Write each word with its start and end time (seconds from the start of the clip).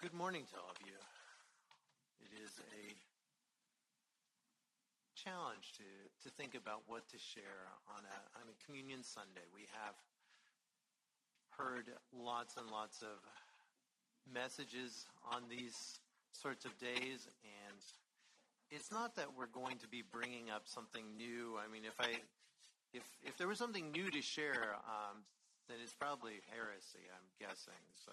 good 0.00 0.14
morning 0.14 0.48
to 0.48 0.56
all 0.56 0.72
of 0.72 0.80
you. 0.80 0.96
It 2.24 2.32
is 2.40 2.56
a 2.56 2.96
challenge 5.12 5.76
to, 5.76 5.84
to 6.24 6.34
think 6.40 6.56
about 6.56 6.88
what 6.88 7.06
to 7.12 7.18
share 7.20 7.68
on 7.84 8.00
a, 8.08 8.18
on 8.40 8.48
a 8.48 8.56
Communion 8.64 9.04
Sunday. 9.04 9.44
We 9.52 9.68
have 9.76 9.92
heard 11.52 11.92
lots 12.16 12.56
and 12.56 12.64
lots 12.72 13.02
of 13.02 13.20
messages 14.24 15.04
on 15.36 15.42
these 15.50 16.00
sorts 16.32 16.64
of 16.64 16.72
days, 16.78 17.28
and 17.44 17.76
it's 18.70 18.90
not 18.90 19.16
that 19.16 19.36
we're 19.36 19.52
going 19.52 19.76
to 19.84 19.88
be 19.88 20.00
bringing 20.00 20.48
up 20.48 20.62
something 20.64 21.04
new. 21.18 21.60
I 21.60 21.68
mean, 21.70 21.84
if 21.84 22.00
I 22.00 22.16
if 22.94 23.04
if 23.20 23.36
there 23.36 23.48
was 23.48 23.58
something 23.58 23.92
new 23.92 24.10
to 24.10 24.22
share, 24.22 24.80
um, 24.80 25.28
then 25.68 25.76
it's 25.84 25.92
probably 25.92 26.40
heresy. 26.48 27.04
I'm 27.12 27.28
guessing. 27.36 27.84
So 28.00 28.12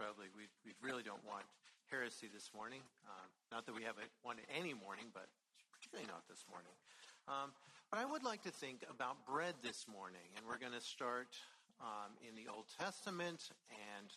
probably 0.00 0.32
we 0.32 0.48
we 0.64 0.72
really 0.80 1.04
don't 1.04 1.20
want 1.28 1.44
heresy 1.92 2.32
this 2.32 2.48
morning. 2.56 2.80
Uh, 3.04 3.28
not 3.52 3.68
that 3.68 3.76
we 3.76 3.84
haven't 3.84 4.08
wanted 4.24 4.48
any 4.48 4.72
morning, 4.72 5.12
but 5.12 5.28
particularly 5.76 6.08
not 6.08 6.24
this 6.24 6.48
morning. 6.48 6.72
Um, 7.28 7.52
but 7.92 8.00
I 8.00 8.08
would 8.08 8.24
like 8.24 8.40
to 8.48 8.54
think 8.54 8.80
about 8.88 9.20
bread 9.28 9.60
this 9.60 9.84
morning, 9.84 10.24
and 10.40 10.48
we're 10.48 10.56
going 10.56 10.72
to 10.72 10.80
start 10.80 11.36
um, 11.84 12.16
in 12.24 12.32
the 12.32 12.48
Old 12.48 12.64
Testament 12.80 13.52
and 13.68 14.08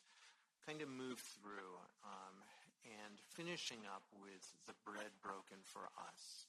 kind 0.64 0.80
of 0.80 0.88
move 0.88 1.20
through 1.20 1.76
um, 2.08 2.40
and 2.88 3.20
finishing 3.36 3.84
up 3.92 4.08
with 4.16 4.56
the 4.64 4.76
bread 4.88 5.12
broken 5.20 5.60
for 5.68 5.92
us. 6.00 6.48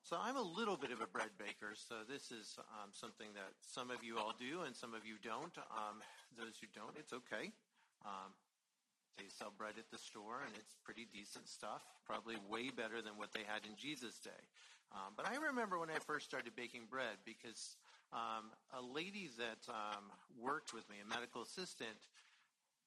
So 0.00 0.16
I'm 0.16 0.40
a 0.40 0.48
little 0.56 0.80
bit 0.80 0.96
of 0.96 1.04
a 1.04 1.10
bread 1.12 1.36
baker, 1.36 1.76
so 1.76 2.08
this 2.08 2.32
is 2.32 2.56
um, 2.80 2.88
something 2.88 3.28
that 3.36 3.52
some 3.60 3.92
of 3.92 4.00
you 4.00 4.16
all 4.16 4.32
do 4.32 4.64
and 4.64 4.72
some 4.72 4.96
of 4.96 5.04
you 5.04 5.20
don't. 5.20 5.56
Um, 5.76 6.00
those 6.40 6.56
who 6.56 6.66
don't, 6.72 6.96
it's 6.96 7.12
okay. 7.12 7.52
Um, 8.04 8.32
they 9.18 9.28
sell 9.28 9.52
bread 9.56 9.76
at 9.78 9.90
the 9.90 9.98
store, 9.98 10.42
and 10.44 10.54
it's 10.56 10.74
pretty 10.84 11.06
decent 11.12 11.48
stuff. 11.48 11.82
Probably 12.06 12.36
way 12.48 12.70
better 12.70 13.02
than 13.02 13.20
what 13.20 13.32
they 13.32 13.44
had 13.44 13.62
in 13.68 13.76
Jesus' 13.76 14.18
day. 14.18 14.42
Um, 14.92 15.16
but 15.16 15.28
I 15.28 15.36
remember 15.36 15.78
when 15.78 15.88
I 15.88 16.00
first 16.04 16.24
started 16.28 16.56
baking 16.56 16.88
bread 16.90 17.16
because 17.24 17.76
um, 18.12 18.52
a 18.76 18.82
lady 18.82 19.30
that 19.40 19.64
um, 19.68 20.12
worked 20.36 20.72
with 20.76 20.84
me, 20.88 21.00
a 21.00 21.08
medical 21.08 21.40
assistant, 21.40 21.96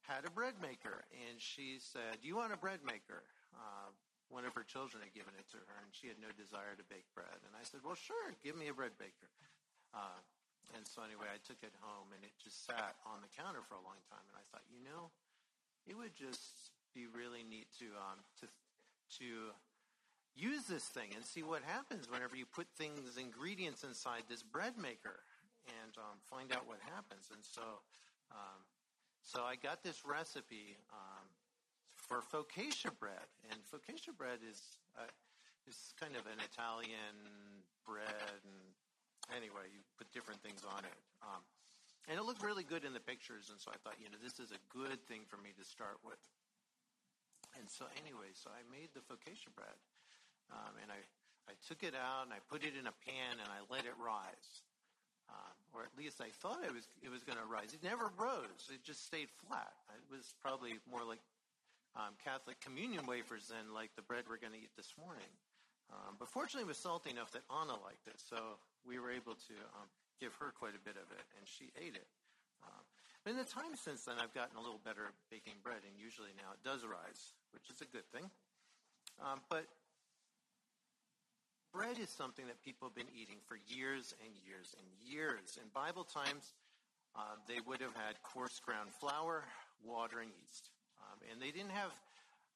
had 0.06 0.22
a 0.26 0.30
bread 0.30 0.54
maker, 0.62 1.02
and 1.26 1.42
she 1.42 1.82
said, 1.82 2.22
"Do 2.22 2.30
you 2.30 2.38
want 2.38 2.54
a 2.54 2.62
bread 2.62 2.86
maker?" 2.86 3.26
Uh, 3.58 3.90
one 4.30 4.46
of 4.46 4.54
her 4.54 4.62
children 4.66 5.02
had 5.02 5.14
given 5.18 5.34
it 5.38 5.50
to 5.54 5.58
her, 5.58 5.78
and 5.82 5.90
she 5.94 6.06
had 6.06 6.22
no 6.22 6.30
desire 6.38 6.78
to 6.78 6.86
bake 6.94 7.10
bread. 7.18 7.42
And 7.42 7.58
I 7.58 7.66
said, 7.66 7.82
"Well, 7.82 7.98
sure, 7.98 8.38
give 8.46 8.54
me 8.54 8.70
a 8.70 8.76
bread 8.78 8.94
baker." 9.02 9.30
Uh, 9.94 10.22
and 10.74 10.88
so 10.88 11.06
anyway, 11.06 11.30
I 11.30 11.38
took 11.44 11.62
it 11.62 11.76
home, 11.84 12.10
and 12.16 12.24
it 12.24 12.34
just 12.42 12.66
sat 12.66 12.98
on 13.06 13.22
the 13.22 13.32
counter 13.36 13.62
for 13.68 13.76
a 13.76 13.84
long 13.84 14.00
time. 14.10 14.26
And 14.32 14.38
I 14.40 14.46
thought, 14.50 14.66
you 14.72 14.82
know, 14.82 15.14
it 15.86 15.94
would 15.94 16.16
just 16.18 16.74
be 16.96 17.06
really 17.06 17.44
neat 17.46 17.68
to 17.84 17.94
um, 18.00 18.24
to 18.42 18.50
to 19.22 19.54
use 20.36 20.66
this 20.66 20.84
thing 20.90 21.14
and 21.16 21.24
see 21.24 21.44
what 21.44 21.64
happens 21.64 22.10
whenever 22.10 22.36
you 22.36 22.46
put 22.46 22.68
things 22.76 23.16
ingredients 23.16 23.84
inside 23.84 24.28
this 24.28 24.44
bread 24.44 24.76
maker 24.76 25.24
and 25.70 25.96
um, 25.96 26.20
find 26.28 26.52
out 26.52 26.68
what 26.68 26.80
happens. 26.84 27.32
And 27.32 27.44
so 27.44 27.84
um, 28.32 28.60
so 29.26 29.42
I 29.44 29.56
got 29.56 29.82
this 29.82 30.06
recipe 30.06 30.78
um, 30.94 31.26
for 31.96 32.22
focaccia 32.22 32.94
bread, 33.00 33.26
and 33.50 33.60
focaccia 33.66 34.16
bread 34.16 34.40
is 34.48 34.78
uh, 34.98 35.10
is 35.68 35.94
kind 36.00 36.16
of 36.16 36.26
an 36.30 36.38
Italian 36.46 37.18
bread, 37.86 38.42
and 38.46 38.65
anyway, 39.34 39.66
you 39.72 39.82
put 39.98 40.12
different 40.14 40.42
things 40.46 40.62
on 40.66 40.86
it. 40.86 41.00
Um, 41.24 41.42
and 42.06 42.22
it 42.22 42.24
looked 42.26 42.46
really 42.46 42.66
good 42.66 42.86
in 42.86 42.94
the 42.94 43.02
pictures, 43.02 43.50
and 43.50 43.58
so 43.58 43.74
I 43.74 43.78
thought, 43.82 43.98
you 43.98 44.06
know, 44.14 44.22
this 44.22 44.38
is 44.38 44.54
a 44.54 44.62
good 44.70 45.02
thing 45.10 45.26
for 45.26 45.42
me 45.42 45.58
to 45.58 45.66
start 45.66 45.98
with. 46.06 46.22
And 47.58 47.66
so 47.66 47.90
anyway, 47.98 48.30
so 48.38 48.54
I 48.54 48.62
made 48.70 48.94
the 48.94 49.02
focaccia 49.10 49.50
bread, 49.58 49.80
um, 50.54 50.78
and 50.84 50.92
I, 50.94 51.02
I 51.50 51.56
took 51.66 51.82
it 51.82 51.98
out 51.98 52.30
and 52.30 52.34
I 52.36 52.44
put 52.52 52.62
it 52.62 52.78
in 52.78 52.86
a 52.86 52.96
pan 53.08 53.42
and 53.42 53.50
I 53.50 53.64
let 53.72 53.88
it 53.88 53.96
rise. 53.98 54.50
Um, 55.26 55.58
or 55.74 55.82
at 55.82 55.94
least 55.98 56.22
I 56.22 56.30
thought 56.38 56.62
it 56.62 56.70
was 56.70 56.86
it 57.02 57.10
was 57.10 57.26
going 57.26 57.42
to 57.42 57.50
rise. 57.50 57.74
It 57.74 57.82
never 57.82 58.14
rose. 58.14 58.70
It 58.70 58.86
just 58.86 59.10
stayed 59.10 59.34
flat. 59.48 59.74
It 59.90 60.06
was 60.14 60.38
probably 60.38 60.78
more 60.86 61.02
like 61.02 61.18
um, 61.98 62.14
Catholic 62.24 62.62
communion 62.62 63.08
wafers 63.08 63.50
than 63.50 63.74
like 63.74 63.90
the 63.96 64.06
bread 64.06 64.30
we're 64.30 64.38
going 64.38 64.54
to 64.54 64.62
eat 64.62 64.70
this 64.78 64.94
morning. 65.02 65.32
Um, 65.96 66.20
but 66.20 66.28
fortunately, 66.28 66.68
it 66.68 66.72
was 66.76 66.78
salty 66.78 67.10
enough 67.10 67.32
that 67.32 67.48
Anna 67.48 67.80
liked 67.80 68.08
it, 68.08 68.20
so 68.20 68.60
we 68.84 69.00
were 69.00 69.12
able 69.12 69.40
to 69.48 69.56
um, 69.80 69.88
give 70.20 70.36
her 70.44 70.52
quite 70.52 70.76
a 70.76 70.84
bit 70.84 71.00
of 71.00 71.08
it, 71.16 71.24
and 71.40 71.48
she 71.48 71.72
ate 71.80 71.96
it. 71.96 72.08
Um, 72.60 72.84
in 73.32 73.40
the 73.40 73.48
time 73.48 73.80
since 73.80 74.04
then, 74.04 74.20
I've 74.20 74.36
gotten 74.36 74.60
a 74.60 74.62
little 74.62 74.84
better 74.84 75.08
at 75.08 75.16
baking 75.32 75.64
bread, 75.64 75.88
and 75.88 75.96
usually 75.96 76.36
now 76.36 76.52
it 76.52 76.62
does 76.68 76.84
rise, 76.84 77.34
which 77.56 77.72
is 77.72 77.80
a 77.80 77.88
good 77.88 78.06
thing. 78.12 78.28
Um, 79.24 79.40
but 79.50 79.66
bread 81.72 81.98
is 81.98 82.10
something 82.12 82.46
that 82.48 82.60
people 82.64 82.92
have 82.92 82.96
been 82.96 83.12
eating 83.16 83.40
for 83.48 83.58
years 83.68 84.14
and 84.20 84.36
years 84.44 84.76
and 84.76 84.88
years. 85.00 85.56
In 85.56 85.68
Bible 85.74 86.04
times, 86.04 86.54
uh, 87.16 87.40
they 87.48 87.64
would 87.66 87.80
have 87.80 87.96
had 87.96 88.20
coarse 88.22 88.60
ground 88.60 88.92
flour, 88.92 89.48
water, 89.84 90.20
and 90.20 90.32
yeast. 90.44 90.70
Um, 91.00 91.20
and 91.32 91.42
they 91.42 91.52
didn't 91.52 91.72
have 91.72 91.92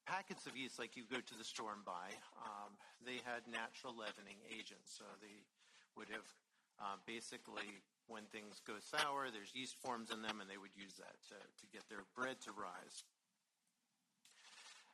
packets 0.10 0.50
of 0.50 0.58
yeast 0.58 0.82
like 0.82 0.98
you 0.98 1.06
go 1.06 1.22
to 1.22 1.36
the 1.38 1.46
store 1.46 1.78
and 1.78 1.86
buy. 1.86 2.10
Um, 2.42 2.74
they 3.06 3.22
had 3.22 3.46
natural 3.46 3.94
leavening 3.94 4.42
agents. 4.50 4.98
So 4.98 5.06
they 5.22 5.46
would 5.94 6.10
have 6.10 6.26
um, 6.82 6.98
basically, 7.06 7.86
when 8.10 8.26
things 8.34 8.58
go 8.66 8.82
sour, 8.82 9.30
there's 9.30 9.54
yeast 9.54 9.78
forms 9.78 10.10
in 10.10 10.26
them, 10.26 10.42
and 10.42 10.50
they 10.50 10.58
would 10.58 10.74
use 10.74 10.98
that 10.98 11.14
to, 11.30 11.38
to 11.38 11.66
get 11.70 11.86
their 11.92 12.10
bread 12.18 12.42
to 12.50 12.52
rise. 12.58 13.06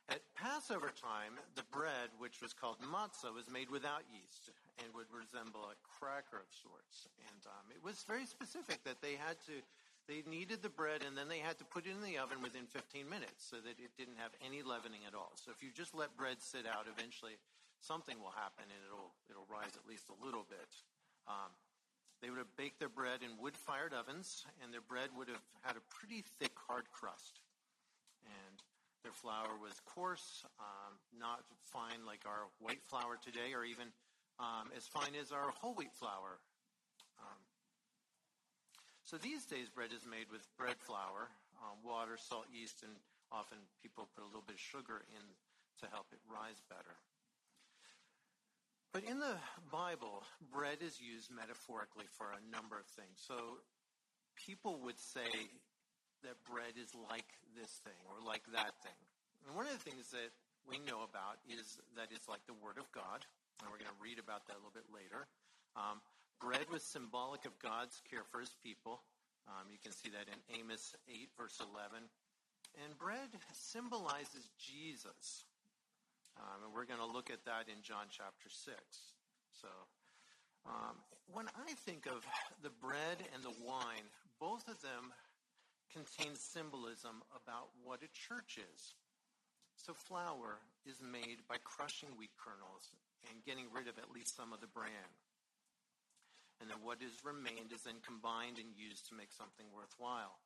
At 0.06 0.22
Passover 0.38 0.94
time, 0.94 1.34
the 1.58 1.66
bread, 1.74 2.14
which 2.22 2.38
was 2.38 2.54
called 2.54 2.78
matzah, 2.78 3.34
was 3.34 3.50
made 3.50 3.66
without 3.74 4.06
yeast 4.06 4.54
and 4.78 4.86
would 4.94 5.10
resemble 5.10 5.66
a 5.66 5.74
cracker 5.82 6.38
of 6.38 6.50
sorts. 6.54 7.10
And 7.26 7.42
um, 7.50 7.66
it 7.74 7.82
was 7.82 8.06
very 8.06 8.22
specific 8.22 8.84
that 8.86 9.02
they 9.02 9.18
had 9.18 9.34
to, 9.50 9.58
they 10.08 10.22
kneaded 10.26 10.62
the 10.62 10.70
bread 10.70 11.02
and 11.02 11.18
then 11.18 11.28
they 11.28 11.42
had 11.42 11.58
to 11.58 11.66
put 11.66 11.86
it 11.86 11.94
in 11.94 12.02
the 12.02 12.18
oven 12.18 12.38
within 12.42 12.66
15 12.70 13.08
minutes 13.10 13.42
so 13.42 13.58
that 13.58 13.78
it 13.82 13.92
didn't 13.98 14.22
have 14.22 14.30
any 14.38 14.62
leavening 14.62 15.02
at 15.06 15.14
all. 15.14 15.34
So 15.34 15.50
if 15.50 15.62
you 15.62 15.74
just 15.74 15.94
let 15.94 16.14
bread 16.16 16.38
sit 16.38 16.66
out, 16.66 16.86
eventually 16.86 17.38
something 17.82 18.16
will 18.22 18.34
happen 18.34 18.70
and 18.70 18.80
it'll, 18.86 19.14
it'll 19.26 19.50
rise 19.50 19.74
at 19.74 19.84
least 19.86 20.06
a 20.08 20.18
little 20.22 20.46
bit. 20.46 20.70
Um, 21.26 21.50
they 22.22 22.30
would 22.30 22.38
have 22.38 22.56
baked 22.56 22.78
their 22.80 22.88
bread 22.88 23.20
in 23.20 23.36
wood 23.36 23.56
fired 23.56 23.92
ovens, 23.92 24.46
and 24.62 24.72
their 24.72 24.80
bread 24.80 25.10
would 25.16 25.28
have 25.28 25.44
had 25.60 25.76
a 25.76 25.84
pretty 25.92 26.24
thick, 26.40 26.56
hard 26.66 26.88
crust. 26.90 27.40
And 28.24 28.62
their 29.04 29.12
flour 29.12 29.52
was 29.60 29.78
coarse, 29.84 30.44
um, 30.58 30.96
not 31.12 31.44
fine 31.62 32.06
like 32.06 32.24
our 32.24 32.48
white 32.58 32.82
flour 32.82 33.18
today, 33.22 33.52
or 33.52 33.64
even 33.64 33.92
um, 34.40 34.72
as 34.76 34.86
fine 34.86 35.14
as 35.20 35.30
our 35.30 35.52
whole 35.60 35.74
wheat 35.74 35.92
flour. 35.92 36.40
So 39.06 39.14
these 39.22 39.46
days, 39.46 39.70
bread 39.70 39.94
is 39.94 40.02
made 40.02 40.26
with 40.34 40.42
bread 40.58 40.82
flour, 40.82 41.30
um, 41.62 41.78
water, 41.86 42.18
salt, 42.18 42.50
yeast, 42.50 42.82
and 42.82 42.90
often 43.30 43.62
people 43.78 44.10
put 44.10 44.26
a 44.26 44.26
little 44.26 44.42
bit 44.42 44.58
of 44.58 44.64
sugar 44.74 45.06
in 45.14 45.22
to 45.78 45.86
help 45.94 46.10
it 46.10 46.18
rise 46.26 46.58
better. 46.66 46.98
But 48.90 49.06
in 49.06 49.22
the 49.22 49.38
Bible, 49.70 50.26
bread 50.50 50.82
is 50.82 50.98
used 50.98 51.30
metaphorically 51.30 52.10
for 52.18 52.34
a 52.34 52.42
number 52.50 52.74
of 52.74 52.90
things. 52.98 53.22
So 53.22 53.62
people 54.34 54.82
would 54.82 54.98
say 54.98 55.30
that 56.26 56.34
bread 56.42 56.74
is 56.74 56.90
like 57.06 57.30
this 57.54 57.70
thing 57.86 58.02
or 58.10 58.18
like 58.18 58.42
that 58.58 58.74
thing. 58.82 58.98
And 59.46 59.54
one 59.54 59.70
of 59.70 59.74
the 59.78 59.86
things 59.86 60.10
that 60.10 60.34
we 60.66 60.82
know 60.82 61.06
about 61.06 61.38
is 61.46 61.78
that 61.94 62.10
it's 62.10 62.26
like 62.26 62.42
the 62.50 62.58
Word 62.58 62.82
of 62.82 62.90
God. 62.90 63.22
And 63.62 63.70
we're 63.70 63.78
going 63.78 63.94
to 63.94 64.02
read 64.02 64.18
about 64.18 64.50
that 64.50 64.58
a 64.58 64.60
little 64.66 64.74
bit 64.74 64.90
later. 64.90 65.30
Um, 65.78 66.02
bread 66.40 66.66
was 66.72 66.82
symbolic 66.82 67.44
of 67.44 67.58
God's 67.58 68.00
care 68.10 68.24
for 68.30 68.40
his 68.40 68.54
people. 68.62 69.02
Um, 69.48 69.70
you 69.70 69.78
can 69.82 69.92
see 69.92 70.10
that 70.10 70.26
in 70.26 70.60
Amos 70.60 70.94
8, 71.08 71.28
verse 71.38 71.60
11. 71.60 72.02
And 72.84 72.98
bread 72.98 73.30
symbolizes 73.54 74.50
Jesus. 74.58 75.44
Um, 76.36 76.68
and 76.68 76.70
we're 76.74 76.84
going 76.84 77.00
to 77.00 77.08
look 77.08 77.30
at 77.30 77.44
that 77.46 77.72
in 77.72 77.80
John 77.80 78.10
chapter 78.10 78.50
6. 78.50 78.76
So, 79.56 79.68
um, 80.66 80.98
when 81.32 81.46
I 81.56 81.72
think 81.86 82.06
of 82.06 82.26
the 82.62 82.74
bread 82.82 83.22
and 83.32 83.42
the 83.42 83.54
wine, 83.64 84.04
both 84.40 84.68
of 84.68 84.82
them 84.82 85.14
contain 85.88 86.36
symbolism 86.36 87.22
about 87.32 87.72
what 87.80 88.04
a 88.04 88.10
church 88.12 88.60
is. 88.60 88.94
So, 89.76 89.94
flour 89.94 90.60
is 90.84 91.00
made 91.00 91.40
by 91.48 91.56
crushing 91.64 92.10
wheat 92.18 92.34
kernels 92.36 92.92
and 93.30 93.44
getting 93.44 93.72
rid 93.72 93.88
of 93.88 93.96
at 93.96 94.12
least 94.12 94.36
some 94.36 94.52
of 94.52 94.60
the 94.60 94.68
bran. 94.68 95.08
And 96.60 96.70
then 96.70 96.80
what 96.80 97.04
is 97.04 97.20
remained 97.20 97.72
is 97.72 97.84
then 97.84 98.00
combined 98.00 98.56
and 98.56 98.72
used 98.72 99.08
to 99.08 99.14
make 99.14 99.32
something 99.32 99.66
worthwhile. 99.74 100.40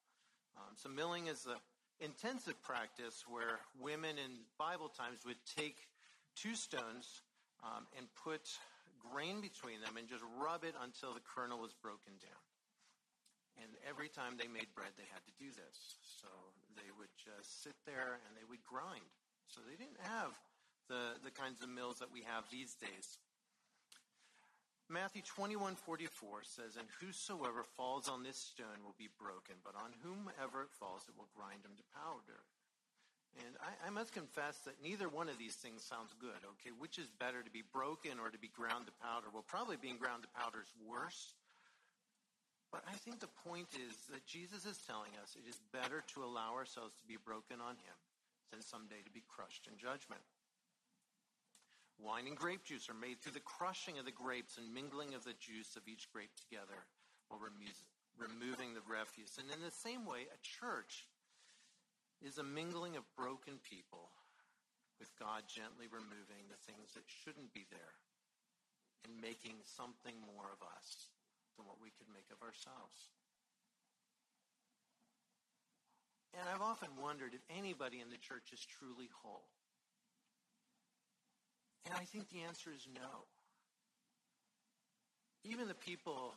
Um, 0.58 0.74
so, 0.74 0.90
milling 0.90 1.30
is 1.30 1.46
an 1.46 1.62
intensive 2.02 2.58
practice 2.62 3.22
where 3.30 3.62
women 3.78 4.18
in 4.18 4.42
Bible 4.58 4.90
times 4.90 5.22
would 5.22 5.38
take 5.46 5.86
two 6.34 6.58
stones 6.58 7.22
um, 7.62 7.86
and 7.94 8.10
put 8.18 8.50
grain 8.98 9.40
between 9.40 9.80
them 9.80 9.96
and 9.96 10.10
just 10.10 10.24
rub 10.36 10.64
it 10.64 10.74
until 10.82 11.14
the 11.14 11.22
kernel 11.22 11.62
was 11.62 11.72
broken 11.78 12.18
down. 12.20 12.44
And 13.60 13.70
every 13.84 14.08
time 14.08 14.40
they 14.40 14.48
made 14.48 14.72
bread, 14.72 14.96
they 14.96 15.08
had 15.12 15.20
to 15.28 15.34
do 15.36 15.52
this. 15.52 16.00
So 16.00 16.28
they 16.76 16.88
would 16.96 17.12
just 17.20 17.62
sit 17.62 17.76
there 17.84 18.20
and 18.24 18.32
they 18.32 18.46
would 18.48 18.64
grind. 18.64 19.04
So 19.48 19.60
they 19.60 19.76
didn't 19.76 20.00
have 20.00 20.32
the, 20.88 21.20
the 21.20 21.30
kinds 21.30 21.60
of 21.60 21.68
mills 21.68 22.00
that 22.00 22.08
we 22.08 22.24
have 22.24 22.48
these 22.48 22.74
days. 22.74 23.20
Matthew 24.90 25.22
21, 25.22 25.78
44 25.78 26.42
says, 26.42 26.74
And 26.74 26.90
whosoever 26.98 27.62
falls 27.78 28.10
on 28.10 28.26
this 28.26 28.36
stone 28.36 28.82
will 28.82 28.98
be 28.98 29.06
broken, 29.22 29.54
but 29.62 29.78
on 29.78 29.94
whomever 30.02 30.66
it 30.66 30.74
falls, 30.74 31.06
it 31.06 31.14
will 31.14 31.30
grind 31.30 31.62
him 31.62 31.78
to 31.78 31.86
powder. 31.94 32.42
And 33.38 33.54
I, 33.62 33.86
I, 33.86 33.90
must 33.94 34.10
confess 34.10 34.58
that 34.66 34.82
neither 34.82 35.06
one 35.06 35.30
of 35.30 35.38
these 35.38 35.54
things 35.54 35.86
sounds 35.86 36.10
good. 36.18 36.42
Okay, 36.58 36.74
which 36.74 36.98
is 36.98 37.06
better 37.22 37.46
to 37.46 37.52
be 37.54 37.62
broken 37.62 38.18
or 38.18 38.26
to 38.26 38.42
be 38.42 38.50
ground 38.50 38.90
to 38.90 38.94
powder? 38.98 39.30
Well, 39.30 39.46
probably 39.46 39.78
being 39.78 40.02
ground 40.02 40.26
to 40.26 40.34
powder 40.34 40.58
is 40.58 40.74
worse. 40.82 41.38
But 42.74 42.82
I 42.90 42.98
think 42.98 43.22
the 43.22 43.30
point 43.46 43.70
is 43.78 43.94
that 44.10 44.26
Jesus 44.26 44.66
is 44.66 44.82
telling 44.82 45.14
us 45.22 45.38
it 45.38 45.46
is 45.46 45.62
better 45.70 46.02
to 46.14 46.26
allow 46.26 46.58
ourselves 46.58 46.98
to 46.98 47.06
be 47.06 47.22
broken 47.22 47.62
on 47.62 47.78
him 47.78 47.98
than 48.50 48.62
someday 48.62 48.98
to 49.06 49.14
be 49.14 49.22
crushed 49.30 49.70
in 49.70 49.78
judgment. 49.78 50.22
Wine 52.00 52.26
and 52.26 52.36
grape 52.36 52.64
juice 52.64 52.88
are 52.88 52.96
made 52.96 53.20
through 53.20 53.36
the 53.36 53.44
crushing 53.44 54.00
of 54.00 54.08
the 54.08 54.10
grapes 54.10 54.56
and 54.56 54.72
mingling 54.72 55.12
of 55.12 55.24
the 55.24 55.36
juice 55.36 55.76
of 55.76 55.84
each 55.84 56.08
grape 56.08 56.32
together 56.34 56.88
while 57.28 57.40
removing 57.40 58.72
the 58.72 58.80
refuse. 58.88 59.36
And 59.36 59.52
in 59.52 59.60
the 59.60 59.70
same 59.70 60.08
way, 60.08 60.24
a 60.32 60.40
church 60.40 61.04
is 62.24 62.40
a 62.40 62.44
mingling 62.44 62.96
of 62.96 63.04
broken 63.16 63.60
people 63.60 64.08
with 64.96 65.12
God 65.20 65.44
gently 65.44 65.88
removing 65.92 66.48
the 66.48 66.60
things 66.64 66.96
that 66.96 67.04
shouldn't 67.04 67.52
be 67.52 67.68
there 67.68 67.96
and 69.04 69.20
making 69.20 69.60
something 69.64 70.16
more 70.24 70.48
of 70.52 70.60
us 70.76 71.12
than 71.56 71.64
what 71.68 71.80
we 71.80 71.92
could 71.96 72.08
make 72.12 72.28
of 72.32 72.40
ourselves. 72.40 73.12
And 76.32 76.48
I've 76.48 76.64
often 76.64 76.96
wondered 76.96 77.32
if 77.36 77.44
anybody 77.52 78.00
in 78.00 78.08
the 78.08 78.20
church 78.20 78.52
is 78.52 78.64
truly 78.64 79.08
whole. 79.20 79.48
And 81.86 81.94
I 81.94 82.04
think 82.04 82.28
the 82.30 82.42
answer 82.42 82.70
is 82.74 82.86
no. 82.94 83.24
Even 85.44 85.68
the 85.68 85.74
people 85.74 86.34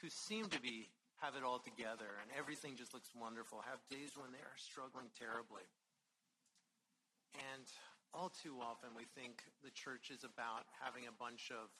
who 0.00 0.08
seem 0.10 0.46
to 0.48 0.60
be 0.60 0.88
have 1.22 1.36
it 1.36 1.44
all 1.46 1.58
together 1.58 2.18
and 2.20 2.28
everything 2.36 2.74
just 2.76 2.92
looks 2.92 3.08
wonderful 3.14 3.62
have 3.62 3.78
days 3.88 4.10
when 4.18 4.32
they 4.32 4.42
are 4.42 4.58
struggling 4.58 5.06
terribly. 5.14 5.64
And 7.54 7.64
all 8.12 8.28
too 8.28 8.60
often 8.60 8.90
we 8.92 9.08
think 9.16 9.40
the 9.64 9.70
church 9.70 10.10
is 10.10 10.24
about 10.24 10.68
having 10.82 11.08
a 11.08 11.14
bunch 11.16 11.48
of 11.50 11.70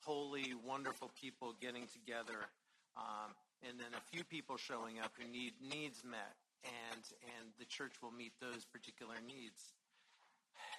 holy, 0.00 0.54
wonderful 0.64 1.10
people 1.20 1.54
getting 1.60 1.86
together, 1.92 2.48
um, 2.96 3.32
and 3.66 3.78
then 3.80 3.92
a 3.96 4.04
few 4.12 4.24
people 4.24 4.56
showing 4.56 5.00
up 5.00 5.12
who 5.18 5.28
need 5.28 5.52
needs 5.60 6.04
met, 6.04 6.36
and 6.64 7.04
and 7.36 7.52
the 7.58 7.64
church 7.64 8.00
will 8.00 8.12
meet 8.12 8.32
those 8.40 8.64
particular 8.64 9.16
needs. 9.26 9.74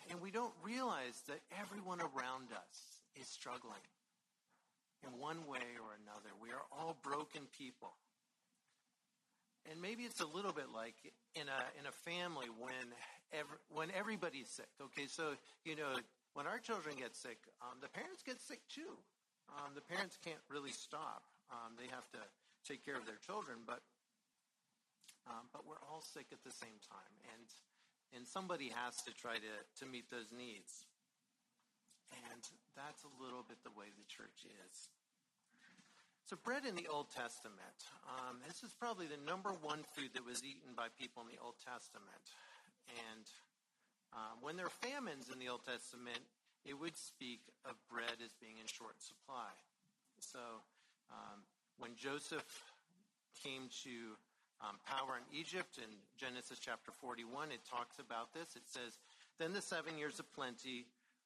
And 0.09 0.21
we 0.21 0.29
don't 0.29 0.53
realize 0.63 1.23
that 1.27 1.41
everyone 1.59 1.99
around 1.99 2.53
us 2.53 3.01
is 3.19 3.27
struggling 3.27 3.81
in 5.03 5.19
one 5.19 5.47
way 5.47 5.65
or 5.81 5.97
another. 6.01 6.29
We 6.41 6.49
are 6.49 6.65
all 6.71 6.97
broken 7.01 7.49
people. 7.57 7.93
And 9.69 9.81
maybe 9.81 10.03
it's 10.03 10.21
a 10.21 10.29
little 10.29 10.53
bit 10.53 10.69
like 10.69 10.93
in 11.33 11.49
a 11.49 11.61
in 11.81 11.89
a 11.89 11.95
family 12.05 12.45
when 12.53 12.85
every, 13.33 13.57
when 13.73 13.89
everybody's 13.97 14.49
sick. 14.49 14.69
Okay, 14.77 15.09
so 15.09 15.33
you 15.65 15.75
know 15.75 15.97
when 16.37 16.45
our 16.45 16.59
children 16.59 16.93
get 17.01 17.15
sick, 17.15 17.41
um, 17.65 17.81
the 17.81 17.89
parents 17.89 18.21
get 18.21 18.37
sick 18.37 18.61
too. 18.69 18.93
Um, 19.49 19.73
the 19.73 19.81
parents 19.81 20.21
can't 20.21 20.41
really 20.53 20.69
stop. 20.73 21.25
Um, 21.49 21.73
they 21.81 21.89
have 21.89 22.05
to 22.13 22.21
take 22.61 22.85
care 22.85 22.97
of 22.97 23.09
their 23.09 23.17
children, 23.25 23.65
but 23.65 23.81
um, 25.25 25.49
but 25.49 25.65
we're 25.65 25.81
all 25.89 26.05
sick 26.05 26.29
at 26.29 26.45
the 26.45 26.53
same 26.53 26.77
time. 26.85 27.13
And 27.33 27.49
and 28.13 28.27
somebody 28.27 28.69
has 28.69 29.01
to 29.07 29.11
try 29.13 29.39
to, 29.39 29.53
to 29.79 29.83
meet 29.89 30.11
those 30.11 30.29
needs. 30.29 30.85
And 32.11 32.41
that's 32.75 33.03
a 33.03 33.11
little 33.17 33.41
bit 33.47 33.63
the 33.63 33.73
way 33.73 33.89
the 33.89 34.07
church 34.07 34.45
is. 34.45 34.89
So 36.25 36.33
bread 36.41 36.65
in 36.65 36.73
the 36.73 36.89
Old 36.89 37.13
Testament, 37.13 37.85
um, 38.09 38.41
this 38.49 38.65
is 38.65 38.73
probably 38.73 39.05
the 39.05 39.21
number 39.29 39.53
one 39.61 39.85
food 39.93 40.09
that 40.17 40.25
was 40.25 40.41
eaten 40.41 40.73
by 40.73 40.89
people 40.97 41.21
in 41.21 41.29
the 41.29 41.37
Old 41.37 41.61
Testament. 41.61 42.25
And 42.89 43.25
um, 44.09 44.41
when 44.41 44.57
there 44.57 44.65
are 44.65 44.79
famines 44.81 45.29
in 45.29 45.37
the 45.37 45.49
Old 45.53 45.61
Testament, 45.65 46.17
it 46.65 46.73
would 46.73 46.97
speak 46.97 47.45
of 47.61 47.77
bread 47.93 48.17
as 48.25 48.33
being 48.41 48.57
in 48.57 48.65
short 48.65 48.97
supply. 48.97 49.53
So 50.17 50.41
um, 51.13 51.45
when 51.77 51.93
Joseph 51.93 52.49
came 53.37 53.69
to 53.85 54.17
um, 54.61 54.77
power 54.85 55.17
in 55.17 55.27
Egypt. 55.37 55.77
In 55.77 55.89
Genesis 56.17 56.59
chapter 56.59 56.91
41, 56.91 57.51
it 57.51 57.65
talks 57.67 57.99
about 57.99 58.33
this. 58.33 58.55
It 58.55 58.67
says, 58.67 58.99
Then 59.39 59.53
the 59.53 59.61
seven 59.61 59.97
years 59.97 60.19
of 60.19 60.31
plenty 60.33 60.85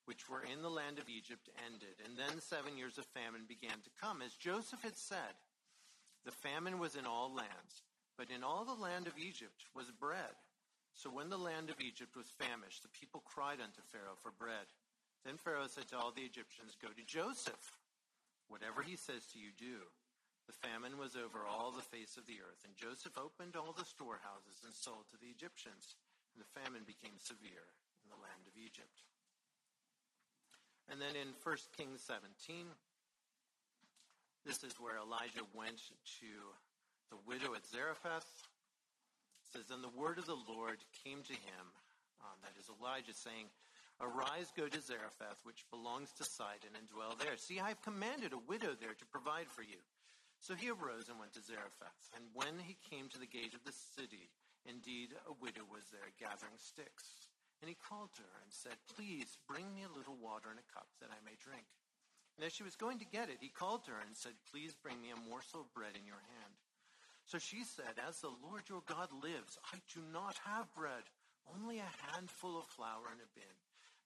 which 0.10 0.26
were 0.26 0.42
in 0.42 0.64
the 0.66 0.74
land 0.74 0.98
of 0.98 1.06
Egypt 1.06 1.54
ended, 1.70 2.02
and 2.02 2.18
then 2.18 2.42
seven 2.42 2.74
years 2.74 2.98
of 2.98 3.06
famine 3.14 3.46
began 3.46 3.78
to 3.86 3.94
come. 4.02 4.26
As 4.26 4.34
Joseph 4.34 4.82
had 4.82 4.98
said, 4.98 5.38
the 6.26 6.32
famine 6.34 6.80
was 6.80 6.96
in 6.96 7.06
all 7.06 7.30
lands, 7.30 7.86
but 8.18 8.34
in 8.34 8.44
all 8.44 8.66
the 8.66 8.82
land 8.82 9.06
of 9.06 9.14
Egypt 9.22 9.70
was 9.76 9.92
bread. 9.92 10.34
So 10.98 11.14
when 11.14 11.30
the 11.30 11.38
land 11.38 11.70
of 11.70 11.80
Egypt 11.80 12.18
was 12.18 12.34
famished, 12.42 12.82
the 12.82 12.90
people 12.90 13.22
cried 13.22 13.62
unto 13.62 13.86
Pharaoh 13.94 14.18
for 14.18 14.34
bread. 14.34 14.66
Then 15.24 15.38
Pharaoh 15.38 15.70
said 15.70 15.88
to 15.90 15.98
all 15.98 16.12
the 16.12 16.26
Egyptians, 16.26 16.74
Go 16.82 16.90
to 16.90 17.06
Joseph. 17.06 17.78
Whatever 18.48 18.82
he 18.82 18.96
says 18.96 19.30
to 19.32 19.38
you, 19.38 19.54
do. 19.56 19.86
The 20.50 20.66
famine 20.66 20.98
was 20.98 21.14
over 21.14 21.46
all 21.46 21.70
the 21.70 21.86
face 21.94 22.18
of 22.18 22.26
the 22.26 22.42
earth, 22.42 22.66
and 22.66 22.74
Joseph 22.74 23.14
opened 23.22 23.54
all 23.54 23.70
the 23.70 23.86
storehouses 23.86 24.66
and 24.66 24.74
sold 24.74 25.06
to 25.14 25.18
the 25.22 25.30
Egyptians, 25.30 25.94
and 26.34 26.42
the 26.42 26.54
famine 26.58 26.82
became 26.90 27.22
severe 27.22 27.70
in 28.02 28.10
the 28.10 28.18
land 28.18 28.50
of 28.50 28.58
Egypt. 28.58 29.06
And 30.90 30.98
then 30.98 31.14
in 31.14 31.38
1 31.46 31.78
Kings 31.78 32.02
17, 32.02 32.66
this 34.42 34.66
is 34.66 34.82
where 34.82 34.98
Elijah 34.98 35.46
went 35.54 35.94
to 36.18 36.34
the 37.14 37.22
widow 37.30 37.54
at 37.54 37.70
Zarephath. 37.70 38.26
It 39.46 39.54
says, 39.54 39.70
Then 39.70 39.86
the 39.86 39.94
word 39.94 40.18
of 40.18 40.26
the 40.26 40.42
Lord 40.50 40.82
came 41.06 41.22
to 41.30 41.38
him, 41.38 41.66
um, 42.26 42.42
that 42.42 42.58
is 42.58 42.74
Elijah, 42.74 43.14
saying, 43.14 43.54
Arise, 44.02 44.50
go 44.58 44.66
to 44.66 44.82
Zarephath, 44.82 45.46
which 45.46 45.70
belongs 45.70 46.10
to 46.18 46.26
Sidon, 46.26 46.74
and 46.74 46.90
dwell 46.90 47.14
there. 47.22 47.38
See, 47.38 47.62
I 47.62 47.70
have 47.70 47.86
commanded 47.86 48.34
a 48.34 48.42
widow 48.50 48.74
there 48.74 48.98
to 48.98 49.06
provide 49.14 49.46
for 49.46 49.62
you. 49.62 49.78
So 50.40 50.56
he 50.56 50.72
arose 50.72 51.12
and 51.12 51.20
went 51.20 51.36
to 51.36 51.44
Zarephath. 51.44 52.00
And 52.16 52.24
when 52.32 52.64
he 52.64 52.80
came 52.88 53.12
to 53.12 53.20
the 53.20 53.30
gate 53.30 53.52
of 53.52 53.64
the 53.68 53.76
city, 53.76 54.32
indeed 54.64 55.12
a 55.28 55.36
widow 55.36 55.68
was 55.68 55.92
there 55.92 56.16
gathering 56.16 56.56
sticks. 56.56 57.28
And 57.60 57.68
he 57.68 57.76
called 57.76 58.16
to 58.16 58.24
her 58.24 58.40
and 58.40 58.56
said, 58.56 58.80
Please 58.88 59.36
bring 59.52 59.68
me 59.76 59.84
a 59.84 59.92
little 59.92 60.16
water 60.16 60.48
in 60.48 60.64
a 60.64 60.72
cup 60.72 60.88
that 61.04 61.12
I 61.12 61.20
may 61.28 61.36
drink. 61.44 61.68
And 62.40 62.48
as 62.48 62.56
she 62.56 62.64
was 62.64 62.80
going 62.80 63.04
to 63.04 63.12
get 63.12 63.28
it, 63.28 63.44
he 63.44 63.52
called 63.52 63.84
to 63.84 63.92
her 63.92 64.00
and 64.00 64.16
said, 64.16 64.40
Please 64.48 64.80
bring 64.80 65.04
me 65.04 65.12
a 65.12 65.28
morsel 65.28 65.68
of 65.68 65.76
bread 65.76 66.00
in 66.00 66.08
your 66.08 66.24
hand. 66.40 66.56
So 67.28 67.36
she 67.36 67.68
said, 67.68 68.00
As 68.00 68.24
the 68.24 68.32
Lord 68.32 68.72
your 68.72 68.88
God 68.88 69.12
lives, 69.12 69.60
I 69.76 69.84
do 69.92 70.00
not 70.08 70.40
have 70.48 70.72
bread, 70.72 71.04
only 71.52 71.84
a 71.84 71.98
handful 72.16 72.56
of 72.56 72.72
flour 72.72 73.12
in 73.12 73.20
a 73.20 73.30
bin 73.36 73.56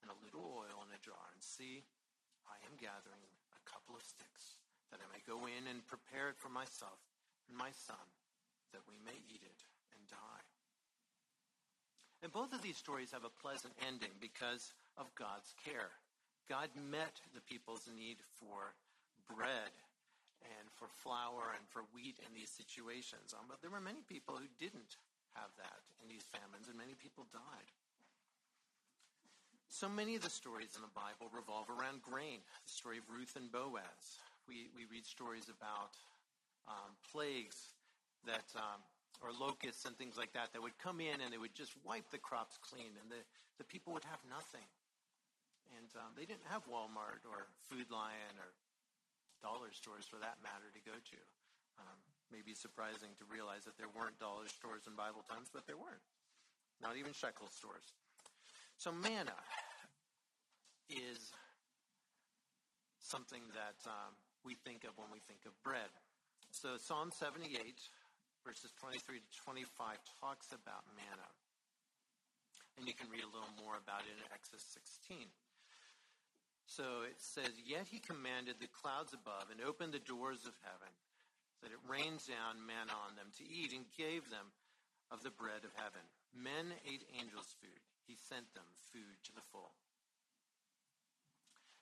and 0.02 0.10
a 0.10 0.20
little 0.26 0.42
oil 0.50 0.82
in 0.82 0.90
a 0.90 0.98
jar. 0.98 1.30
And 1.30 1.38
see, 1.38 1.86
I 2.50 2.58
am 2.66 2.74
gathering 2.74 3.22
a 3.54 3.62
couple 3.70 3.94
of 3.94 4.02
sticks 4.02 4.58
that 4.90 5.00
I 5.00 5.08
may 5.12 5.22
go 5.24 5.46
in 5.46 5.68
and 5.70 5.86
prepare 5.86 6.28
it 6.28 6.38
for 6.38 6.48
myself 6.48 6.98
and 7.48 7.56
my 7.56 7.70
son, 7.72 8.04
that 8.72 8.84
we 8.88 8.96
may 9.04 9.16
eat 9.30 9.44
it 9.44 9.60
and 9.92 10.02
die. 10.08 10.44
And 12.24 12.32
both 12.32 12.56
of 12.56 12.64
these 12.64 12.80
stories 12.80 13.12
have 13.12 13.28
a 13.28 13.40
pleasant 13.44 13.76
ending 13.84 14.16
because 14.20 14.72
of 14.96 15.12
God's 15.14 15.52
care. 15.60 15.92
God 16.48 16.72
met 16.76 17.20
the 17.36 17.44
people's 17.44 17.84
need 17.92 18.16
for 18.40 18.72
bread 19.28 19.72
and 20.44 20.68
for 20.76 20.88
flour 20.88 21.56
and 21.56 21.64
for 21.68 21.84
wheat 21.92 22.20
in 22.20 22.32
these 22.32 22.52
situations. 22.52 23.32
Um, 23.32 23.48
but 23.48 23.60
there 23.60 23.72
were 23.72 23.80
many 23.80 24.04
people 24.04 24.36
who 24.36 24.48
didn't 24.60 25.00
have 25.36 25.52
that 25.56 25.84
in 26.00 26.08
these 26.08 26.24
famines, 26.28 26.68
and 26.68 26.76
many 26.76 26.94
people 26.96 27.24
died. 27.32 27.72
So 29.68 29.88
many 29.88 30.14
of 30.14 30.22
the 30.22 30.30
stories 30.30 30.76
in 30.76 30.82
the 30.86 30.94
Bible 30.94 31.32
revolve 31.34 31.66
around 31.66 32.00
grain. 32.00 32.44
The 32.68 32.72
story 32.72 32.98
of 33.02 33.10
Ruth 33.10 33.34
and 33.34 33.50
Boaz, 33.50 34.22
we, 34.48 34.68
we 34.76 34.84
read 34.90 35.06
stories 35.06 35.48
about 35.48 35.96
um, 36.68 36.92
plagues 37.12 37.76
that, 38.26 38.48
um, 38.56 38.80
or 39.22 39.32
locusts 39.32 39.84
and 39.84 39.96
things 39.96 40.16
like 40.16 40.32
that, 40.32 40.52
that 40.52 40.62
would 40.62 40.76
come 40.80 41.00
in 41.00 41.20
and 41.20 41.32
they 41.32 41.40
would 41.40 41.54
just 41.54 41.72
wipe 41.84 42.08
the 42.10 42.20
crops 42.20 42.56
clean 42.60 42.92
and 43.00 43.08
the, 43.10 43.20
the 43.58 43.64
people 43.64 43.92
would 43.92 44.04
have 44.04 44.20
nothing. 44.28 44.66
And 45.80 45.90
um, 45.98 46.12
they 46.14 46.24
didn't 46.28 46.46
have 46.48 46.64
Walmart 46.70 47.24
or 47.26 47.50
Food 47.68 47.90
Lion 47.90 48.34
or 48.38 48.50
dollar 49.42 49.72
stores 49.72 50.06
for 50.06 50.16
that 50.22 50.38
matter 50.40 50.68
to 50.72 50.82
go 50.84 50.94
to. 50.94 51.20
Um, 51.76 51.98
maybe 52.30 52.54
surprising 52.54 53.12
to 53.18 53.24
realize 53.26 53.66
that 53.68 53.76
there 53.76 53.90
weren't 53.92 54.16
dollar 54.18 54.46
stores 54.48 54.86
in 54.86 54.94
Bible 54.94 55.26
times, 55.26 55.50
but 55.52 55.66
there 55.66 55.76
weren't. 55.76 56.04
Not 56.80 56.96
even 56.96 57.12
shekel 57.12 57.48
stores. 57.50 57.92
So 58.76 58.90
manna 58.90 59.36
is 60.90 61.30
something 62.98 63.42
that 63.54 63.78
um, 63.86 64.12
we 64.44 64.54
think 64.54 64.84
of 64.84 64.92
when 65.00 65.08
we 65.10 65.20
think 65.26 65.42
of 65.48 65.52
bread. 65.64 65.90
So 66.52 66.76
Psalm 66.78 67.10
78 67.10 67.74
verses 68.44 68.76
23 68.76 69.24
to 69.24 69.30
25, 69.40 69.96
talks 70.20 70.52
about 70.52 70.84
manna. 70.92 71.28
And 72.76 72.84
you 72.84 72.92
can 72.92 73.08
read 73.08 73.24
a 73.24 73.32
little 73.32 73.50
more 73.56 73.80
about 73.80 74.04
it 74.04 74.12
in 74.20 74.28
Exodus 74.28 74.68
16. 74.76 75.32
So 76.68 77.08
it 77.08 77.16
says, 77.16 77.56
Yet 77.64 77.88
he 77.88 78.04
commanded 78.04 78.60
the 78.60 78.68
clouds 78.68 79.16
above 79.16 79.48
and 79.48 79.64
opened 79.64 79.96
the 79.96 80.04
doors 80.04 80.44
of 80.44 80.52
heaven, 80.60 80.92
that 81.64 81.72
it 81.72 81.80
rained 81.88 82.20
down 82.28 82.60
manna 82.60 82.92
on 83.08 83.16
them 83.16 83.32
to 83.40 83.44
eat, 83.48 83.72
and 83.72 83.88
gave 83.96 84.28
them 84.28 84.52
of 85.08 85.24
the 85.24 85.32
bread 85.32 85.64
of 85.64 85.72
heaven. 85.80 86.04
Men 86.36 86.76
ate 86.84 87.08
angels' 87.16 87.56
food. 87.62 87.80
He 88.04 88.20
sent 88.20 88.52
them 88.52 88.68
food 88.92 89.16
to 89.24 89.32
the 89.32 89.46
full. 89.48 89.72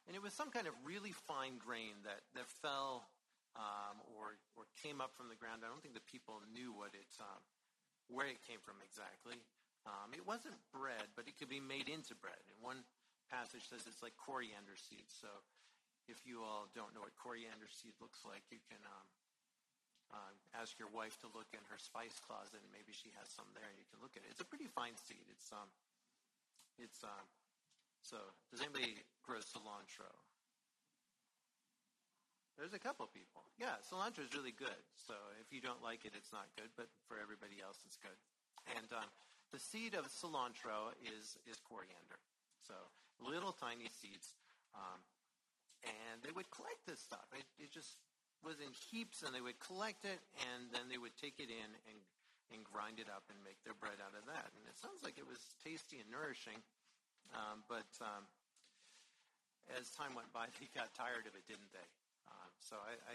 And 0.07 0.19
it 0.19 0.23
was 0.23 0.35
some 0.35 0.51
kind 0.51 0.67
of 0.67 0.75
really 0.83 1.15
fine 1.15 1.63
grain 1.63 2.03
that, 2.03 2.27
that 2.35 2.51
fell 2.61 3.07
um, 3.55 4.03
or, 4.19 4.41
or 4.59 4.67
came 4.83 4.99
up 4.99 5.15
from 5.15 5.31
the 5.31 5.39
ground. 5.39 5.63
I 5.63 5.71
don't 5.71 5.81
think 5.81 5.95
the 5.95 6.11
people 6.11 6.43
knew 6.51 6.75
what 6.75 6.91
it, 6.97 7.13
um, 7.23 7.43
where 8.11 8.27
it 8.27 8.43
came 8.43 8.59
from 8.59 8.83
exactly. 8.83 9.39
Um, 9.87 10.15
it 10.15 10.27
wasn't 10.27 10.59
bread, 10.75 11.11
but 11.15 11.27
it 11.31 11.39
could 11.39 11.51
be 11.51 11.63
made 11.63 11.87
into 11.87 12.19
bread. 12.19 12.39
And 12.51 12.59
one 12.63 12.83
passage 13.31 13.67
says 13.71 13.87
it's 13.87 14.03
like 14.03 14.19
coriander 14.19 14.75
seeds. 14.75 15.15
So 15.15 15.31
if 16.11 16.23
you 16.27 16.43
all 16.43 16.67
don't 16.75 16.95
know 16.95 17.07
what 17.07 17.15
coriander 17.15 17.71
seed 17.71 17.95
looks 18.03 18.27
like, 18.27 18.43
you 18.51 18.63
can 18.67 18.83
uh, 18.83 19.07
ask 20.53 20.77
your 20.77 20.93
wife 20.93 21.17
to 21.25 21.29
look 21.33 21.49
in 21.57 21.65
her 21.73 21.81
spice 21.81 22.21
closet, 22.21 22.61
and 22.61 22.73
maybe 22.73 22.93
she 22.93 23.11
has 23.17 23.33
some 23.33 23.49
there, 23.57 23.65
and 23.65 23.79
you 23.81 23.89
can 23.89 23.99
look 24.05 24.13
at 24.15 24.23
it. 24.23 24.31
It's 24.31 24.45
a 24.45 24.49
pretty 24.49 24.69
fine 24.69 24.95
seed. 25.01 25.25
It's 25.33 25.49
um, 25.51 25.73
it's 26.77 27.01
um, 27.03 27.27
so. 28.03 28.19
Does 28.51 28.61
anybody 28.61 29.01
grow 29.23 29.41
cilantro? 29.41 30.11
There's 32.59 32.77
a 32.77 32.83
couple 32.83 33.09
people. 33.09 33.49
Yeah, 33.57 33.81
cilantro 33.81 34.23
is 34.23 34.37
really 34.37 34.53
good. 34.53 34.83
So 34.95 35.17
if 35.41 35.49
you 35.51 35.65
don't 35.65 35.81
like 35.81 36.05
it, 36.05 36.13
it's 36.13 36.31
not 36.31 36.53
good. 36.55 36.69
But 36.77 36.93
for 37.09 37.17
everybody 37.17 37.59
else, 37.65 37.81
it's 37.87 37.97
good. 37.97 38.19
And 38.77 38.87
um, 38.93 39.09
the 39.51 39.59
seed 39.59 39.95
of 39.97 40.07
cilantro 40.13 40.93
is 41.01 41.41
is 41.49 41.59
coriander. 41.65 42.21
So 42.61 42.77
little 43.23 43.57
tiny 43.57 43.89
seeds. 43.89 44.37
Um, 44.77 45.01
and 45.83 46.23
they 46.23 46.31
would 46.31 46.49
collect 46.55 46.87
this 46.87 47.03
stuff. 47.03 47.27
It, 47.35 47.47
it 47.59 47.71
just 47.75 47.99
was 48.43 48.59
in 48.63 48.71
heaps, 48.75 49.23
and 49.23 49.35
they 49.35 49.43
would 49.43 49.59
collect 49.59 50.07
it, 50.07 50.23
and 50.51 50.71
then 50.71 50.87
they 50.87 50.99
would 50.99 51.15
take 51.19 51.39
it 51.39 51.51
in 51.51 51.71
and 51.89 51.99
and 52.53 52.61
grind 52.69 53.01
it 53.01 53.09
up 53.09 53.25
and 53.33 53.41
make 53.41 53.57
their 53.65 53.73
bread 53.73 53.97
out 54.05 54.13
of 54.13 54.29
that. 54.29 54.53
And 54.53 54.69
it 54.69 54.77
sounds 54.77 55.01
like 55.01 55.17
it 55.17 55.25
was 55.25 55.41
tasty 55.65 56.05
and 56.05 56.13
nourishing, 56.13 56.61
um, 57.35 57.65
but 57.69 57.89
um, 58.01 58.25
as 59.79 59.91
time 59.93 60.15
went 60.15 60.33
by, 60.33 60.49
they 60.61 60.69
got 60.73 60.93
tired 60.95 61.27
of 61.29 61.35
it, 61.37 61.45
didn't 61.49 61.73
they? 61.73 61.89
Uh, 62.29 62.51
so 62.61 62.77
I, 62.79 62.95
I, 63.11 63.15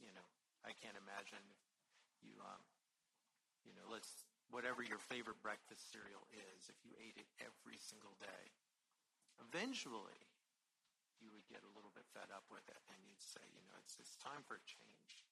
you 0.00 0.12
know, 0.14 0.26
I 0.64 0.72
can't 0.80 0.96
imagine 0.96 1.42
you, 2.22 2.36
um, 2.44 2.62
you 3.64 3.72
know, 3.76 3.86
let's 3.90 4.24
whatever 4.52 4.84
your 4.84 5.00
favorite 5.00 5.40
breakfast 5.42 5.90
cereal 5.90 6.24
is, 6.30 6.68
if 6.70 6.78
you 6.84 6.92
ate 7.00 7.16
it 7.18 7.26
every 7.42 7.80
single 7.80 8.14
day, 8.20 8.52
Eventually, 9.42 10.20
you 11.18 11.30
would 11.34 11.46
get 11.50 11.64
a 11.64 11.74
little 11.74 11.90
bit 11.94 12.06
fed 12.14 12.30
up 12.30 12.46
with 12.52 12.62
it 12.70 12.80
and 12.90 12.98
you'd 13.06 13.22
say, 13.22 13.42
you 13.54 13.62
know, 13.66 13.74
it's, 13.82 13.96
it's 13.98 14.14
time 14.20 14.44
for 14.46 14.60
a 14.60 14.64
change. 14.68 15.24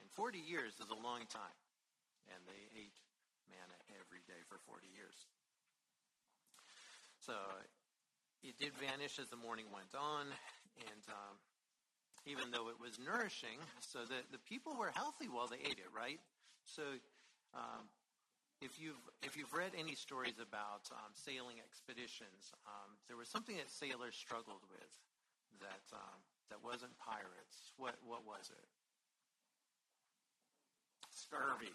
And 0.00 0.10
40 0.10 0.40
years 0.42 0.80
is 0.82 0.90
a 0.90 0.98
long 0.98 1.26
time. 1.30 1.58
And 2.32 2.40
they 2.48 2.62
ate 2.72 2.96
manna 3.52 3.76
every 4.00 4.24
day 4.24 4.40
for 4.48 4.56
40 4.64 4.88
years. 4.90 5.28
So 7.24 7.32
it 8.44 8.58
did 8.60 8.76
vanish 8.76 9.18
as 9.18 9.28
the 9.32 9.40
morning 9.40 9.64
went 9.72 9.96
on. 9.96 10.28
And 10.76 11.04
um, 11.08 11.34
even 12.26 12.50
though 12.50 12.68
it 12.68 12.76
was 12.76 13.00
nourishing, 13.00 13.56
so 13.80 14.04
the, 14.04 14.20
the 14.32 14.42
people 14.44 14.76
were 14.76 14.92
healthy 14.92 15.28
while 15.28 15.48
they 15.48 15.62
ate 15.64 15.80
it, 15.80 15.88
right? 15.96 16.20
So 16.64 16.82
um, 17.54 17.88
if 18.60 18.80
you've 18.80 19.00
if 19.22 19.36
you've 19.36 19.52
read 19.52 19.72
any 19.76 19.94
stories 19.94 20.36
about 20.40 20.88
um, 20.92 21.12
sailing 21.12 21.60
expeditions, 21.60 22.52
um, 22.66 22.96
there 23.08 23.16
was 23.16 23.28
something 23.28 23.56
that 23.56 23.70
sailors 23.70 24.16
struggled 24.16 24.64
with 24.68 24.92
that 25.60 25.84
um, 25.92 26.18
that 26.50 26.60
wasn't 26.64 26.92
pirates. 27.00 27.72
What 27.76 27.96
what 28.04 28.24
was 28.24 28.50
it? 28.52 28.68
Scurvy. 31.08 31.72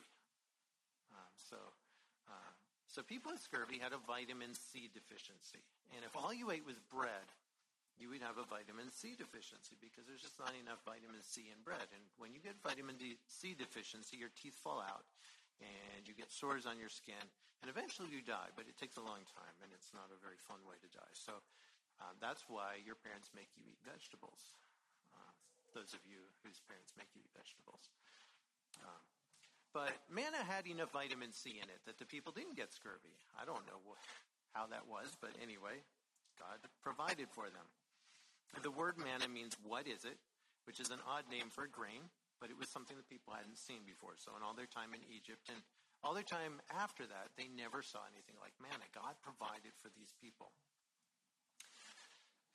Um, 1.13 1.33
so 1.37 1.57
so 2.89 3.05
people 3.05 3.29
with 3.29 3.39
scurvy 3.39 3.77
had 3.77 3.93
a 3.93 4.01
vitamin 4.01 4.57
C 4.57 4.89
deficiency, 4.89 5.61
and 5.93 6.01
if 6.01 6.17
all 6.17 6.33
you 6.33 6.49
ate 6.49 6.65
was 6.65 6.81
bread, 6.89 7.29
you 8.01 8.09
would 8.09 8.23
have 8.23 8.41
a 8.41 8.47
vitamin 8.47 8.89
C 8.89 9.13
deficiency 9.13 9.77
because 9.77 10.07
there's 10.07 10.23
just 10.23 10.39
not 10.39 10.55
enough 10.57 10.81
vitamin 10.87 11.21
C 11.21 11.51
in 11.51 11.59
bread. 11.61 11.85
And 11.91 12.03
when 12.15 12.31
you 12.31 12.39
get 12.39 12.55
vitamin 12.63 12.95
D, 12.95 13.19
C 13.27 13.51
deficiency, 13.53 14.15
your 14.15 14.31
teeth 14.33 14.55
fall 14.55 14.79
out 14.79 15.03
and 15.59 16.07
you 16.07 16.15
get 16.15 16.31
sores 16.31 16.63
on 16.63 16.79
your 16.79 16.87
skin, 16.87 17.19
and 17.59 17.67
eventually 17.67 18.07
you 18.07 18.23
die, 18.23 18.47
but 18.55 18.63
it 18.71 18.79
takes 18.79 18.95
a 18.95 19.03
long 19.03 19.19
time, 19.27 19.55
and 19.59 19.75
it's 19.75 19.91
not 19.91 20.07
a 20.07 20.19
very 20.23 20.39
fun 20.47 20.63
way 20.63 20.79
to 20.79 20.87
die. 20.95 21.11
So 21.11 21.43
um, 21.99 22.15
that's 22.23 22.47
why 22.47 22.79
your 22.87 22.95
parents 22.95 23.35
make 23.35 23.51
you 23.59 23.67
eat 23.67 23.79
vegetables. 23.83 24.55
Uh, 25.11 25.35
those 25.75 25.91
of 25.91 25.99
you 26.07 26.23
whose 26.47 26.63
parents 26.63 26.95
make 26.95 27.11
you 27.11 27.19
eat 27.19 27.35
vegetables. 27.35 27.91
Um, 28.79 29.03
but 29.79 29.95
manna 30.11 30.43
had 30.43 30.67
enough 30.67 30.91
vitamin 30.91 31.31
C 31.31 31.55
in 31.55 31.71
it 31.71 31.79
that 31.87 31.95
the 31.95 32.05
people 32.05 32.35
didn't 32.35 32.59
get 32.59 32.75
scurvy. 32.75 33.15
I 33.39 33.47
don't 33.47 33.63
know 33.63 33.79
how 34.51 34.67
that 34.67 34.83
was, 34.91 35.15
but 35.23 35.31
anyway, 35.39 35.79
God 36.35 36.59
provided 36.83 37.31
for 37.31 37.47
them. 37.47 37.63
The 38.59 38.75
word 38.75 38.99
manna 38.99 39.31
means 39.31 39.55
what 39.63 39.87
is 39.87 40.03
it, 40.03 40.19
which 40.67 40.83
is 40.83 40.91
an 40.91 40.99
odd 41.07 41.23
name 41.31 41.47
for 41.47 41.63
a 41.63 41.71
grain 41.71 42.11
but 42.39 42.49
it 42.49 42.57
was 42.57 42.71
something 42.71 42.95
that 42.95 43.07
people 43.11 43.35
hadn't 43.35 43.59
seen 43.59 43.83
before. 43.83 44.15
So 44.15 44.31
in 44.39 44.41
all 44.43 44.55
their 44.55 44.71
time 44.71 44.95
in 44.95 45.03
Egypt 45.11 45.51
and 45.51 45.59
all 46.03 46.15
their 46.15 46.23
time 46.23 46.63
after 46.71 47.03
that, 47.03 47.35
they 47.35 47.51
never 47.51 47.83
saw 47.83 47.99
anything 48.07 48.39
like 48.39 48.55
manna. 48.63 48.87
God 48.95 49.19
provided 49.19 49.75
for 49.83 49.91
these 49.91 50.15
people. 50.23 50.55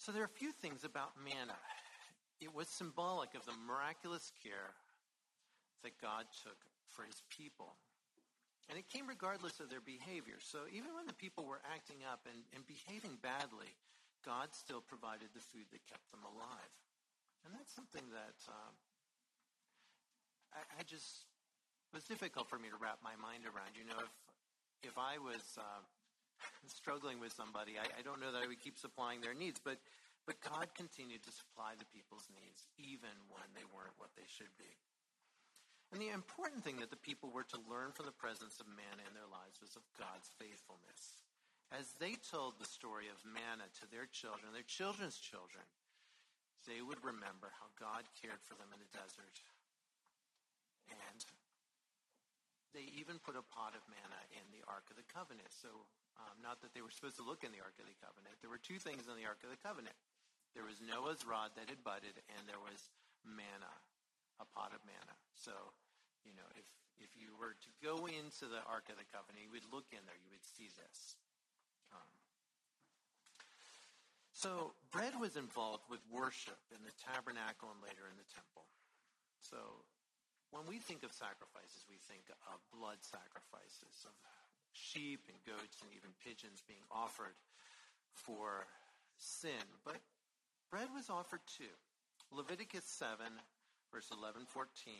So 0.00 0.12
there 0.12 0.24
are 0.24 0.32
a 0.32 0.40
few 0.40 0.52
things 0.52 0.84
about 0.84 1.20
manna. 1.20 1.60
It 2.40 2.52
was 2.52 2.68
symbolic 2.68 3.36
of 3.36 3.44
the 3.44 3.56
miraculous 3.68 4.32
care 4.40 4.72
that 5.84 6.00
God 6.00 6.24
took 6.42 6.56
for 6.94 7.04
his 7.04 7.20
people. 7.28 7.76
And 8.70 8.80
it 8.80 8.88
came 8.88 9.04
regardless 9.04 9.60
of 9.60 9.68
their 9.68 9.84
behavior. 9.84 10.40
So 10.40 10.64
even 10.72 10.96
when 10.96 11.04
the 11.04 11.18
people 11.18 11.44
were 11.44 11.60
acting 11.68 12.00
up 12.08 12.24
and, 12.24 12.40
and 12.56 12.64
behaving 12.64 13.20
badly, 13.20 13.76
God 14.24 14.56
still 14.56 14.80
provided 14.80 15.28
the 15.36 15.44
food 15.52 15.68
that 15.68 15.84
kept 15.84 16.08
them 16.08 16.24
alive. 16.24 16.72
And 17.44 17.52
that's 17.52 17.76
something 17.76 18.08
that 18.16 18.38
um, 18.48 18.74
I, 20.56 20.80
I 20.80 20.82
just 20.88 21.28
was 21.92 22.08
difficult 22.08 22.48
for 22.48 22.56
me 22.56 22.72
to 22.72 22.78
wrap 22.80 23.04
my 23.04 23.12
mind 23.20 23.44
around. 23.44 23.76
You 23.76 23.84
know, 23.84 24.00
if 24.00 24.14
if 24.80 24.96
I 24.96 25.20
was 25.20 25.44
uh, 25.60 25.80
struggling 26.80 27.20
with 27.20 27.36
somebody, 27.36 27.76
I, 27.76 27.84
I 28.00 28.00
don't 28.00 28.20
know 28.20 28.32
that 28.32 28.40
I 28.40 28.48
would 28.48 28.64
keep 28.64 28.80
supplying 28.80 29.20
their 29.20 29.36
needs, 29.36 29.60
but 29.60 29.76
but 30.24 30.40
God 30.40 30.72
continued 30.72 31.20
to 31.28 31.32
supply 31.36 31.76
the 31.76 31.84
people's 31.92 32.24
needs 32.32 32.64
even 32.80 33.12
when 33.28 33.44
they 33.52 33.68
weren't 33.76 33.92
what 34.00 34.08
they 34.16 34.24
should 34.24 34.52
be. 34.56 34.72
And 35.94 36.02
the 36.02 36.10
important 36.10 36.66
thing 36.66 36.82
that 36.82 36.90
the 36.90 36.98
people 36.98 37.30
were 37.30 37.46
to 37.54 37.70
learn 37.70 37.94
from 37.94 38.10
the 38.10 38.18
presence 38.18 38.58
of 38.58 38.66
manna 38.66 39.06
in 39.06 39.14
their 39.14 39.30
lives 39.30 39.62
was 39.62 39.78
of 39.78 39.86
God's 39.94 40.26
faithfulness. 40.42 41.22
As 41.70 41.94
they 42.02 42.18
told 42.18 42.58
the 42.58 42.66
story 42.66 43.06
of 43.06 43.22
manna 43.22 43.70
to 43.78 43.86
their 43.94 44.10
children, 44.10 44.50
their 44.50 44.66
children's 44.66 45.22
children, 45.22 45.62
they 46.66 46.82
would 46.82 46.98
remember 47.06 47.54
how 47.62 47.70
God 47.78 48.10
cared 48.18 48.42
for 48.42 48.58
them 48.58 48.74
in 48.74 48.82
the 48.82 48.90
desert 48.90 49.38
and 50.90 51.20
they 52.74 52.90
even 52.98 53.22
put 53.22 53.38
a 53.38 53.46
pot 53.54 53.78
of 53.78 53.86
manna 53.86 54.20
in 54.34 54.44
the 54.50 54.66
Ark 54.66 54.90
of 54.90 54.98
the 54.98 55.06
Covenant. 55.06 55.46
So, 55.54 55.70
um, 56.18 56.34
not 56.42 56.58
that 56.66 56.74
they 56.74 56.82
were 56.82 56.90
supposed 56.90 57.18
to 57.22 57.26
look 57.26 57.46
in 57.46 57.54
the 57.54 57.62
Ark 57.62 57.78
of 57.78 57.86
the 57.86 57.98
Covenant. 58.02 58.34
There 58.42 58.50
were 58.50 58.58
two 58.58 58.82
things 58.82 59.06
in 59.06 59.14
the 59.14 59.26
Ark 59.30 59.46
of 59.46 59.54
the 59.54 59.62
Covenant. 59.62 59.94
There 60.58 60.66
was 60.66 60.82
Noah's 60.82 61.22
rod 61.22 61.54
that 61.54 61.70
had 61.70 61.86
budded, 61.86 62.18
and 62.34 62.42
there 62.50 62.58
was 62.58 62.90
manna, 63.22 63.70
a 64.42 64.46
pot 64.46 64.74
of 64.74 64.82
manna. 64.82 65.14
So, 65.38 65.54
you 66.24 66.32
know, 66.34 66.48
if 66.56 66.66
if 66.98 67.12
you 67.18 67.36
were 67.36 67.52
to 67.52 67.70
go 67.84 68.08
into 68.08 68.48
the 68.48 68.62
Ark 68.64 68.88
of 68.88 68.96
the 68.96 69.06
Covenant, 69.12 69.44
you 69.44 69.52
would 69.52 69.66
look 69.68 69.90
in 69.92 70.00
there, 70.08 70.16
you 70.16 70.30
would 70.32 70.46
see 70.46 70.72
this. 70.72 71.20
Um, 71.92 72.10
so, 74.32 74.72
bread 74.88 75.12
was 75.20 75.36
involved 75.36 75.84
with 75.92 76.00
worship 76.08 76.58
in 76.72 76.80
the 76.86 76.94
tabernacle 76.96 77.68
and 77.70 77.80
later 77.84 78.08
in 78.08 78.16
the 78.16 78.28
temple. 78.32 78.64
So, 79.42 79.84
when 80.54 80.64
we 80.70 80.78
think 80.78 81.02
of 81.02 81.12
sacrifices, 81.12 81.84
we 81.90 81.98
think 82.08 82.30
of 82.48 82.62
blood 82.70 83.02
sacrifices, 83.02 84.06
of 84.06 84.14
sheep 84.72 85.26
and 85.26 85.38
goats 85.44 85.82
and 85.82 85.90
even 85.94 86.10
pigeons 86.22 86.62
being 86.66 86.82
offered 86.90 87.34
for 88.14 88.66
sin. 89.18 89.66
But 89.84 89.98
bread 90.70 90.88
was 90.94 91.10
offered 91.10 91.42
too. 91.46 91.74
Leviticus 92.30 92.86
7, 92.86 93.26
verse 93.90 94.10
11, 94.10 94.46
14 94.46 94.94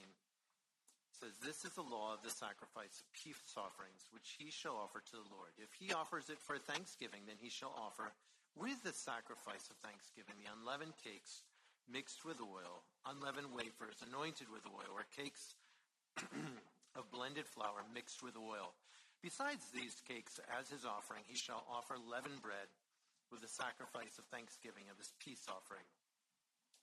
says, 1.14 1.38
This 1.38 1.64
is 1.64 1.75
the 1.78 1.87
law 1.87 2.14
of 2.14 2.23
the 2.23 2.35
sacrifice 2.35 3.02
of 3.02 3.06
peace 3.14 3.54
offerings, 3.54 4.06
which 4.11 4.37
he 4.38 4.50
shall 4.50 4.76
offer 4.76 5.00
to 5.00 5.16
the 5.16 5.30
Lord. 5.30 5.54
If 5.56 5.75
he 5.78 5.94
offers 5.94 6.28
it 6.28 6.42
for 6.42 6.59
thanksgiving, 6.59 7.25
then 7.26 7.38
he 7.38 7.50
shall 7.50 7.75
offer 7.75 8.12
with 8.54 8.83
the 8.83 8.94
sacrifice 8.94 9.66
of 9.71 9.78
thanksgiving 9.83 10.38
the 10.38 10.50
unleavened 10.50 10.94
cakes 11.02 11.42
mixed 11.90 12.25
with 12.25 12.40
oil, 12.40 12.87
unleavened 13.04 13.52
wafers 13.52 14.00
anointed 14.02 14.49
with 14.49 14.64
oil, 14.66 14.90
or 14.94 15.04
cakes 15.14 15.54
of 16.97 17.11
blended 17.11 17.47
flour 17.47 17.85
mixed 17.92 18.23
with 18.23 18.38
oil. 18.38 18.73
Besides 19.21 19.73
these 19.73 20.00
cakes, 20.06 20.38
as 20.52 20.68
his 20.68 20.85
offering, 20.85 21.25
he 21.26 21.37
shall 21.37 21.64
offer 21.68 21.97
leavened 21.97 22.40
bread 22.40 22.68
with 23.33 23.40
the 23.40 23.50
sacrifice 23.50 24.18
of 24.18 24.25
thanksgiving 24.28 24.85
of 24.92 24.99
his 24.99 25.12
peace 25.18 25.44
offering. 25.49 25.85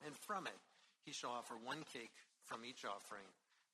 And 0.04 0.14
from 0.14 0.46
it 0.46 0.58
he 1.04 1.12
shall 1.12 1.30
offer 1.30 1.54
one 1.54 1.86
cake 1.86 2.14
from 2.44 2.64
each 2.66 2.84
offering 2.84 3.26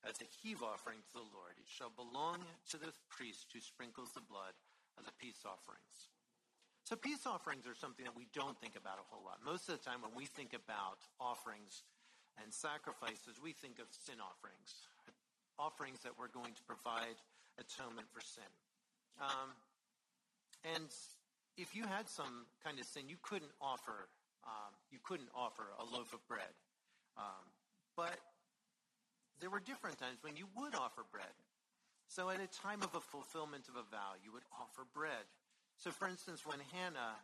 as 0.06 0.20
a 0.22 0.28
heave 0.42 0.62
offering 0.62 1.02
to 1.10 1.14
the 1.18 1.30
Lord. 1.34 1.58
It 1.58 1.66
shall 1.66 1.90
belong 1.90 2.44
to 2.70 2.76
the 2.78 2.92
priest 3.10 3.50
who 3.50 3.60
sprinkles 3.60 4.14
the 4.14 4.24
blood 4.24 4.54
of 4.98 5.06
the 5.06 5.14
peace 5.18 5.42
offerings. 5.46 6.10
So 6.86 6.96
peace 6.96 7.26
offerings 7.28 7.68
are 7.68 7.76
something 7.76 8.06
that 8.06 8.16
we 8.16 8.30
don't 8.32 8.56
think 8.58 8.74
about 8.78 8.96
a 8.96 9.06
whole 9.12 9.24
lot. 9.24 9.44
Most 9.44 9.68
of 9.68 9.76
the 9.76 9.84
time 9.84 10.00
when 10.00 10.16
we 10.16 10.24
think 10.24 10.56
about 10.56 11.04
offerings 11.20 11.84
and 12.40 12.48
sacrifices, 12.48 13.36
we 13.42 13.52
think 13.52 13.76
of 13.78 13.90
sin 13.92 14.22
offerings, 14.22 14.88
offerings 15.58 16.00
that 16.06 16.16
we're 16.16 16.32
going 16.32 16.54
to 16.56 16.64
provide 16.64 17.18
atonement 17.60 18.08
for 18.08 18.24
sin. 18.24 18.48
Um, 19.20 19.52
and 20.64 20.88
if 21.58 21.74
you 21.76 21.84
had 21.84 22.08
some 22.08 22.46
kind 22.64 22.78
of 22.78 22.86
sin, 22.86 23.10
you 23.10 23.18
couldn't 23.20 23.52
offer 23.60 24.08
um, 24.48 24.72
you 24.90 24.98
couldn't 25.02 25.28
offer 25.34 25.74
a 25.78 25.84
loaf 25.84 26.14
of 26.14 26.24
bread. 26.26 26.54
Um, 27.16 27.44
but 27.96 28.16
there 29.40 29.50
were 29.50 29.60
different 29.60 29.98
times 29.98 30.18
when 30.22 30.36
you 30.36 30.46
would 30.56 30.74
offer 30.74 31.02
bread. 31.10 31.34
So 32.08 32.30
at 32.30 32.40
a 32.40 32.48
time 32.48 32.82
of 32.82 32.94
a 32.94 33.04
fulfillment 33.04 33.68
of 33.68 33.76
a 33.76 33.84
vow, 33.90 34.16
you 34.24 34.32
would 34.32 34.46
offer 34.56 34.88
bread. 34.94 35.28
So 35.76 35.90
for 35.90 36.08
instance, 36.08 36.46
when 36.46 36.58
Hannah 36.72 37.20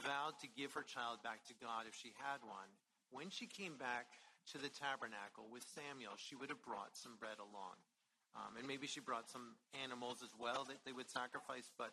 vowed 0.00 0.40
to 0.40 0.48
give 0.48 0.72
her 0.72 0.82
child 0.82 1.22
back 1.22 1.44
to 1.46 1.54
God 1.60 1.84
if 1.86 1.94
she 1.94 2.16
had 2.16 2.40
one, 2.42 2.72
when 3.12 3.28
she 3.28 3.46
came 3.46 3.76
back 3.76 4.08
to 4.50 4.58
the 4.58 4.72
tabernacle 4.72 5.46
with 5.52 5.62
Samuel, 5.76 6.16
she 6.16 6.34
would 6.34 6.48
have 6.48 6.64
brought 6.64 6.96
some 6.96 7.14
bread 7.20 7.38
along. 7.38 7.78
Um, 8.32 8.56
and 8.56 8.66
maybe 8.66 8.88
she 8.88 9.00
brought 9.00 9.28
some 9.28 9.60
animals 9.84 10.24
as 10.24 10.32
well 10.40 10.64
that 10.64 10.80
they 10.88 10.92
would 10.92 11.10
sacrifice, 11.10 11.68
but 11.76 11.92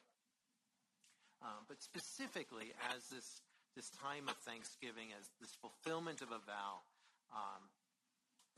um, 1.44 1.64
but 1.68 1.82
specifically 1.82 2.72
as 2.96 3.08
this 3.12 3.44
this 3.76 3.92
time 3.92 4.28
of 4.28 4.36
Thanksgiving, 4.44 5.12
as 5.20 5.28
this 5.40 5.56
fulfillment 5.56 6.22
of 6.22 6.32
a 6.32 6.40
vow, 6.40 6.84
um, 7.32 7.64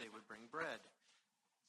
they 0.01 0.09
would 0.09 0.25
bring 0.25 0.49
bread. 0.49 0.81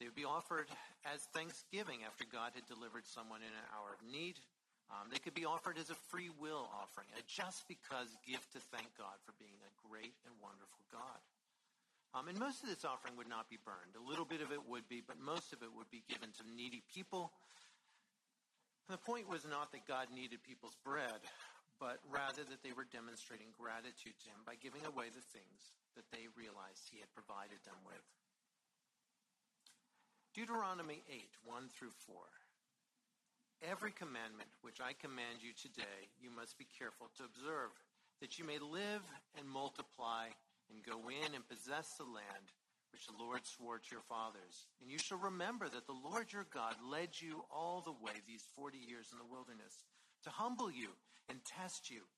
They 0.01 0.09
would 0.09 0.17
be 0.17 0.25
offered 0.25 0.65
as 1.05 1.21
thanksgiving 1.37 2.01
after 2.01 2.25
God 2.25 2.57
had 2.57 2.65
delivered 2.65 3.05
someone 3.05 3.45
in 3.45 3.53
an 3.53 3.67
hour 3.69 3.93
of 3.93 4.01
need. 4.01 4.41
Um, 4.89 5.13
they 5.13 5.21
could 5.21 5.37
be 5.37 5.45
offered 5.45 5.77
as 5.77 5.93
a 5.93 5.97
free 6.09 6.33
will 6.41 6.65
offering, 6.73 7.07
a 7.13 7.21
just 7.29 7.69
because 7.69 8.09
gift 8.25 8.51
to 8.57 8.61
thank 8.73 8.89
God 8.97 9.15
for 9.21 9.37
being 9.37 9.55
a 9.61 9.71
great 9.85 10.17
and 10.25 10.33
wonderful 10.41 10.81
God. 10.89 11.21
Um, 12.13 12.29
and 12.29 12.37
most 12.37 12.61
of 12.61 12.69
this 12.69 12.85
offering 12.85 13.17
would 13.17 13.29
not 13.29 13.49
be 13.49 13.57
burned. 13.61 13.97
A 13.97 14.03
little 14.05 14.25
bit 14.25 14.41
of 14.41 14.53
it 14.53 14.61
would 14.69 14.85
be, 14.85 15.01
but 15.01 15.17
most 15.17 15.53
of 15.53 15.65
it 15.65 15.71
would 15.73 15.89
be 15.89 16.05
given 16.05 16.29
to 16.37 16.43
needy 16.45 16.85
people. 16.93 17.33
And 18.85 18.93
the 18.93 19.01
point 19.01 19.25
was 19.25 19.47
not 19.49 19.73
that 19.73 19.89
God 19.89 20.13
needed 20.13 20.45
people's 20.45 20.77
bread, 20.85 21.25
but 21.81 21.97
rather 22.05 22.45
that 22.45 22.61
they 22.61 22.75
were 22.75 22.85
demonstrating 22.85 23.49
gratitude 23.57 24.13
to 24.13 24.27
him 24.29 24.45
by 24.45 24.59
giving 24.61 24.85
away 24.85 25.09
the 25.09 25.25
things 25.33 25.73
that 25.97 26.05
they 26.13 26.29
realized 26.37 26.85
he 26.91 27.01
had 27.01 27.09
provided 27.17 27.57
them 27.65 27.79
with. 27.81 28.05
Deuteronomy 30.33 31.05
8, 31.13 31.29
1 31.45 31.69
through 31.69 31.93
4. 32.09 32.17
Every 33.69 33.93
commandment 33.93 34.49
which 34.65 34.81
I 34.81 34.97
command 34.97 35.45
you 35.45 35.53
today, 35.53 36.09
you 36.17 36.33
must 36.33 36.57
be 36.57 36.65
careful 36.65 37.13
to 37.21 37.29
observe, 37.29 37.69
that 38.17 38.41
you 38.41 38.43
may 38.43 38.57
live 38.57 39.05
and 39.37 39.45
multiply 39.45 40.33
and 40.73 40.81
go 40.81 41.05
in 41.05 41.37
and 41.37 41.45
possess 41.45 41.93
the 42.01 42.09
land 42.09 42.49
which 42.89 43.05
the 43.05 43.13
Lord 43.13 43.45
swore 43.45 43.77
to 43.77 43.93
your 43.93 44.01
fathers. 44.09 44.65
And 44.81 44.89
you 44.89 44.97
shall 44.97 45.21
remember 45.21 45.69
that 45.69 45.85
the 45.85 46.01
Lord 46.01 46.33
your 46.33 46.49
God 46.49 46.81
led 46.81 47.13
you 47.21 47.45
all 47.53 47.85
the 47.85 47.93
way 48.01 48.17
these 48.25 48.49
40 48.57 48.81
years 48.81 49.13
in 49.13 49.21
the 49.21 49.29
wilderness 49.29 49.85
to 50.25 50.33
humble 50.33 50.73
you 50.73 50.97
and 51.29 51.45
test 51.45 51.93
you, 51.93 52.09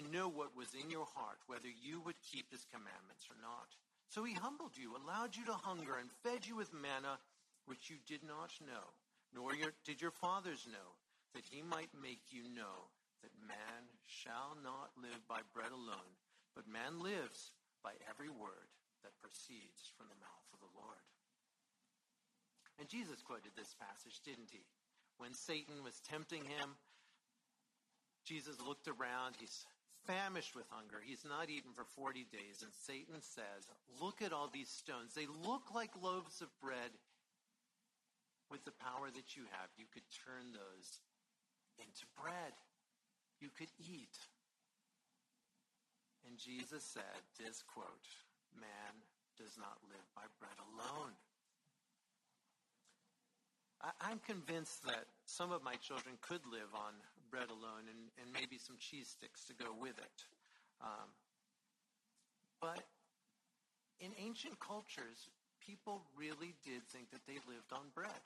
to 0.00 0.08
know 0.08 0.24
what 0.24 0.56
was 0.56 0.72
in 0.72 0.88
your 0.88 1.08
heart, 1.12 1.44
whether 1.44 1.68
you 1.68 2.00
would 2.00 2.16
keep 2.24 2.48
his 2.48 2.64
commandments 2.72 3.28
or 3.28 3.36
not. 3.44 3.76
So 4.08 4.24
he 4.24 4.32
humbled 4.32 4.72
you, 4.72 4.96
allowed 4.96 5.36
you 5.36 5.44
to 5.44 5.52
hunger, 5.52 6.00
and 6.00 6.08
fed 6.24 6.48
you 6.48 6.56
with 6.56 6.72
manna 6.72 7.20
which 7.68 7.92
you 7.92 8.00
did 8.08 8.24
not 8.24 8.50
know, 8.64 8.96
nor 9.36 9.54
your, 9.54 9.76
did 9.84 10.00
your 10.00 10.10
fathers 10.10 10.66
know, 10.66 10.88
that 11.36 11.44
he 11.44 11.60
might 11.60 11.92
make 11.92 12.32
you 12.32 12.48
know 12.48 12.88
that 13.22 13.46
man 13.46 13.84
shall 14.08 14.56
not 14.64 14.96
live 14.96 15.20
by 15.28 15.44
bread 15.52 15.70
alone, 15.70 16.16
but 16.56 16.66
man 16.66 16.98
lives 16.98 17.52
by 17.84 17.92
every 18.08 18.32
word 18.32 18.72
that 19.04 19.20
proceeds 19.20 19.92
from 19.94 20.08
the 20.08 20.18
mouth 20.18 20.48
of 20.56 20.60
the 20.64 20.74
Lord. 20.74 21.04
And 22.78 22.88
Jesus 22.88 23.22
quoted 23.22 23.52
this 23.54 23.74
passage, 23.76 24.22
didn't 24.24 24.50
he? 24.50 24.64
When 25.18 25.34
Satan 25.34 25.82
was 25.82 26.00
tempting 26.08 26.46
him, 26.46 26.78
Jesus 28.24 28.56
looked 28.62 28.86
around. 28.86 29.34
He's 29.38 29.66
famished 30.06 30.54
with 30.54 30.64
hunger. 30.70 31.02
He's 31.04 31.24
not 31.26 31.50
eaten 31.50 31.72
for 31.74 31.84
40 31.84 32.26
days. 32.30 32.62
And 32.62 32.70
Satan 32.86 33.20
says, 33.20 33.66
Look 34.00 34.22
at 34.22 34.32
all 34.32 34.48
these 34.52 34.70
stones. 34.70 35.14
They 35.14 35.26
look 35.26 35.74
like 35.74 35.90
loaves 36.00 36.40
of 36.40 36.48
bread. 36.60 36.94
With 38.50 38.64
the 38.64 38.76
power 38.80 39.12
that 39.12 39.36
you 39.36 39.44
have, 39.60 39.68
you 39.76 39.84
could 39.92 40.06
turn 40.24 40.56
those 40.56 41.04
into 41.78 42.08
bread. 42.16 42.56
You 43.40 43.48
could 43.52 43.70
eat. 43.78 44.16
And 46.26 46.36
Jesus 46.36 46.82
said 46.82 47.22
this 47.38 47.62
quote, 47.62 48.08
man 48.56 49.04
does 49.36 49.54
not 49.56 49.78
live 49.86 50.06
by 50.16 50.26
bread 50.40 50.58
alone. 50.58 51.14
I, 53.78 54.10
am 54.10 54.18
convinced 54.26 54.82
that 54.90 55.06
some 55.24 55.52
of 55.52 55.62
my 55.62 55.78
children 55.78 56.18
could 56.20 56.42
live 56.50 56.74
on 56.74 56.98
bread 57.30 57.46
alone 57.50 57.86
and, 57.86 58.10
and 58.18 58.26
maybe 58.34 58.58
some 58.58 58.74
cheese 58.80 59.14
sticks 59.14 59.46
to 59.46 59.54
go 59.54 59.70
with 59.70 59.94
it. 59.98 60.18
Um, 60.82 61.14
but 62.60 62.82
in 64.00 64.10
ancient 64.18 64.58
cultures, 64.58 65.30
people 65.62 66.02
really 66.18 66.58
did 66.66 66.82
think 66.90 67.10
that 67.10 67.22
they 67.26 67.38
lived 67.46 67.70
on 67.70 67.94
bread. 67.94 68.22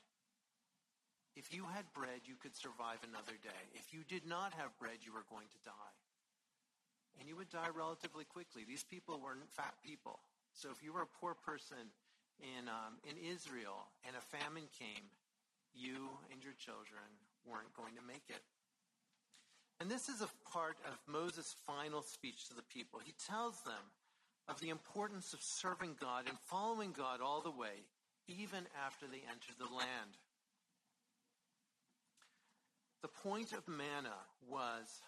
If 1.35 1.55
you 1.55 1.65
had 1.65 1.89
bread, 1.95 2.29
you 2.29 2.37
could 2.37 2.55
survive 2.55 3.01
another 3.03 3.37
day. 3.43 3.63
If 3.75 3.93
you 3.93 4.05
did 4.05 4.29
not 4.29 4.53
have 4.55 4.77
bread, 4.79 5.01
you 5.01 5.13
were 5.13 5.25
going 5.31 5.49
to 5.49 5.61
die 5.65 5.97
and 7.19 7.29
you 7.29 7.37
would 7.37 7.51
die 7.51 7.71
relatively 7.75 8.25
quickly. 8.25 8.65
These 8.67 8.85
people 8.85 9.21
weren't 9.23 9.49
fat 9.51 9.75
people. 9.85 10.21
So 10.55 10.71
if 10.71 10.83
you 10.83 10.93
were 10.93 11.03
a 11.03 11.19
poor 11.21 11.35
person 11.35 11.93
in, 12.41 12.69
um, 12.69 13.01
in 13.09 13.17
Israel 13.17 13.89
and 14.07 14.17
a 14.17 14.37
famine 14.37 14.69
came, 14.79 15.07
you 15.75 16.11
and 16.33 16.43
your 16.43 16.55
children 16.59 17.07
weren't 17.47 17.73
going 17.75 17.95
to 17.97 18.05
make 18.05 18.29
it. 18.29 18.43
And 19.81 19.91
this 19.91 20.09
is 20.09 20.21
a 20.21 20.31
part 20.51 20.77
of 20.87 20.99
Moses' 21.07 21.55
final 21.67 22.03
speech 22.03 22.49
to 22.49 22.55
the 22.55 22.63
people. 22.63 23.01
He 23.03 23.15
tells 23.27 23.63
them 23.63 23.91
of 24.49 24.61
the 24.61 24.71
importance 24.71 25.33
of 25.33 25.41
serving 25.43 25.97
God 26.01 26.25
and 26.29 26.39
following 26.47 26.93
God 26.93 27.21
all 27.21 27.41
the 27.41 27.51
way, 27.51 27.87
even 28.29 28.67
after 28.87 29.07
they 29.07 29.23
enter 29.27 29.55
the 29.59 29.75
land. 29.75 30.19
The 33.03 33.11
point 33.11 33.51
of 33.53 33.67
manna 33.67 34.15
was 34.47 35.03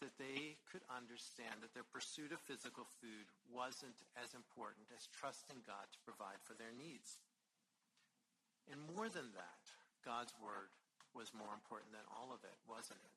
that 0.00 0.14
they 0.16 0.56
could 0.72 0.80
understand 0.88 1.60
that 1.60 1.74
their 1.74 1.84
pursuit 1.84 2.32
of 2.32 2.40
physical 2.48 2.86
food 3.02 3.28
wasn't 3.50 3.98
as 4.16 4.32
important 4.32 4.88
as 4.94 5.10
trusting 5.12 5.60
God 5.68 5.84
to 5.92 5.98
provide 6.06 6.40
for 6.46 6.54
their 6.54 6.72
needs. 6.72 7.20
And 8.70 8.78
more 8.94 9.10
than 9.10 9.28
that, 9.36 9.62
God's 10.06 10.32
word 10.40 10.70
was 11.12 11.34
more 11.34 11.50
important 11.52 11.92
than 11.92 12.04
all 12.08 12.30
of 12.30 12.40
it, 12.46 12.56
wasn't 12.64 13.00
it? 13.02 13.16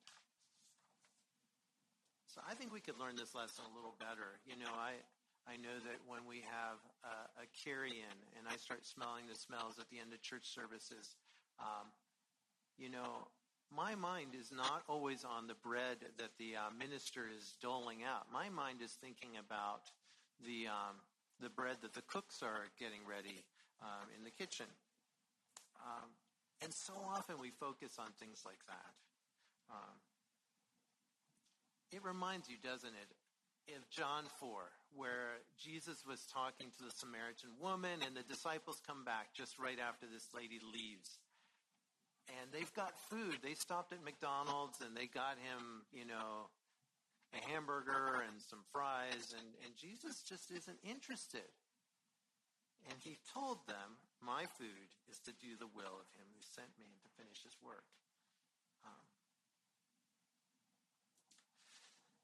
So 2.28 2.40
I 2.44 2.56
think 2.56 2.72
we 2.72 2.80
could 2.80 2.96
learn 2.96 3.14
this 3.14 3.36
lesson 3.36 3.64
a 3.68 3.72
little 3.76 3.94
better. 4.00 4.40
You 4.48 4.56
know, 4.56 4.72
I, 4.72 4.96
I 5.44 5.60
know 5.60 5.76
that 5.84 6.00
when 6.08 6.24
we 6.24 6.40
have 6.48 6.80
a, 7.04 7.44
carry-in 7.64 8.16
and 8.40 8.48
I 8.48 8.56
start 8.56 8.88
smelling 8.88 9.28
the 9.28 9.36
smells 9.36 9.76
at 9.76 9.86
the 9.92 10.00
end 10.00 10.16
of 10.16 10.20
church 10.24 10.48
services, 10.48 11.14
um, 11.60 11.92
you 12.80 12.88
know, 12.88 13.28
my 13.74 13.94
mind 13.94 14.36
is 14.38 14.52
not 14.52 14.82
always 14.88 15.24
on 15.24 15.46
the 15.46 15.54
bread 15.54 15.98
that 16.18 16.36
the 16.38 16.56
uh, 16.56 16.70
minister 16.78 17.24
is 17.26 17.56
doling 17.60 18.04
out. 18.04 18.26
My 18.32 18.48
mind 18.48 18.80
is 18.84 18.92
thinking 19.00 19.40
about 19.40 19.88
the 20.44 20.68
um, 20.68 21.00
the 21.40 21.50
bread 21.50 21.76
that 21.82 21.94
the 21.94 22.02
cooks 22.02 22.42
are 22.42 22.68
getting 22.78 23.00
ready 23.08 23.44
um, 23.80 24.06
in 24.16 24.22
the 24.22 24.30
kitchen. 24.30 24.68
Um, 25.80 26.08
and 26.62 26.72
so 26.72 26.92
often 27.10 27.36
we 27.40 27.50
focus 27.50 27.98
on 27.98 28.14
things 28.20 28.44
like 28.46 28.62
that. 28.68 28.92
Um, 29.70 29.96
it 31.90 32.04
reminds 32.04 32.48
you, 32.48 32.56
doesn't 32.62 32.94
it, 32.94 33.10
of 33.74 33.82
John 33.90 34.24
4, 34.38 34.70
where 34.94 35.42
Jesus 35.58 36.04
was 36.06 36.22
talking 36.30 36.70
to 36.78 36.84
the 36.84 36.94
Samaritan 36.94 37.50
woman 37.58 38.06
and 38.06 38.14
the 38.14 38.22
disciples 38.22 38.80
come 38.86 39.02
back 39.02 39.34
just 39.34 39.58
right 39.58 39.78
after 39.82 40.06
this 40.06 40.28
lady 40.30 40.60
leaves 40.62 41.18
and 42.28 42.50
they've 42.52 42.72
got 42.74 42.98
food. 43.10 43.38
They 43.42 43.54
stopped 43.54 43.92
at 43.92 44.04
McDonald's 44.04 44.80
and 44.80 44.96
they 44.96 45.06
got 45.06 45.36
him, 45.38 45.82
you 45.92 46.06
know, 46.06 46.50
a 47.32 47.40
hamburger 47.48 48.20
and 48.28 48.36
some 48.36 48.60
fries, 48.72 49.32
and, 49.32 49.48
and 49.64 49.72
Jesus 49.72 50.20
just 50.20 50.52
isn't 50.52 50.76
interested. 50.84 51.48
And 52.88 52.98
he 53.00 53.16
told 53.32 53.64
them, 53.64 53.96
My 54.20 54.44
food 54.58 54.90
is 55.08 55.18
to 55.24 55.32
do 55.40 55.56
the 55.56 55.70
will 55.72 55.96
of 55.96 56.08
him 56.12 56.28
who 56.36 56.42
sent 56.44 56.68
me 56.76 56.92
and 56.92 57.00
to 57.00 57.10
finish 57.16 57.40
his 57.40 57.56
work. 57.64 57.88
Um, 58.84 59.08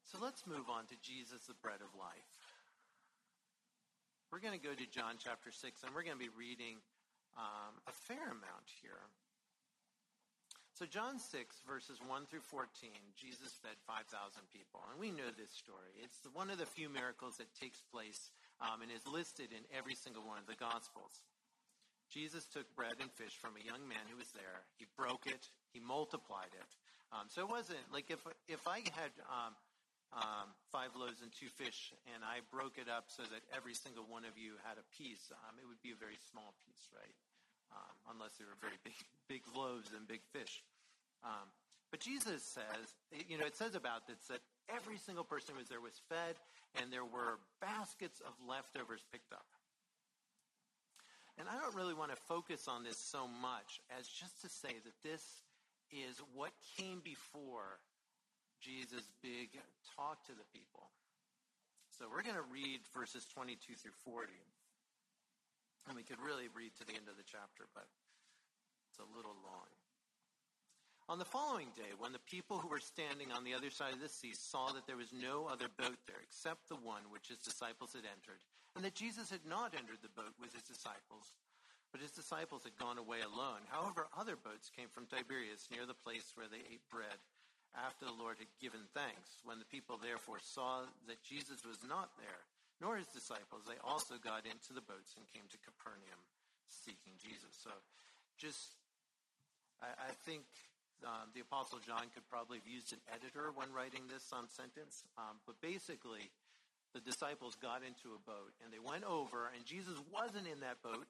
so 0.04 0.18
let's 0.20 0.44
move 0.44 0.68
on 0.68 0.84
to 0.92 0.96
Jesus, 1.00 1.48
the 1.48 1.56
bread 1.62 1.80
of 1.80 1.88
life. 1.96 2.36
We're 4.28 4.44
going 4.44 4.58
to 4.58 4.60
go 4.60 4.76
to 4.76 4.86
John 4.92 5.16
chapter 5.16 5.48
6, 5.48 5.88
and 5.88 5.94
we're 5.96 6.04
going 6.04 6.18
to 6.18 6.20
be 6.20 6.34
reading 6.36 6.84
um, 7.32 7.80
a 7.88 7.94
fair 7.94 8.28
amount 8.28 8.68
here. 8.84 9.08
So, 10.78 10.86
John 10.86 11.18
6, 11.18 11.34
verses 11.66 11.98
1 12.06 12.30
through 12.30 12.46
14, 12.46 12.70
Jesus 13.18 13.50
fed 13.58 13.74
5,000 13.82 14.14
people. 14.54 14.78
And 14.86 14.94
we 14.94 15.10
know 15.10 15.26
this 15.34 15.50
story. 15.50 15.90
It's 15.98 16.22
one 16.30 16.54
of 16.54 16.62
the 16.62 16.70
few 16.70 16.86
miracles 16.86 17.42
that 17.42 17.50
takes 17.58 17.82
place 17.90 18.30
um, 18.62 18.86
and 18.86 18.94
is 18.94 19.02
listed 19.10 19.50
in 19.50 19.66
every 19.74 19.98
single 19.98 20.22
one 20.22 20.38
of 20.38 20.46
the 20.46 20.54
Gospels. 20.54 21.26
Jesus 22.06 22.46
took 22.46 22.70
bread 22.78 22.94
and 23.02 23.10
fish 23.10 23.34
from 23.34 23.58
a 23.58 23.66
young 23.66 23.90
man 23.90 24.06
who 24.06 24.22
was 24.22 24.30
there. 24.38 24.62
He 24.78 24.86
broke 24.94 25.26
it. 25.26 25.50
He 25.74 25.82
multiplied 25.82 26.54
it. 26.54 26.70
Um, 27.10 27.26
so 27.26 27.42
it 27.42 27.50
wasn't 27.50 27.82
like 27.90 28.14
if 28.14 28.22
if 28.46 28.62
I 28.70 28.86
had 28.94 29.10
um, 29.26 29.58
um, 30.14 30.46
five 30.70 30.94
loaves 30.94 31.26
and 31.26 31.34
two 31.34 31.50
fish 31.58 31.90
and 32.14 32.22
I 32.22 32.46
broke 32.54 32.78
it 32.78 32.86
up 32.86 33.10
so 33.10 33.26
that 33.26 33.42
every 33.50 33.74
single 33.74 34.06
one 34.06 34.22
of 34.22 34.38
you 34.38 34.54
had 34.62 34.78
a 34.78 34.86
piece, 34.94 35.26
um, 35.42 35.58
it 35.58 35.66
would 35.66 35.82
be 35.82 35.90
a 35.90 35.98
very 35.98 36.22
small 36.30 36.54
piece, 36.62 36.86
right? 36.94 37.18
Um, 37.72 38.14
unless 38.14 38.36
they 38.36 38.44
were 38.44 38.58
very 38.60 38.78
big, 38.84 38.96
big 39.28 39.42
loaves 39.54 39.90
and 39.96 40.06
big 40.06 40.22
fish. 40.32 40.62
Um, 41.24 41.48
but 41.90 42.00
Jesus 42.00 42.42
says, 42.42 42.94
you 43.28 43.38
know, 43.38 43.46
it 43.46 43.56
says 43.56 43.74
about 43.74 44.06
this 44.06 44.18
that 44.28 44.40
every 44.68 44.98
single 44.98 45.24
person 45.24 45.54
who 45.54 45.60
was 45.60 45.68
there 45.68 45.80
was 45.80 46.00
fed, 46.08 46.36
and 46.76 46.92
there 46.92 47.04
were 47.04 47.40
baskets 47.60 48.20
of 48.20 48.32
leftovers 48.44 49.00
picked 49.10 49.32
up. 49.32 49.46
And 51.38 51.48
I 51.48 51.54
don't 51.56 51.74
really 51.74 51.94
want 51.94 52.10
to 52.10 52.20
focus 52.28 52.66
on 52.66 52.82
this 52.82 52.98
so 52.98 53.28
much 53.28 53.80
as 53.96 54.08
just 54.08 54.42
to 54.42 54.48
say 54.48 54.74
that 54.84 54.96
this 55.06 55.22
is 55.90 56.20
what 56.34 56.50
came 56.76 57.00
before 57.00 57.78
Jesus' 58.60 59.08
big 59.22 59.54
talk 59.96 60.26
to 60.26 60.32
the 60.34 60.44
people. 60.52 60.90
So 61.96 62.06
we're 62.10 62.22
going 62.22 62.36
to 62.36 62.52
read 62.52 62.80
verses 62.94 63.26
22 63.32 63.74
through 63.74 63.96
40. 64.04 64.32
And 65.88 65.96
we 65.96 66.04
could 66.04 66.20
really 66.20 66.52
read 66.52 66.76
to 66.76 66.84
the 66.84 66.92
end 66.92 67.08
of 67.08 67.16
the 67.16 67.24
chapter, 67.24 67.64
but 67.72 67.88
it's 68.92 69.00
a 69.00 69.16
little 69.16 69.34
long. 69.40 69.72
On 71.08 71.16
the 71.16 71.24
following 71.24 71.72
day, 71.72 71.96
when 71.96 72.12
the 72.12 72.28
people 72.28 72.60
who 72.60 72.68
were 72.68 72.84
standing 72.84 73.32
on 73.32 73.40
the 73.40 73.56
other 73.56 73.72
side 73.72 73.96
of 73.96 74.04
the 74.04 74.12
sea 74.12 74.36
saw 74.36 74.68
that 74.76 74.84
there 74.84 75.00
was 75.00 75.08
no 75.16 75.48
other 75.48 75.72
boat 75.80 75.96
there 76.04 76.20
except 76.20 76.68
the 76.68 76.76
one 76.76 77.08
which 77.08 77.32
his 77.32 77.40
disciples 77.40 77.96
had 77.96 78.04
entered, 78.04 78.44
and 78.76 78.84
that 78.84 78.92
Jesus 78.92 79.32
had 79.32 79.48
not 79.48 79.72
entered 79.72 80.04
the 80.04 80.12
boat 80.12 80.36
with 80.36 80.52
his 80.52 80.68
disciples, 80.68 81.32
but 81.88 82.04
his 82.04 82.12
disciples 82.12 82.68
had 82.68 82.76
gone 82.76 83.00
away 83.00 83.24
alone. 83.24 83.64
However, 83.72 84.12
other 84.12 84.36
boats 84.36 84.68
came 84.68 84.92
from 84.92 85.08
Tiberias 85.08 85.72
near 85.72 85.88
the 85.88 85.96
place 85.96 86.36
where 86.36 86.52
they 86.52 86.60
ate 86.68 86.84
bread 86.92 87.16
after 87.72 88.04
the 88.04 88.20
Lord 88.20 88.36
had 88.36 88.52
given 88.60 88.84
thanks. 88.92 89.40
When 89.48 89.56
the 89.56 89.72
people 89.72 89.96
therefore 89.96 90.44
saw 90.44 90.84
that 91.08 91.24
Jesus 91.24 91.64
was 91.64 91.80
not 91.80 92.12
there, 92.20 92.44
nor 92.80 92.96
his 92.96 93.10
disciples. 93.10 93.66
They 93.66 93.78
also 93.82 94.16
got 94.22 94.46
into 94.46 94.72
the 94.72 94.84
boats 94.84 95.14
and 95.18 95.26
came 95.30 95.46
to 95.50 95.58
Capernaum 95.60 96.22
seeking 96.70 97.18
Jesus. 97.18 97.52
So 97.58 97.70
just, 98.38 98.78
I, 99.82 100.10
I 100.10 100.12
think 100.22 100.46
um, 101.02 101.30
the 101.34 101.42
Apostle 101.42 101.78
John 101.82 102.10
could 102.14 102.26
probably 102.30 102.58
have 102.58 102.70
used 102.70 102.94
an 102.94 103.02
editor 103.10 103.50
when 103.54 103.70
writing 103.74 104.06
this 104.06 104.26
sentence. 104.26 105.06
Um, 105.18 105.42
but 105.46 105.58
basically, 105.58 106.30
the 106.94 107.02
disciples 107.02 107.54
got 107.58 107.82
into 107.84 108.16
a 108.16 108.20
boat 108.22 108.54
and 108.62 108.72
they 108.72 108.80
went 108.80 109.04
over, 109.04 109.50
and 109.52 109.62
Jesus 109.66 109.98
wasn't 110.08 110.48
in 110.48 110.60
that 110.64 110.80
boat, 110.82 111.06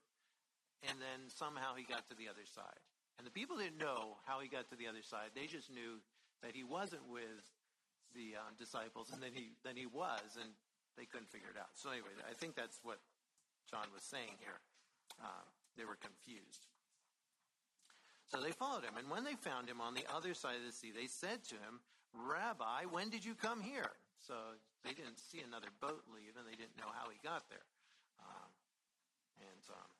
and 0.87 0.97
then 0.99 1.31
somehow 1.31 1.75
he 1.75 1.85
got 1.85 2.09
to 2.09 2.17
the 2.17 2.29
other 2.31 2.47
side. 2.47 2.83
And 3.19 3.27
the 3.27 3.35
people 3.35 3.59
didn't 3.59 3.83
know 3.83 4.17
how 4.27 4.39
he 4.39 4.47
got 4.47 4.71
to 4.71 4.77
the 4.79 4.87
other 4.87 5.03
side. 5.03 5.35
They 5.35 5.51
just 5.51 5.71
knew 5.71 5.99
that 6.43 6.55
he 6.55 6.63
wasn't 6.63 7.03
with 7.11 7.43
the 8.15 8.39
um, 8.39 8.55
disciples, 8.55 9.11
and 9.11 9.19
then 9.19 9.35
he 9.35 9.59
then 9.67 9.75
he 9.75 9.87
was, 9.87 10.39
and 10.39 10.55
they 10.99 11.07
couldn't 11.07 11.31
figure 11.31 11.55
it 11.55 11.59
out. 11.59 11.71
So 11.79 11.95
anyway, 11.95 12.11
I 12.27 12.35
think 12.35 12.59
that's 12.59 12.83
what 12.83 12.99
John 13.71 13.87
was 13.95 14.03
saying 14.03 14.35
here. 14.43 14.59
Uh, 15.23 15.47
they 15.79 15.87
were 15.87 15.97
confused. 15.97 16.67
So 18.27 18.43
they 18.43 18.53
followed 18.53 18.85
him, 18.85 18.99
and 18.99 19.09
when 19.09 19.25
they 19.25 19.39
found 19.39 19.71
him 19.71 19.81
on 19.81 19.95
the 19.95 20.05
other 20.13 20.35
side 20.35 20.61
of 20.61 20.67
the 20.67 20.75
sea, 20.75 20.93
they 20.93 21.07
said 21.07 21.47
to 21.49 21.57
him, 21.57 21.81
Rabbi, 22.13 22.85
when 22.91 23.09
did 23.09 23.25
you 23.25 23.33
come 23.33 23.63
here? 23.63 23.97
So 24.21 24.35
they 24.85 24.93
didn't 24.93 25.17
see 25.17 25.41
another 25.41 25.73
boat 25.81 26.05
leave, 26.13 26.37
and 26.37 26.45
they 26.45 26.59
didn't 26.59 26.77
know 26.77 26.93
how 26.93 27.09
he 27.09 27.17
got 27.25 27.49
there. 27.49 27.65
Um, 28.21 28.51
and 29.41 29.65
um, 29.73 29.93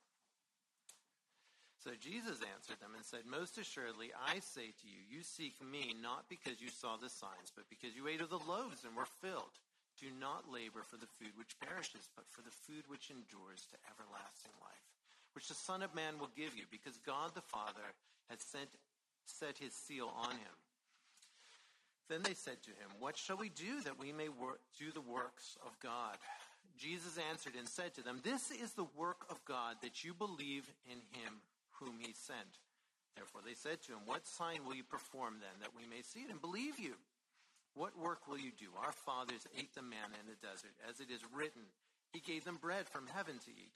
so 1.79 1.95
Jesus 1.95 2.43
answered 2.43 2.77
them 2.83 2.91
and 2.93 3.05
said, 3.05 3.23
Most 3.25 3.57
assuredly, 3.57 4.11
I 4.13 4.43
say 4.43 4.75
to 4.75 4.85
you, 4.85 4.99
you 5.07 5.23
seek 5.23 5.55
me 5.63 5.95
not 5.95 6.27
because 6.27 6.59
you 6.59 6.69
saw 6.69 6.97
the 6.97 7.09
signs, 7.09 7.55
but 7.55 7.71
because 7.71 7.95
you 7.95 8.07
ate 8.07 8.21
of 8.21 8.29
the 8.29 8.43
loaves 8.43 8.83
and 8.83 8.93
were 8.95 9.07
filled. 9.23 9.57
Do 9.99 10.07
not 10.15 10.47
labor 10.47 10.81
for 10.87 10.95
the 10.95 11.11
food 11.19 11.35
which 11.35 11.59
perishes, 11.59 12.07
but 12.15 12.23
for 12.31 12.41
the 12.41 12.55
food 12.55 12.87
which 12.87 13.11
endures 13.11 13.67
to 13.67 13.77
everlasting 13.91 14.55
life, 14.63 14.87
which 15.35 15.51
the 15.51 15.59
Son 15.59 15.83
of 15.83 15.93
Man 15.93 16.19
will 16.19 16.31
give 16.35 16.55
you, 16.55 16.63
because 16.71 16.95
God 17.03 17.35
the 17.35 17.43
Father 17.43 17.83
has 18.31 18.39
sent, 18.39 18.71
set 19.25 19.59
his 19.59 19.73
seal 19.73 20.07
on 20.15 20.31
him. 20.31 20.55
Then 22.07 22.23
they 22.23 22.33
said 22.33 22.63
to 22.63 22.71
him, 22.71 22.89
What 22.99 23.17
shall 23.17 23.37
we 23.37 23.49
do 23.49 23.81
that 23.83 23.99
we 23.99 24.11
may 24.11 24.29
wor- 24.29 24.59
do 24.79 24.91
the 24.91 25.03
works 25.03 25.57
of 25.65 25.77
God? 25.79 26.17
Jesus 26.79 27.19
answered 27.29 27.53
and 27.59 27.67
said 27.67 27.93
to 27.95 28.01
them, 28.01 28.21
This 28.23 28.51
is 28.51 28.71
the 28.71 28.87
work 28.95 29.27
of 29.29 29.43
God, 29.43 29.75
that 29.83 30.03
you 30.03 30.13
believe 30.13 30.63
in 30.87 30.97
him 31.11 31.43
whom 31.71 31.99
he 31.99 32.13
sent. 32.13 32.63
Therefore 33.15 33.41
they 33.45 33.53
said 33.53 33.81
to 33.83 33.93
him, 33.93 33.99
What 34.05 34.25
sign 34.25 34.65
will 34.65 34.75
you 34.75 34.83
perform 34.83 35.35
then, 35.41 35.59
that 35.59 35.75
we 35.75 35.83
may 35.85 36.01
see 36.01 36.21
it 36.21 36.31
and 36.31 36.39
believe 36.39 36.79
you? 36.79 36.95
What 37.79 37.95
work 37.95 38.27
will 38.27 38.35
you 38.35 38.51
do? 38.59 38.67
Our 38.75 38.91
fathers 39.07 39.47
ate 39.55 39.71
the 39.71 39.79
manna 39.79 40.19
in 40.19 40.27
the 40.27 40.35
desert, 40.43 40.75
as 40.83 40.99
it 40.99 41.07
is 41.07 41.23
written, 41.31 41.63
He 42.11 42.19
gave 42.19 42.43
them 42.43 42.59
bread 42.59 42.91
from 42.91 43.07
heaven 43.07 43.39
to 43.39 43.51
eat. 43.55 43.71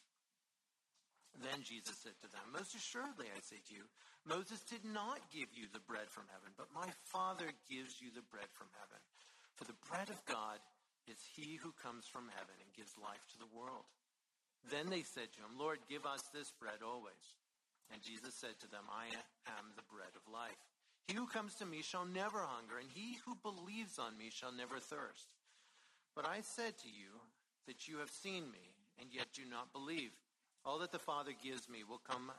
Then 1.39 1.63
Jesus 1.63 1.95
said 2.03 2.19
to 2.19 2.27
them, 2.27 2.51
Most 2.51 2.75
assuredly 2.75 3.31
I 3.31 3.39
say 3.39 3.63
to 3.63 3.71
you, 3.71 3.87
Moses 4.27 4.59
did 4.67 4.83
not 4.83 5.23
give 5.31 5.47
you 5.55 5.71
the 5.71 5.79
bread 5.87 6.11
from 6.11 6.27
heaven, 6.35 6.51
but 6.59 6.75
my 6.75 6.91
Father 7.15 7.47
gives 7.71 8.03
you 8.03 8.11
the 8.11 8.27
bread 8.27 8.51
from 8.51 8.67
heaven. 8.75 8.99
For 9.55 9.63
the 9.63 9.79
bread 9.87 10.11
of 10.11 10.19
God 10.27 10.59
is 11.07 11.23
he 11.39 11.55
who 11.55 11.71
comes 11.79 12.03
from 12.03 12.27
heaven 12.35 12.59
and 12.59 12.75
gives 12.75 12.99
life 12.99 13.23
to 13.31 13.39
the 13.39 13.55
world. 13.55 13.87
Then 14.67 14.91
they 14.91 15.07
said 15.07 15.31
to 15.31 15.47
him, 15.47 15.55
Lord, 15.55 15.79
give 15.87 16.03
us 16.03 16.27
this 16.35 16.51
bread 16.59 16.83
always. 16.83 17.23
And 17.87 18.03
Jesus 18.03 18.35
said 18.35 18.59
to 18.59 18.67
them, 18.67 18.83
I 18.91 19.07
am 19.47 19.71
the 19.79 19.87
bread 19.87 20.11
of 20.11 20.27
life. 20.27 20.59
He 21.07 21.15
who 21.15 21.27
comes 21.27 21.55
to 21.55 21.65
me 21.65 21.81
shall 21.81 22.05
never 22.05 22.39
hunger, 22.39 22.79
and 22.79 22.89
he 22.89 23.19
who 23.25 23.35
believes 23.35 23.99
on 23.99 24.17
me 24.17 24.29
shall 24.31 24.51
never 24.51 24.79
thirst. 24.79 25.35
But 26.15 26.27
I 26.27 26.41
said 26.41 26.77
to 26.79 26.87
you 26.87 27.19
that 27.67 27.87
you 27.87 27.97
have 27.97 28.09
seen 28.09 28.51
me, 28.51 28.71
and 28.99 29.09
yet 29.11 29.33
do 29.33 29.43
not 29.49 29.73
believe. 29.73 30.11
All 30.63 30.79
that 30.79 30.91
the 30.91 30.99
Father 30.99 31.31
gives 31.43 31.67
me 31.67 31.83
will 31.83 32.01
come 32.07 32.31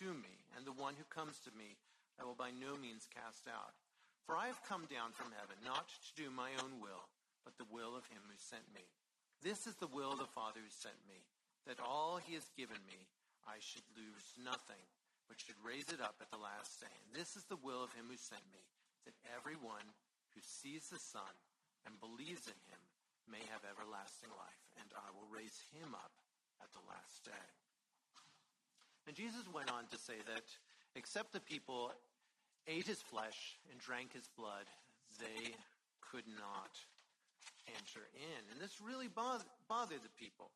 to 0.00 0.08
me, 0.14 0.32
and 0.56 0.64
the 0.64 0.72
one 0.72 0.94
who 0.96 1.04
comes 1.12 1.38
to 1.44 1.52
me 1.58 1.76
I 2.18 2.24
will 2.24 2.34
by 2.34 2.48
no 2.50 2.76
means 2.80 3.04
cast 3.12 3.44
out. 3.48 3.76
For 4.24 4.36
I 4.36 4.46
have 4.48 4.64
come 4.64 4.88
down 4.88 5.12
from 5.12 5.36
heaven, 5.36 5.60
not 5.62 5.86
to 5.86 6.22
do 6.22 6.30
my 6.30 6.50
own 6.64 6.80
will, 6.80 7.12
but 7.44 7.58
the 7.58 7.68
will 7.70 7.94
of 7.94 8.08
him 8.08 8.24
who 8.26 8.34
sent 8.40 8.64
me. 8.72 8.88
This 9.42 9.66
is 9.66 9.76
the 9.76 9.92
will 9.92 10.16
of 10.16 10.18
the 10.18 10.34
Father 10.34 10.64
who 10.64 10.72
sent 10.72 10.98
me, 11.06 11.20
that 11.68 11.78
all 11.84 12.16
he 12.16 12.34
has 12.34 12.48
given 12.56 12.80
me 12.88 13.06
I 13.46 13.60
should 13.60 13.84
lose 13.94 14.34
nothing 14.42 14.82
but 15.26 15.42
should 15.42 15.58
raise 15.62 15.90
it 15.90 16.00
up 16.00 16.18
at 16.22 16.30
the 16.30 16.40
last 16.40 16.78
day. 16.80 16.94
And 17.06 17.12
this 17.14 17.34
is 17.34 17.44
the 17.46 17.60
will 17.60 17.82
of 17.82 17.94
him 17.94 18.06
who 18.06 18.18
sent 18.18 18.42
me, 18.54 18.62
that 19.04 19.18
everyone 19.34 19.86
who 20.34 20.42
sees 20.42 20.90
the 20.90 21.02
Son 21.02 21.34
and 21.86 21.98
believes 22.02 22.46
in 22.46 22.58
him 22.70 22.82
may 23.26 23.42
have 23.50 23.66
everlasting 23.66 24.30
life, 24.34 24.62
and 24.78 24.86
I 24.94 25.10
will 25.10 25.26
raise 25.30 25.58
him 25.74 25.94
up 25.94 26.14
at 26.62 26.70
the 26.70 26.84
last 26.86 27.26
day. 27.26 27.46
And 29.06 29.14
Jesus 29.14 29.46
went 29.50 29.70
on 29.70 29.86
to 29.90 29.98
say 29.98 30.18
that 30.26 30.46
except 30.94 31.32
the 31.32 31.42
people 31.42 31.92
ate 32.66 32.86
his 32.86 33.02
flesh 33.02 33.58
and 33.70 33.78
drank 33.78 34.14
his 34.14 34.26
blood, 34.34 34.66
they 35.18 35.54
could 36.02 36.26
not 36.38 36.74
enter 37.70 38.06
in. 38.14 38.42
And 38.50 38.60
this 38.60 38.78
really 38.82 39.08
bothered 39.08 40.02
the 40.02 40.16
people. 40.18 40.50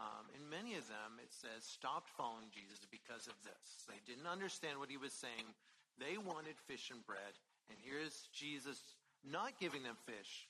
Um, 0.00 0.32
and 0.32 0.48
many 0.48 0.80
of 0.80 0.88
them, 0.88 1.20
it 1.20 1.28
says, 1.28 1.60
stopped 1.60 2.08
following 2.16 2.48
Jesus 2.48 2.80
because 2.88 3.28
of 3.28 3.36
this. 3.44 3.84
They 3.84 4.00
didn't 4.08 4.24
understand 4.24 4.80
what 4.80 4.88
he 4.88 4.96
was 4.96 5.12
saying. 5.12 5.52
They 6.00 6.16
wanted 6.16 6.56
fish 6.64 6.88
and 6.88 7.04
bread. 7.04 7.36
And 7.68 7.76
here's 7.76 8.32
Jesus 8.32 8.80
not 9.20 9.60
giving 9.60 9.84
them 9.84 10.00
fish, 10.08 10.48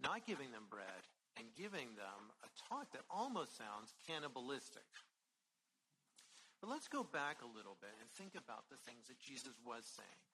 not 0.00 0.24
giving 0.24 0.48
them 0.56 0.64
bread, 0.72 1.04
and 1.36 1.44
giving 1.52 1.92
them 2.00 2.32
a 2.40 2.48
talk 2.56 2.88
that 2.96 3.04
almost 3.12 3.60
sounds 3.60 3.92
cannibalistic. 4.08 4.88
But 6.64 6.72
let's 6.72 6.88
go 6.88 7.04
back 7.04 7.44
a 7.44 7.50
little 7.54 7.76
bit 7.78 7.92
and 8.00 8.08
think 8.16 8.34
about 8.34 8.66
the 8.72 8.80
things 8.88 9.06
that 9.12 9.20
Jesus 9.20 9.54
was 9.62 9.84
saying. 9.84 10.24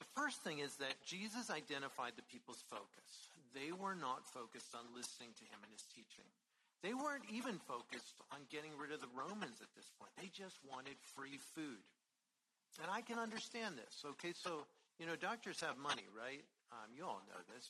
The 0.00 0.08
first 0.16 0.40
thing 0.42 0.58
is 0.58 0.80
that 0.80 0.98
Jesus 1.04 1.52
identified 1.52 2.16
the 2.16 2.26
people's 2.26 2.64
focus. 2.66 3.30
They 3.54 3.70
were 3.70 3.94
not 3.94 4.26
focused 4.26 4.74
on 4.74 4.96
listening 4.96 5.36
to 5.36 5.44
him 5.46 5.60
and 5.62 5.70
his 5.70 5.86
teaching. 5.86 6.26
They 6.86 6.94
weren't 6.94 7.26
even 7.34 7.58
focused 7.66 8.22
on 8.30 8.46
getting 8.46 8.70
rid 8.78 8.94
of 8.94 9.02
the 9.02 9.10
Romans 9.10 9.58
at 9.58 9.66
this 9.74 9.90
point. 9.98 10.14
They 10.14 10.30
just 10.30 10.54
wanted 10.70 10.94
free 11.18 11.34
food. 11.58 11.82
And 12.78 12.86
I 12.86 13.02
can 13.02 13.18
understand 13.18 13.74
this. 13.74 14.06
Okay, 14.14 14.30
so, 14.30 14.62
you 15.02 15.06
know, 15.06 15.18
doctors 15.18 15.58
have 15.66 15.74
money, 15.82 16.06
right? 16.14 16.46
Um, 16.70 16.94
you 16.94 17.02
all 17.02 17.26
know 17.26 17.42
this. 17.50 17.66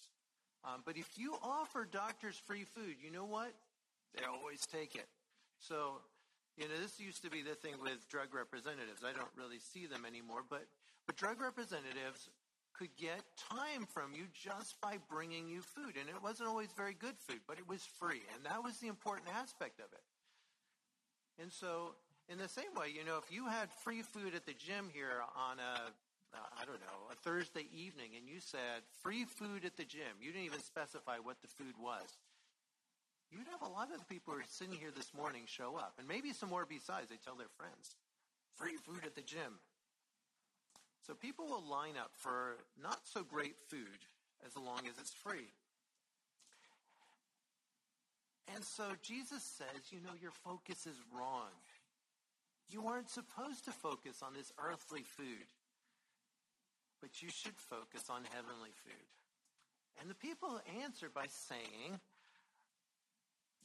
Um, 0.69 0.85
but 0.85 1.01
if 1.01 1.09
you 1.17 1.33
offer 1.41 1.89
doctors 1.89 2.37
free 2.45 2.69
food, 2.77 3.01
you 3.01 3.09
know 3.09 3.25
what? 3.25 3.57
They 4.13 4.29
always 4.29 4.61
take 4.69 4.95
it. 4.95 5.09
So, 5.65 6.05
you 6.61 6.69
know, 6.69 6.77
this 6.77 7.01
used 7.01 7.25
to 7.25 7.31
be 7.31 7.41
the 7.41 7.57
thing 7.57 7.81
with 7.81 8.05
drug 8.13 8.37
representatives. 8.37 9.01
I 9.01 9.17
don't 9.17 9.33
really 9.33 9.65
see 9.73 9.87
them 9.87 10.05
anymore, 10.05 10.45
but, 10.45 10.69
but 11.07 11.17
drug 11.17 11.41
representatives 11.41 12.29
could 12.79 12.95
get 12.97 13.25
time 13.37 13.87
from 13.87 14.13
you 14.15 14.25
just 14.33 14.81
by 14.81 14.99
bringing 15.09 15.49
you 15.49 15.63
food. 15.63 15.97
And 15.99 16.09
it 16.09 16.23
wasn't 16.23 16.49
always 16.49 16.69
very 16.77 16.95
good 16.95 17.17
food, 17.19 17.41
but 17.49 17.59
it 17.59 17.69
was 17.69 17.83
free. 17.99 18.23
And 18.35 18.45
that 18.45 18.63
was 18.63 18.79
the 18.79 18.89
important 18.89 19.29
aspect 19.35 19.81
of 19.81 19.87
it. 19.93 20.05
And 21.41 21.53
so, 21.53 21.95
in 22.29 22.39
the 22.39 22.49
same 22.49 22.75
way, 22.77 22.89
you 22.95 23.05
know, 23.05 23.19
if 23.19 23.33
you 23.33 23.47
had 23.47 23.71
free 23.71 24.03
food 24.03 24.35
at 24.35 24.47
the 24.47 24.55
gym 24.55 24.91
here 24.93 25.23
on 25.37 25.59
a, 25.59 25.93
uh, 26.35 26.61
I 26.61 26.65
don't 26.65 26.81
know, 26.81 27.13
a 27.13 27.15
Thursday 27.15 27.67
evening, 27.73 28.17
and 28.17 28.29
you 28.29 28.41
said 28.41 28.83
free 29.03 29.25
food 29.25 29.65
at 29.65 29.77
the 29.77 29.85
gym, 29.85 30.21
you 30.21 30.33
didn't 30.33 30.47
even 30.47 30.61
specify 30.61 31.19
what 31.23 31.41
the 31.41 31.49
food 31.49 31.75
was. 31.81 32.19
You'd 33.31 33.49
have 33.51 33.63
a 33.63 33.73
lot 33.73 33.93
of 33.93 33.99
the 33.99 34.07
people 34.07 34.35
who 34.35 34.41
are 34.41 34.49
sitting 34.49 34.75
here 34.75 34.93
this 34.95 35.13
morning 35.15 35.43
show 35.47 35.77
up, 35.77 35.95
and 35.99 36.07
maybe 36.09 36.33
some 36.33 36.49
more 36.49 36.67
besides. 36.67 37.11
They 37.11 37.17
tell 37.17 37.35
their 37.35 37.53
friends, 37.59 37.97
free 38.55 38.77
food 38.77 39.05
at 39.05 39.15
the 39.15 39.23
gym. 39.23 39.61
So 41.07 41.15
people 41.15 41.47
will 41.47 41.63
line 41.63 41.95
up 41.97 42.11
for 42.17 42.57
not 42.83 42.99
so 43.05 43.23
great 43.23 43.55
food 43.69 44.03
as 44.45 44.57
long 44.57 44.81
as 44.91 44.99
it's 44.99 45.13
free. 45.13 45.55
And 48.53 48.65
so 48.65 48.85
Jesus 49.03 49.43
says, 49.45 49.93
you 49.93 50.01
know, 50.01 50.19
your 50.21 50.33
focus 50.33 50.85
is 50.85 50.97
wrong. 51.17 51.55
You 52.69 52.89
aren't 52.89 53.09
supposed 53.09 53.65
to 53.67 53.71
focus 53.71 54.21
on 54.21 54.35
this 54.35 54.53
earthly 54.59 55.03
food, 55.03 55.47
but 57.01 57.23
you 57.23 57.31
should 57.31 57.57
focus 57.57 58.11
on 58.11 58.23
heavenly 58.35 58.75
food. 58.83 59.07
And 60.01 60.11
the 60.11 60.15
people 60.15 60.61
answer 60.83 61.07
by 61.15 61.27
saying, 61.29 62.01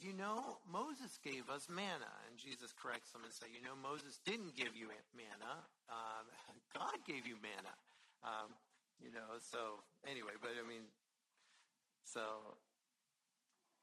you 0.01 0.13
know, 0.17 0.57
Moses 0.65 1.21
gave 1.21 1.49
us 1.49 1.69
manna. 1.69 2.09
And 2.27 2.33
Jesus 2.37 2.73
corrects 2.73 3.13
them 3.13 3.21
and 3.23 3.33
say, 3.33 3.45
you 3.53 3.61
know, 3.61 3.77
Moses 3.77 4.17
didn't 4.25 4.57
give 4.57 4.73
you 4.73 4.89
manna. 5.13 5.53
Um, 5.89 6.25
God 6.77 6.97
gave 7.05 7.29
you 7.29 7.37
manna. 7.41 7.73
Um, 8.25 8.49
you 8.97 9.13
know, 9.13 9.37
so 9.39 9.81
anyway, 10.05 10.37
but 10.41 10.57
I 10.57 10.65
mean, 10.67 10.85
so, 12.05 12.21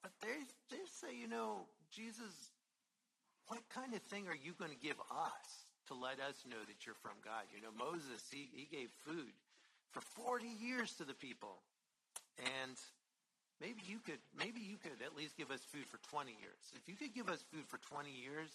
but 0.03 0.13
they, 0.23 0.43
they 0.71 0.83
say, 0.91 1.15
you 1.15 1.27
know, 1.27 1.67
Jesus, 1.91 2.51
what 3.47 3.63
kind 3.71 3.95
of 3.95 4.03
thing 4.03 4.27
are 4.29 4.37
you 4.37 4.55
going 4.59 4.71
to 4.71 4.83
give 4.83 4.99
us 5.11 5.67
to 5.89 5.95
let 5.95 6.21
us 6.21 6.45
know 6.47 6.61
that 6.67 6.87
you're 6.87 6.99
from 7.03 7.19
God? 7.25 7.47
You 7.55 7.63
know, 7.63 7.75
Moses, 7.75 8.23
he, 8.31 8.51
he 8.53 8.69
gave 8.71 8.91
food 9.07 9.35
for 9.91 10.01
40 10.01 10.47
years 10.47 10.93
to 10.99 11.05
the 11.05 11.15
people. 11.15 11.63
And 12.39 12.77
maybe 13.61 13.83
you 13.87 13.99
could 13.99 14.21
maybe 14.39 14.61
you 14.61 14.77
could 14.77 15.03
at 15.05 15.17
least 15.17 15.37
give 15.37 15.51
us 15.51 15.61
food 15.73 15.87
for 15.87 15.99
20 16.11 16.31
years. 16.41 16.63
If 16.75 16.89
you 16.89 16.97
could 16.97 17.15
give 17.15 17.29
us 17.29 17.45
food 17.53 17.67
for 17.67 17.79
20 17.79 18.11
years, 18.11 18.51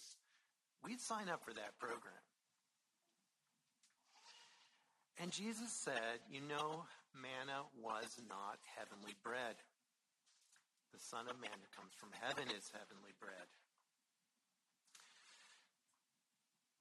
we'd 0.84 1.00
sign 1.00 1.28
up 1.28 1.44
for 1.44 1.52
that 1.54 1.78
program. 1.78 2.24
And 5.20 5.30
Jesus 5.30 5.70
said, 5.70 6.26
you 6.26 6.40
know, 6.42 6.84
manna 7.14 7.62
was 7.78 8.18
not 8.28 8.58
heavenly 8.76 9.14
bread. 9.22 9.54
The 10.92 10.98
Son 10.98 11.26
of 11.30 11.38
Man 11.40 11.54
who 11.54 11.70
comes 11.70 11.94
from 11.94 12.10
heaven 12.18 12.50
is 12.50 12.70
heavenly 12.74 13.14
bread. 13.20 13.46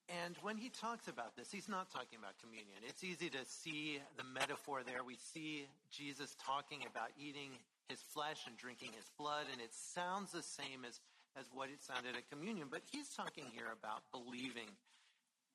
And 0.10 0.36
when 0.42 0.58
he 0.58 0.70
talks 0.70 1.08
about 1.08 1.36
this, 1.36 1.52
he's 1.52 1.70
not 1.70 1.90
talking 1.90 2.20
about 2.20 2.38
communion. 2.38 2.78
It's 2.86 3.04
easy 3.04 3.30
to 3.30 3.46
see 3.46 4.00
the 4.18 4.24
metaphor 4.24 4.82
there. 4.86 5.04
We 5.04 5.16
see 5.16 5.66
Jesus 5.90 6.36
talking 6.44 6.86
about 6.86 7.10
eating 7.18 7.58
his 7.90 8.02
flesh 8.02 8.48
and 8.48 8.58
drinking 8.58 8.92
his 8.96 9.10
blood, 9.18 9.46
and 9.52 9.62
it 9.62 9.74
sounds 9.74 10.32
the 10.32 10.44
same 10.44 10.86
as, 10.88 11.00
as 11.36 11.46
what 11.54 11.70
it 11.70 11.82
sounded 11.84 12.16
at 12.16 12.30
communion, 12.30 12.68
but 12.72 12.82
he's 12.92 13.10
talking 13.10 13.46
here 13.52 13.72
about 13.72 14.08
believing 14.12 14.70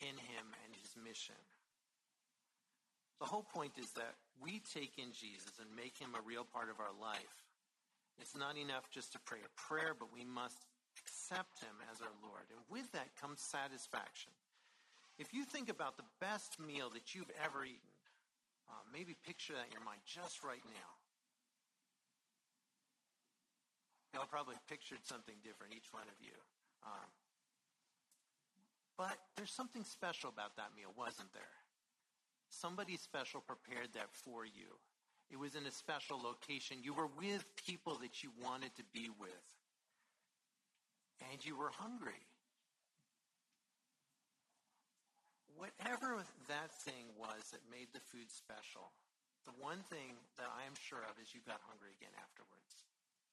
in 0.00 0.14
him 0.14 0.46
and 0.64 0.72
his 0.76 0.94
mission. 0.96 1.38
The 3.18 3.26
whole 3.26 3.42
point 3.42 3.74
is 3.78 3.90
that 3.98 4.14
we 4.38 4.62
take 4.62 4.94
in 4.98 5.10
Jesus 5.10 5.58
and 5.58 5.66
make 5.74 5.98
him 5.98 6.14
a 6.14 6.22
real 6.22 6.46
part 6.46 6.70
of 6.70 6.78
our 6.78 6.94
life. 7.02 7.42
It's 8.20 8.36
not 8.36 8.56
enough 8.56 8.90
just 8.90 9.12
to 9.12 9.18
pray 9.18 9.42
a 9.42 9.50
prayer, 9.58 9.94
but 9.98 10.14
we 10.14 10.24
must 10.24 10.66
accept 11.02 11.58
him 11.62 11.74
as 11.90 12.02
our 12.02 12.14
Lord. 12.22 12.46
And 12.50 12.62
with 12.70 12.90
that 12.92 13.14
comes 13.18 13.40
satisfaction. 13.40 14.30
If 15.18 15.34
you 15.34 15.44
think 15.44 15.68
about 15.68 15.96
the 15.96 16.06
best 16.20 16.60
meal 16.62 16.90
that 16.94 17.14
you've 17.14 17.30
ever 17.42 17.64
eaten, 17.64 17.94
uh, 18.70 18.82
maybe 18.92 19.16
picture 19.26 19.54
that 19.54 19.66
in 19.66 19.72
your 19.72 19.82
mind 19.82 20.02
just 20.06 20.44
right 20.44 20.62
now. 20.66 20.97
Y'all 24.14 24.28
probably 24.30 24.56
pictured 24.68 25.04
something 25.04 25.36
different, 25.44 25.74
each 25.76 25.92
one 25.92 26.08
of 26.08 26.16
you. 26.20 26.36
Um, 26.84 27.08
but 28.96 29.16
there's 29.36 29.52
something 29.52 29.84
special 29.84 30.30
about 30.32 30.56
that 30.56 30.72
meal, 30.74 30.90
wasn't 30.96 31.32
there? 31.32 31.54
Somebody 32.48 32.96
special 32.96 33.44
prepared 33.44 33.92
that 33.94 34.08
for 34.10 34.44
you. 34.44 34.80
It 35.30 35.36
was 35.36 35.54
in 35.54 35.66
a 35.68 35.70
special 35.70 36.16
location. 36.16 36.80
You 36.80 36.94
were 36.94 37.12
with 37.20 37.44
people 37.60 38.00
that 38.00 38.24
you 38.24 38.32
wanted 38.40 38.72
to 38.80 38.84
be 38.96 39.12
with. 39.20 39.46
And 41.30 41.44
you 41.44 41.58
were 41.58 41.70
hungry. 41.70 42.24
Whatever 45.60 46.24
that 46.48 46.72
thing 46.80 47.12
was 47.18 47.52
that 47.52 47.60
made 47.68 47.92
the 47.92 48.00
food 48.00 48.30
special, 48.30 48.88
the 49.44 49.52
one 49.60 49.84
thing 49.92 50.16
that 50.38 50.48
I 50.48 50.64
am 50.64 50.74
sure 50.80 51.04
of 51.04 51.20
is 51.20 51.34
you 51.34 51.44
got 51.44 51.60
hungry 51.68 51.92
again 52.00 52.14
afterwards 52.16 52.87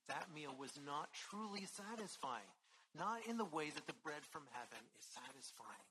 that 0.08 0.28
meal 0.34 0.54
was 0.58 0.78
not 0.86 1.10
truly 1.14 1.66
satisfying, 1.66 2.50
not 2.98 3.26
in 3.28 3.38
the 3.38 3.50
way 3.50 3.70
that 3.74 3.88
the 3.88 3.98
bread 4.04 4.24
from 4.30 4.44
heaven 4.54 4.84
is 4.98 5.06
satisfying. 5.06 5.90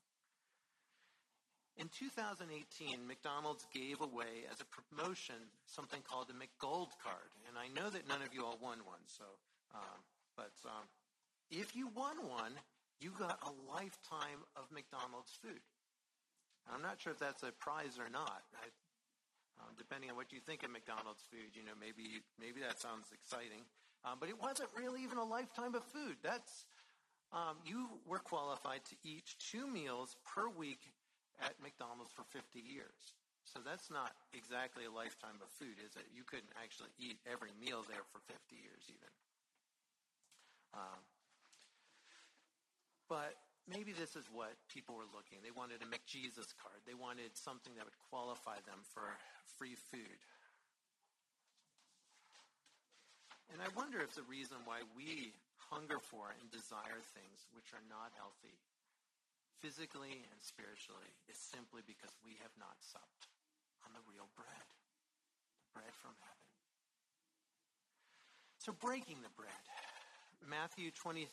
In 1.75 1.91
2018, 1.91 2.47
McDonald's 3.03 3.67
gave 3.75 3.99
away 3.99 4.47
as 4.47 4.63
a 4.63 4.71
promotion 4.71 5.35
something 5.67 5.99
called 6.07 6.31
the 6.31 6.39
McGold 6.39 6.95
card, 7.03 7.31
and 7.51 7.59
I 7.59 7.67
know 7.75 7.91
that 7.91 8.07
none 8.07 8.23
of 8.23 8.31
you 8.31 8.45
all 8.47 8.57
won 8.63 8.79
one. 8.87 9.03
So, 9.11 9.27
um, 9.75 9.99
but 10.39 10.55
um, 10.63 10.87
if 11.51 11.75
you 11.75 11.91
won 11.91 12.15
one, 12.31 12.55
you 13.03 13.11
got 13.19 13.43
a 13.43 13.51
lifetime 13.67 14.39
of 14.55 14.71
McDonald's 14.71 15.35
food. 15.43 15.59
I'm 16.71 16.81
not 16.81 16.95
sure 16.95 17.11
if 17.11 17.19
that's 17.19 17.43
a 17.43 17.51
prize 17.51 17.99
or 17.99 18.07
not. 18.07 18.47
I, 18.55 18.71
um, 19.59 19.75
depending 19.77 20.09
on 20.09 20.15
what 20.15 20.31
you 20.31 20.39
think 20.39 20.63
of 20.63 20.71
McDonald's 20.71 21.27
food, 21.27 21.59
you 21.59 21.63
know, 21.67 21.75
maybe 21.75 22.23
maybe 22.39 22.63
that 22.63 22.79
sounds 22.79 23.11
exciting. 23.11 23.67
Um, 24.05 24.21
but 24.21 24.29
it 24.29 24.37
wasn't 24.39 24.69
really 24.77 25.01
even 25.01 25.17
a 25.17 25.25
lifetime 25.25 25.73
of 25.73 25.83
food. 25.83 26.15
That's 26.21 26.65
um, 27.33 27.57
you 27.65 27.89
were 28.05 28.21
qualified 28.21 28.85
to 28.85 28.95
eat 29.03 29.33
two 29.41 29.65
meals 29.65 30.15
per 30.23 30.47
week 30.47 30.93
at 31.41 31.57
McDonald's 31.57 32.13
for 32.13 32.23
50 32.29 32.61
years. 32.61 33.17
So 33.43 33.59
that's 33.65 33.89
not 33.89 34.13
exactly 34.33 34.85
a 34.85 34.93
lifetime 34.93 35.41
of 35.41 35.49
food, 35.57 35.81
is 35.81 35.97
it? 35.97 36.05
You 36.13 36.23
couldn't 36.23 36.53
actually 36.61 36.93
eat 37.01 37.17
every 37.25 37.51
meal 37.57 37.83
there 37.89 38.05
for 38.13 38.21
50 38.29 38.39
years 38.55 38.85
even. 38.87 39.11
Um, 40.73 41.01
but 43.09 43.37
maybe 43.69 43.93
this 43.93 44.15
is 44.15 44.25
what 44.33 44.53
people 44.69 44.97
were 44.97 45.09
looking. 45.13 45.41
They 45.45 45.53
wanted 45.53 45.81
a 45.81 45.89
McJesus 45.89 46.53
card. 46.57 46.81
They 46.85 46.97
wanted 46.97 47.33
something 47.37 47.73
that 47.77 47.85
would 47.85 47.99
qualify 48.09 48.61
them 48.65 48.81
for 48.81 49.05
free 49.57 49.77
food. 49.77 50.19
And 53.53 53.61
I 53.61 53.69
wonder 53.77 54.01
if 54.01 54.13
the 54.17 54.25
reason 54.25 54.57
why 54.65 54.81
we 54.97 55.33
hunger 55.69 55.99
for 56.01 56.33
and 56.33 56.47
desire 56.49 57.01
things 57.13 57.45
which 57.53 57.73
are 57.73 57.85
not 57.89 58.13
healthy, 58.17 58.57
physically 59.61 60.25
and 60.29 60.39
spiritually, 60.41 61.09
is 61.29 61.37
simply 61.37 61.81
because 61.85 62.13
we 62.25 62.37
have 62.41 62.53
not 62.57 62.77
supped 62.81 63.29
on 63.85 63.93
the 63.93 64.03
real 64.09 64.27
bread, 64.33 64.67
the 65.61 65.69
bread 65.77 65.93
from 66.01 66.13
heaven. 66.21 66.45
So 68.61 68.73
breaking 68.73 69.21
the 69.21 69.33
bread. 69.37 69.65
Matthew 70.45 70.93
26, 70.93 71.25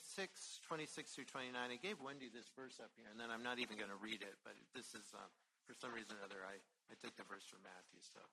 26 0.64 1.12
through 1.12 1.28
29. 1.28 1.52
I 1.52 1.76
gave 1.80 2.00
Wendy 2.00 2.32
this 2.32 2.48
verse 2.56 2.80
up 2.80 2.88
here, 2.96 3.08
and 3.12 3.20
then 3.20 3.28
I'm 3.28 3.44
not 3.44 3.60
even 3.60 3.76
going 3.76 3.92
to 3.92 4.00
read 4.00 4.24
it, 4.24 4.36
but 4.40 4.56
this 4.72 4.96
is, 4.96 5.04
uh, 5.12 5.20
for 5.68 5.76
some 5.76 5.92
reason 5.92 6.16
or 6.16 6.24
other, 6.24 6.40
I, 6.48 6.56
I 6.88 6.94
took 6.96 7.12
the 7.20 7.28
verse 7.28 7.44
from 7.44 7.60
Matthew. 7.60 8.00
So, 8.00 8.24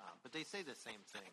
uh, 0.00 0.12
But 0.20 0.36
they 0.36 0.44
say 0.44 0.60
the 0.60 0.76
same 0.76 1.00
thing. 1.08 1.32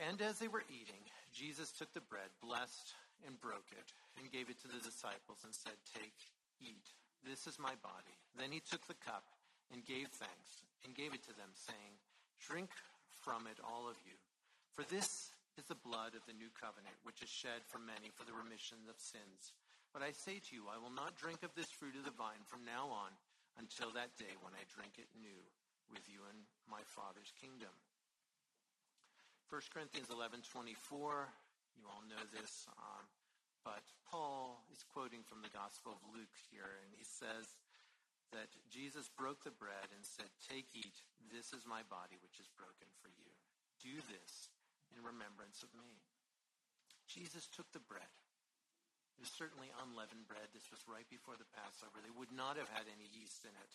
And 0.00 0.20
as 0.22 0.38
they 0.38 0.48
were 0.48 0.64
eating, 0.68 1.04
Jesus 1.32 1.72
took 1.72 1.92
the 1.92 2.04
bread, 2.04 2.32
blessed 2.40 2.94
and 3.26 3.40
broke 3.40 3.70
it, 3.72 3.92
and 4.18 4.32
gave 4.32 4.48
it 4.48 4.60
to 4.62 4.68
the 4.68 4.82
disciples 4.82 5.44
and 5.44 5.54
said, 5.54 5.76
Take, 5.92 6.16
eat. 6.60 6.92
This 7.22 7.46
is 7.46 7.62
my 7.62 7.76
body. 7.80 8.16
Then 8.34 8.50
he 8.50 8.58
took 8.58 8.86
the 8.88 8.98
cup 8.98 9.22
and 9.70 9.86
gave 9.86 10.10
thanks 10.10 10.66
and 10.82 10.96
gave 10.96 11.14
it 11.14 11.22
to 11.30 11.34
them, 11.36 11.54
saying, 11.54 11.94
Drink 12.42 12.70
from 13.22 13.46
it, 13.46 13.62
all 13.62 13.86
of 13.86 13.96
you. 14.02 14.18
For 14.74 14.82
this 14.90 15.30
is 15.54 15.68
the 15.68 15.78
blood 15.86 16.18
of 16.18 16.24
the 16.26 16.34
new 16.34 16.50
covenant, 16.56 16.96
which 17.06 17.22
is 17.22 17.30
shed 17.30 17.62
for 17.68 17.78
many 17.78 18.10
for 18.10 18.26
the 18.26 18.34
remission 18.34 18.80
of 18.90 18.98
sins. 18.98 19.54
But 19.92 20.02
I 20.02 20.10
say 20.16 20.40
to 20.40 20.52
you, 20.56 20.72
I 20.72 20.80
will 20.80 20.92
not 20.92 21.20
drink 21.20 21.44
of 21.44 21.52
this 21.52 21.68
fruit 21.68 21.94
of 21.94 22.08
the 22.08 22.16
vine 22.16 22.42
from 22.48 22.64
now 22.64 22.88
on 22.88 23.12
until 23.60 23.92
that 23.92 24.16
day 24.16 24.32
when 24.40 24.56
I 24.56 24.64
drink 24.72 24.96
it 24.96 25.12
new 25.20 25.40
with 25.92 26.08
you 26.08 26.24
in 26.32 26.38
my 26.64 26.80
Father's 26.88 27.36
kingdom. 27.36 27.70
1 29.52 29.60
Corinthians 29.68 30.08
11:24, 30.08 31.28
you 31.76 31.84
all 31.84 32.00
know 32.08 32.24
this, 32.32 32.64
um, 32.72 33.04
but 33.60 33.84
Paul 34.08 34.64
is 34.72 34.80
quoting 34.80 35.20
from 35.28 35.44
the 35.44 35.52
Gospel 35.52 35.92
of 35.92 36.00
Luke 36.08 36.32
here, 36.48 36.80
and 36.80 36.96
he 36.96 37.04
says 37.04 37.60
that 38.32 38.48
Jesus 38.72 39.12
broke 39.12 39.44
the 39.44 39.52
bread 39.52 39.92
and 39.92 40.00
said, 40.08 40.32
Take, 40.40 40.72
eat, 40.72 41.04
this 41.28 41.52
is 41.52 41.68
my 41.68 41.84
body 41.92 42.16
which 42.24 42.40
is 42.40 42.48
broken 42.56 42.88
for 43.04 43.12
you. 43.12 43.28
Do 43.84 44.00
this 44.08 44.48
in 44.96 45.04
remembrance 45.04 45.60
of 45.60 45.68
me. 45.76 46.00
Jesus 47.04 47.44
took 47.44 47.68
the 47.76 47.84
bread. 47.84 48.08
It 48.08 49.20
was 49.20 49.36
certainly 49.36 49.68
unleavened 49.84 50.32
bread. 50.32 50.48
This 50.56 50.72
was 50.72 50.88
right 50.88 51.04
before 51.12 51.36
the 51.36 51.52
Passover. 51.52 52.00
They 52.00 52.16
would 52.16 52.32
not 52.32 52.56
have 52.56 52.72
had 52.72 52.88
any 52.88 53.12
yeast 53.12 53.44
in 53.44 53.52
it. 53.52 53.74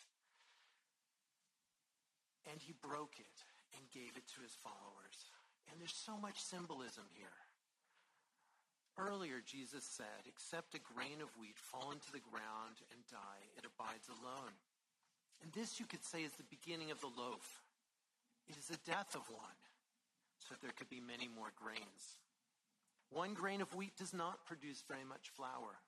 And 2.49 2.57
he 2.65 2.73
broke 2.73 3.21
it 3.21 3.37
and 3.77 3.93
gave 3.93 4.17
it 4.17 4.25
to 4.33 4.41
his 4.41 4.57
followers. 4.57 5.36
And 5.71 5.79
there's 5.79 5.95
so 5.95 6.17
much 6.17 6.39
symbolism 6.41 7.05
here. 7.15 7.37
Earlier, 8.97 9.43
Jesus 9.45 9.83
said, 9.85 10.25
Except 10.25 10.73
a 10.73 10.81
grain 10.81 11.21
of 11.21 11.29
wheat 11.37 11.57
fall 11.57 11.91
into 11.91 12.11
the 12.11 12.23
ground 12.23 12.81
and 12.91 13.05
die, 13.11 13.43
it 13.57 13.65
abides 13.65 14.09
alone. 14.09 14.57
And 15.43 15.53
this, 15.53 15.79
you 15.79 15.85
could 15.85 16.03
say, 16.03 16.23
is 16.23 16.33
the 16.33 16.49
beginning 16.49 16.89
of 16.89 16.99
the 17.01 17.13
loaf. 17.13 17.61
It 18.49 18.57
is 18.57 18.67
the 18.67 18.81
death 18.89 19.13
of 19.13 19.29
one 19.29 19.61
so 20.39 20.55
that 20.55 20.61
there 20.61 20.73
could 20.75 20.89
be 20.89 21.01
many 21.01 21.27
more 21.27 21.51
grains. 21.55 22.23
One 23.09 23.33
grain 23.33 23.61
of 23.61 23.75
wheat 23.75 23.95
does 23.97 24.13
not 24.13 24.45
produce 24.45 24.83
very 24.87 25.03
much 25.03 25.29
flour, 25.35 25.79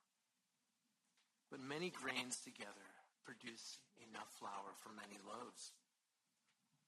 but 1.50 1.60
many 1.60 1.90
grains 1.90 2.38
together 2.38 2.88
produce 3.24 3.78
enough 4.08 4.28
flour 4.38 4.72
for 4.76 4.90
many 4.90 5.18
loaves. 5.26 5.72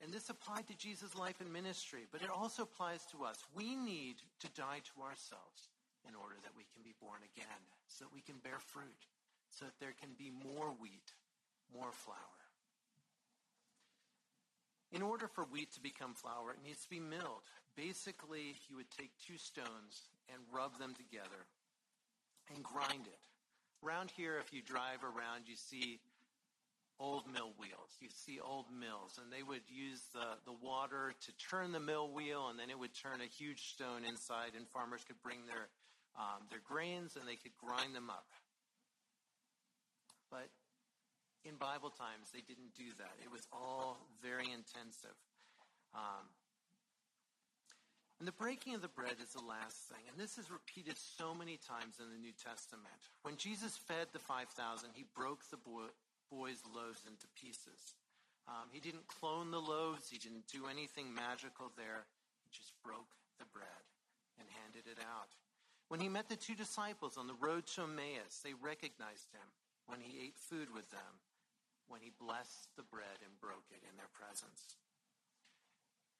And 0.02 0.12
this 0.12 0.30
applied 0.30 0.66
to 0.66 0.76
Jesus' 0.76 1.14
life 1.14 1.40
and 1.40 1.52
ministry, 1.52 2.06
but 2.10 2.22
it 2.22 2.30
also 2.30 2.64
applies 2.64 3.06
to 3.12 3.24
us. 3.24 3.38
We 3.54 3.76
need 3.76 4.16
to 4.40 4.48
die 4.50 4.82
to 4.82 5.02
ourselves 5.02 5.70
in 6.08 6.16
order 6.16 6.34
that 6.42 6.56
we 6.56 6.66
can 6.74 6.82
be 6.82 6.94
born 7.00 7.22
again, 7.22 7.62
so 7.86 8.04
that 8.04 8.14
we 8.14 8.20
can 8.20 8.42
bear 8.42 8.58
fruit, 8.58 9.06
so 9.50 9.64
that 9.64 9.78
there 9.78 9.94
can 9.94 10.10
be 10.18 10.30
more 10.30 10.74
wheat, 10.80 11.14
more 11.72 11.92
flour. 11.92 12.18
In 14.90 15.02
order 15.02 15.28
for 15.28 15.44
wheat 15.44 15.72
to 15.74 15.80
become 15.80 16.14
flour, 16.14 16.50
it 16.50 16.66
needs 16.66 16.82
to 16.82 16.90
be 16.90 17.00
milled. 17.00 17.46
Basically, 17.76 18.58
you 18.68 18.76
would 18.76 18.90
take 18.90 19.12
two 19.24 19.38
stones 19.38 20.10
and 20.28 20.42
rub 20.52 20.78
them 20.78 20.94
together 20.94 21.46
and 22.52 22.62
grind 22.62 23.06
it. 23.06 23.22
Around 23.86 24.10
here, 24.10 24.36
if 24.38 24.52
you 24.52 24.62
drive 24.62 25.02
around, 25.02 25.46
you 25.46 25.56
see 25.56 26.00
old 27.02 27.26
mill 27.26 27.50
wheels. 27.58 27.98
You 27.98 28.06
see 28.14 28.38
old 28.38 28.70
mills, 28.70 29.18
and 29.18 29.26
they 29.34 29.42
would 29.42 29.66
use 29.66 30.06
the, 30.14 30.38
the 30.46 30.54
water 30.54 31.12
to 31.26 31.30
turn 31.34 31.74
the 31.74 31.82
mill 31.82 32.14
wheel, 32.14 32.46
and 32.46 32.58
then 32.58 32.70
it 32.70 32.78
would 32.78 32.94
turn 32.94 33.18
a 33.20 33.26
huge 33.26 33.74
stone 33.74 34.06
inside, 34.06 34.54
and 34.54 34.70
farmers 34.70 35.02
could 35.02 35.18
bring 35.18 35.42
their, 35.50 35.66
um, 36.14 36.46
their 36.48 36.62
grains 36.62 37.18
and 37.18 37.26
they 37.26 37.34
could 37.34 37.58
grind 37.58 37.90
them 37.90 38.08
up. 38.08 38.30
But 40.30 40.46
in 41.44 41.58
Bible 41.58 41.90
times, 41.90 42.30
they 42.30 42.46
didn't 42.46 42.78
do 42.78 42.94
that. 43.02 43.18
It 43.18 43.30
was 43.34 43.50
all 43.52 43.98
very 44.22 44.46
intensive. 44.46 45.18
Um, 45.92 46.30
and 48.22 48.28
the 48.30 48.38
breaking 48.38 48.78
of 48.78 48.82
the 48.82 48.94
bread 48.94 49.18
is 49.18 49.34
the 49.34 49.42
last 49.42 49.90
thing. 49.90 50.06
And 50.06 50.14
this 50.14 50.38
is 50.38 50.46
repeated 50.46 50.94
so 50.94 51.34
many 51.34 51.58
times 51.58 51.98
in 51.98 52.06
the 52.06 52.22
New 52.22 52.30
Testament. 52.38 52.94
When 53.26 53.34
Jesus 53.34 53.76
fed 53.76 54.14
the 54.14 54.22
5,000, 54.22 54.94
he 54.94 55.04
broke 55.10 55.42
the 55.50 55.58
boy, 55.58 55.90
boys' 56.32 56.64
loaves 56.64 57.04
into 57.04 57.28
pieces. 57.36 57.92
Um, 58.48 58.72
he 58.72 58.80
didn't 58.80 59.06
clone 59.06 59.52
the 59.52 59.60
loaves. 59.60 60.08
He 60.08 60.16
didn't 60.16 60.48
do 60.48 60.64
anything 60.64 61.12
magical 61.12 61.68
there. 61.76 62.08
He 62.40 62.48
just 62.48 62.72
broke 62.80 63.12
the 63.36 63.44
bread 63.52 63.84
and 64.40 64.48
handed 64.64 64.88
it 64.88 64.98
out. 64.98 65.36
When 65.92 66.00
he 66.00 66.08
met 66.08 66.32
the 66.32 66.40
two 66.40 66.56
disciples 66.56 67.20
on 67.20 67.28
the 67.28 67.36
road 67.36 67.68
to 67.76 67.84
Emmaus, 67.84 68.40
they 68.40 68.56
recognized 68.56 69.28
him 69.36 69.44
when 69.84 70.00
he 70.00 70.24
ate 70.24 70.40
food 70.40 70.72
with 70.72 70.88
them 70.88 71.20
when 71.92 72.00
he 72.00 72.16
blessed 72.16 72.72
the 72.80 72.88
bread 72.88 73.20
and 73.20 73.36
broke 73.36 73.68
it 73.68 73.84
in 73.84 74.00
their 74.00 74.08
presence. 74.16 74.80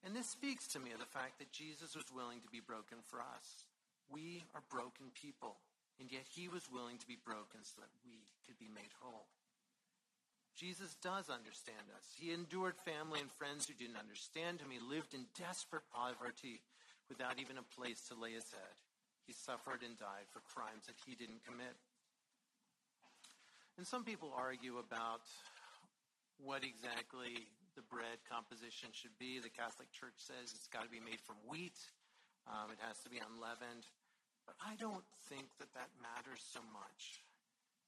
And 0.05 0.13
this 0.13 0.29
speaks 0.29 0.69
to 0.77 0.83
me 0.83 0.93
of 0.93 1.01
the 1.01 1.09
fact 1.09 1.41
that 1.41 1.57
Jesus 1.57 1.97
was 1.97 2.13
willing 2.13 2.45
to 2.45 2.53
be 2.53 2.61
broken 2.61 3.01
for 3.01 3.25
us. 3.25 3.65
We 4.13 4.45
are 4.53 4.61
broken 4.69 5.15
people, 5.17 5.65
and 5.97 6.13
yet 6.13 6.29
he 6.29 6.53
was 6.53 6.69
willing 6.69 7.01
to 7.01 7.09
be 7.09 7.17
broken 7.17 7.65
so 7.65 7.81
that 7.81 7.95
we 8.05 8.29
could 8.45 8.61
be 8.61 8.69
made 8.69 8.93
whole. 9.01 9.33
Jesus 10.57 10.95
does 11.01 11.33
understand 11.33 11.89
us. 11.97 12.05
He 12.15 12.33
endured 12.33 12.77
family 12.85 13.21
and 13.21 13.33
friends 13.33 13.67
who 13.67 13.75
didn't 13.75 14.01
understand 14.01 14.61
him. 14.61 14.69
He 14.69 14.79
lived 14.79 15.15
in 15.17 15.25
desperate 15.39 15.89
poverty 15.89 16.61
without 17.09 17.41
even 17.41 17.57
a 17.57 17.67
place 17.75 18.05
to 18.09 18.15
lay 18.15 18.37
his 18.37 18.49
head. 18.53 18.77
He 19.27 19.33
suffered 19.33 19.81
and 19.81 19.97
died 19.97 20.29
for 20.29 20.45
crimes 20.45 20.87
that 20.87 20.99
he 21.07 21.15
didn't 21.15 21.47
commit. 21.47 21.77
And 23.79 23.87
some 23.87 24.05
people 24.05 24.35
argue 24.37 24.77
about 24.77 25.25
what 26.37 26.61
exactly 26.65 27.49
the 27.73 27.87
bread 27.89 28.21
composition 28.29 28.93
should 28.93 29.17
be. 29.17 29.41
The 29.41 29.49
Catholic 29.49 29.89
Church 29.97 30.21
says 30.21 30.53
it's 30.53 30.69
got 30.69 30.85
to 30.85 30.93
be 30.93 31.01
made 31.01 31.23
from 31.25 31.41
wheat. 31.49 31.79
Um, 32.45 32.69
it 32.69 32.81
has 32.85 33.01
to 33.07 33.09
be 33.09 33.23
unleavened. 33.23 33.89
But 34.45 34.59
I 34.61 34.77
don't 34.77 35.07
think 35.31 35.49
that 35.63 35.73
that 35.73 35.89
matters 36.03 36.43
so 36.43 36.61
much. 36.75 37.23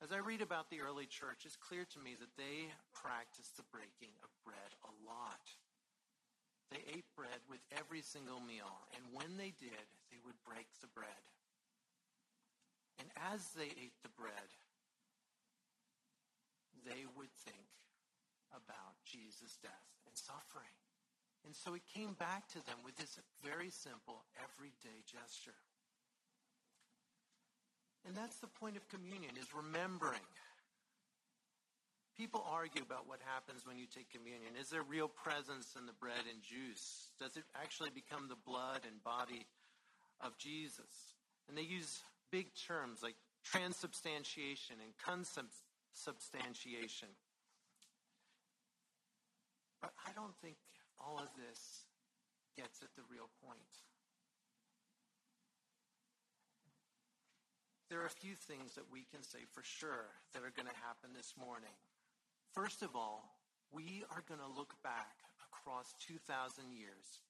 As 0.02 0.12
I 0.12 0.18
read 0.18 0.42
about 0.42 0.68
the 0.68 0.80
early 0.80 1.06
church, 1.06 1.46
it's 1.46 1.56
clear 1.56 1.84
to 1.84 1.98
me 2.02 2.16
that 2.18 2.34
they 2.36 2.68
practiced 2.92 3.56
the 3.56 3.68
breaking 3.70 4.12
of 4.20 4.30
bread 4.44 4.72
a 4.84 4.92
lot. 5.06 5.44
They 6.72 6.82
ate 6.90 7.08
bread 7.14 7.40
with 7.48 7.60
every 7.78 8.02
single 8.02 8.40
meal, 8.40 8.70
and 8.96 9.04
when 9.14 9.36
they 9.36 9.54
did, 9.56 9.86
they 10.10 10.20
would 10.26 10.36
break 10.44 10.66
the 10.82 10.90
bread. 10.92 11.24
And 12.98 13.08
as 13.32 13.54
they 13.56 13.70
ate 13.70 13.96
the 14.02 14.12
bread, 14.18 14.50
they 16.84 17.08
would 17.16 17.32
think 17.46 17.68
about 18.52 18.98
Jesus' 19.04 19.56
death 19.62 19.88
and 20.06 20.14
suffering. 20.14 20.74
And 21.44 21.54
so 21.56 21.74
it 21.74 21.84
came 21.92 22.14
back 22.16 22.48
to 22.56 22.60
them 22.64 22.80
with 22.84 22.96
this 22.96 23.18
very 23.44 23.68
simple, 23.68 24.24
everyday 24.40 25.04
gesture. 25.04 25.58
And 28.06 28.14
that's 28.14 28.36
the 28.36 28.46
point 28.46 28.76
of 28.76 28.86
communion, 28.88 29.32
is 29.40 29.54
remembering. 29.54 30.20
People 32.16 32.44
argue 32.46 32.82
about 32.82 33.08
what 33.08 33.18
happens 33.26 33.66
when 33.66 33.76
you 33.76 33.86
take 33.90 34.08
communion. 34.12 34.54
Is 34.60 34.68
there 34.68 34.82
real 34.82 35.08
presence 35.08 35.74
in 35.74 35.86
the 35.86 35.94
bread 35.98 36.26
and 36.30 36.40
juice? 36.42 37.10
Does 37.18 37.36
it 37.36 37.42
actually 37.58 37.90
become 37.90 38.28
the 38.28 38.36
blood 38.46 38.86
and 38.86 39.02
body 39.02 39.46
of 40.20 40.38
Jesus? 40.38 41.16
And 41.48 41.58
they 41.58 41.66
use 41.66 42.04
big 42.30 42.54
terms 42.54 43.02
like 43.02 43.16
transubstantiation 43.42 44.76
and 44.78 44.94
consubstantiation. 45.00 47.08
But 49.82 49.90
I 50.06 50.12
don't 50.14 50.36
think 50.40 50.56
all 51.00 51.18
of 51.18 51.34
this 51.34 51.88
gets 52.56 52.80
at 52.80 52.94
the 52.94 53.02
real 53.10 53.28
point. 53.42 53.58
There 57.94 58.02
are 58.02 58.10
a 58.10 58.22
few 58.26 58.34
things 58.34 58.74
that 58.74 58.90
we 58.90 59.06
can 59.14 59.22
say 59.22 59.46
for 59.54 59.62
sure 59.62 60.10
that 60.34 60.42
are 60.42 60.50
going 60.50 60.66
to 60.66 60.82
happen 60.82 61.14
this 61.14 61.30
morning. 61.38 61.78
First 62.50 62.82
of 62.82 62.98
all, 62.98 63.38
we 63.70 64.02
are 64.10 64.26
going 64.26 64.42
to 64.42 64.50
look 64.50 64.74
back 64.82 65.14
across 65.46 65.94
2,000 66.02 66.74
years 66.74 67.22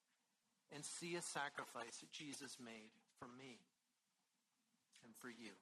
and 0.72 0.80
see 0.80 1.20
a 1.20 1.20
sacrifice 1.20 2.00
that 2.00 2.08
Jesus 2.16 2.56
made 2.56 2.96
for 3.20 3.28
me 3.36 3.60
and 5.04 5.12
for 5.20 5.28
you. 5.28 5.52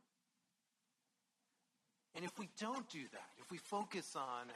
And 2.14 2.24
if 2.24 2.38
we 2.38 2.46
don't 2.62 2.86
do 2.86 3.02
that, 3.10 3.34
if 3.42 3.50
we 3.50 3.58
focus 3.58 4.14
on 4.14 4.54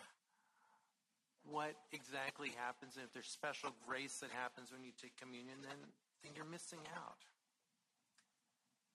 what 1.42 1.74
exactly 1.90 2.55
happens 2.55 2.94
and 2.94 3.03
if 3.03 3.11
there's 3.11 3.26
special 3.26 3.74
grace 3.82 4.22
that 4.22 4.30
happens 4.30 4.70
when 4.70 4.86
you 4.86 4.94
take 4.94 5.18
communion, 5.18 5.59
then, 5.66 5.90
then 6.22 6.38
you're 6.38 6.47
missing 6.47 6.86
out. 6.94 7.18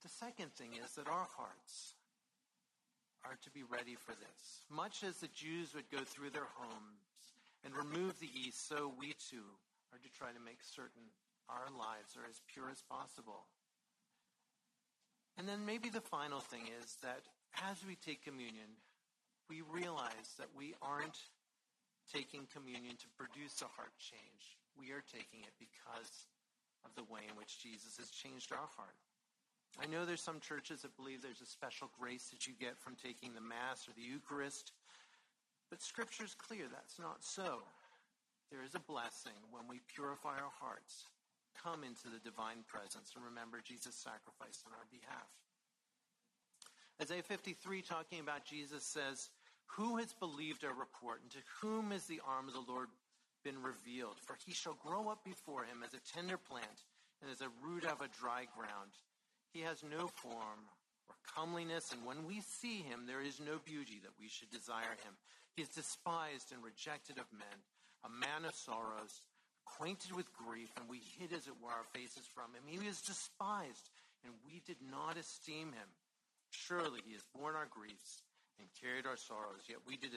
The 0.02 0.10
second 0.10 0.54
thing 0.54 0.74
is 0.84 0.91
that 0.97 1.08
our 1.08 1.28
hearts 1.38 1.93
are 3.24 3.38
to 3.43 3.52
be 3.52 3.62
ready 3.62 3.93
for 3.93 4.14
this. 4.18 4.66
Much 4.70 5.04
as 5.04 5.18
the 5.18 5.30
Jews 5.30 5.76
would 5.76 5.89
go 5.91 6.02
through 6.04 6.32
their 6.32 6.49
homes 6.58 7.06
and 7.64 7.76
remove 7.76 8.18
the 8.20 8.30
yeast, 8.34 8.68
so 8.68 8.93
we 8.97 9.14
too 9.30 9.45
are 9.93 10.02
to 10.02 10.10
try 10.18 10.34
to 10.34 10.41
make 10.41 10.66
certain 10.66 11.14
our 11.49 11.70
lives 11.70 12.18
are 12.18 12.26
as 12.26 12.41
pure 12.49 12.72
as 12.72 12.82
possible. 12.82 13.45
And 15.38 15.47
then 15.47 15.66
maybe 15.66 15.89
the 15.89 16.02
final 16.02 16.39
thing 16.39 16.66
is 16.82 16.97
that 17.04 17.22
as 17.70 17.86
we 17.86 17.95
take 17.95 18.24
communion, 18.24 18.80
we 19.49 19.62
realize 19.62 20.34
that 20.39 20.49
we 20.56 20.74
aren't 20.82 21.20
taking 22.10 22.47
communion 22.49 22.95
to 22.97 23.08
produce 23.20 23.62
a 23.62 23.70
heart 23.70 23.93
change. 23.99 24.58
We 24.74 24.91
are 24.91 25.04
taking 25.06 25.45
it 25.45 25.54
because 25.60 26.26
of 26.86 26.95
the 26.95 27.06
way 27.06 27.22
in 27.30 27.36
which 27.38 27.62
Jesus 27.62 27.97
has 27.97 28.10
changed 28.10 28.52
our 28.52 28.70
heart. 28.76 28.97
I 29.80 29.88
know 29.88 30.06
there's 30.06 30.22
some 30.22 30.40
churches 30.40 30.82
that 30.82 30.98
believe 30.98 31.22
there's 31.22 31.42
a 31.42 31.46
special 31.46 31.90
grace 32.00 32.28
that 32.32 32.48
you 32.48 32.54
get 32.60 32.78
from 32.80 32.96
taking 32.96 33.34
the 33.34 33.42
Mass 33.42 33.88
or 33.88 33.94
the 33.96 34.04
Eucharist, 34.04 34.74
but 35.70 35.82
Scripture 35.82 36.26
is 36.26 36.36
clear 36.36 36.66
that's 36.68 37.00
not 37.00 37.24
so. 37.24 37.64
There 38.52 38.64
is 38.64 38.76
a 38.76 38.84
blessing 38.84 39.40
when 39.50 39.64
we 39.70 39.80
purify 39.88 40.36
our 40.36 40.52
hearts, 40.60 41.08
come 41.56 41.84
into 41.88 42.12
the 42.12 42.20
divine 42.20 42.68
presence, 42.68 43.16
and 43.16 43.24
remember 43.24 43.64
Jesus' 43.64 43.96
sacrifice 43.96 44.60
on 44.68 44.76
our 44.76 44.88
behalf. 44.92 45.32
Isaiah 47.02 47.24
53, 47.24 47.82
talking 47.82 48.20
about 48.20 48.44
Jesus, 48.44 48.84
says, 48.84 49.30
Who 49.78 49.98
has 49.98 50.14
believed 50.14 50.66
our 50.66 50.76
report, 50.76 51.22
and 51.24 51.32
to 51.32 51.40
whom 51.62 51.92
has 51.92 52.06
the 52.06 52.22
arm 52.28 52.48
of 52.48 52.54
the 52.54 52.72
Lord 52.72 52.90
been 53.44 53.64
revealed? 53.64 54.20
For 54.20 54.36
he 54.46 54.54
shall 54.54 54.78
grow 54.84 55.08
up 55.08 55.24
before 55.24 55.64
him 55.64 55.82
as 55.88 55.96
a 55.96 56.04
tender 56.14 56.38
plant, 56.38 56.84
and 57.22 57.32
as 57.32 57.40
a 57.40 57.50
root 57.64 57.86
of 57.86 58.02
a 58.02 58.12
dry 58.20 58.46
ground. 58.54 58.92
He 59.54 59.62
has 59.62 59.84
no 59.84 60.08
form 60.08 60.68
or 61.10 61.16
comeliness, 61.36 61.91
and 61.91 62.06
when 62.06 62.26
we 62.26 62.41
see 62.41 62.82
him, 62.82 63.06
there 63.06 63.22
is 63.22 63.39
no 63.39 63.60
beauty 63.64 63.99
that 64.04 64.16
we 64.20 64.30
should 64.30 64.49
desire 64.49 64.95
him. 65.04 65.14
He 65.56 65.62
is 65.62 65.70
despised 65.70 66.52
and 66.52 66.64
rejected 66.64 67.18
of 67.18 67.28
men 67.32 67.60
a 68.04 68.10
man 68.10 68.45
of 68.45 68.56
sorrows, 68.56 69.22
acquainted 69.66 70.12
with 70.14 70.34
grief, 70.34 70.70
and 70.78 70.89
we 70.89 71.02
hid, 71.18 71.34
as 71.34 71.45
it 71.45 71.58
were, 71.62 71.70
our 71.70 71.86
faces 71.93 72.26
from 72.26 72.49
him. 72.54 72.66
He 72.66 72.82
was 72.82 73.02
despised, 73.02 73.93
and 74.26 74.34
we 74.45 74.62
did 74.66 74.82
not 74.82 75.18
esteem 75.18 75.74
him. 75.74 75.89
Surely 76.49 76.99
he 77.06 77.14
has 77.14 77.24
borne 77.34 77.56
our 77.56 77.70
griefs 77.70 78.26
and 78.60 78.68
carried 78.82 79.06
our 79.06 79.18
sorrows, 79.18 79.70
yet 79.70 79.80
we, 79.86 79.97
did, 79.97 80.12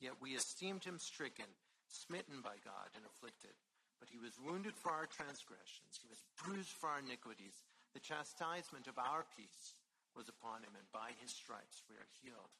yet 0.00 0.14
we 0.22 0.38
esteemed 0.38 0.84
him 0.84 0.98
stricken, 0.98 1.50
smitten 1.88 2.40
by 2.40 2.56
God, 2.64 2.88
and 2.94 3.04
afflicted. 3.04 3.54
But 3.98 4.08
he 4.10 4.18
was 4.18 4.38
wounded 4.38 4.74
for 4.78 4.90
our 4.90 5.06
transgressions, 5.06 5.98
he 5.98 6.08
was 6.08 6.22
bruised 6.38 6.72
for 6.78 6.88
our 6.88 7.02
iniquities. 7.02 7.66
The 7.94 8.02
chastisement 8.02 8.90
of 8.90 8.98
our 8.98 9.24
peace 9.38 9.78
was 10.18 10.28
upon 10.28 10.66
him, 10.66 10.74
and 10.74 10.86
by 10.90 11.14
his 11.22 11.30
stripes 11.30 11.82
we 11.88 11.94
are 11.94 12.10
healed. 12.22 12.54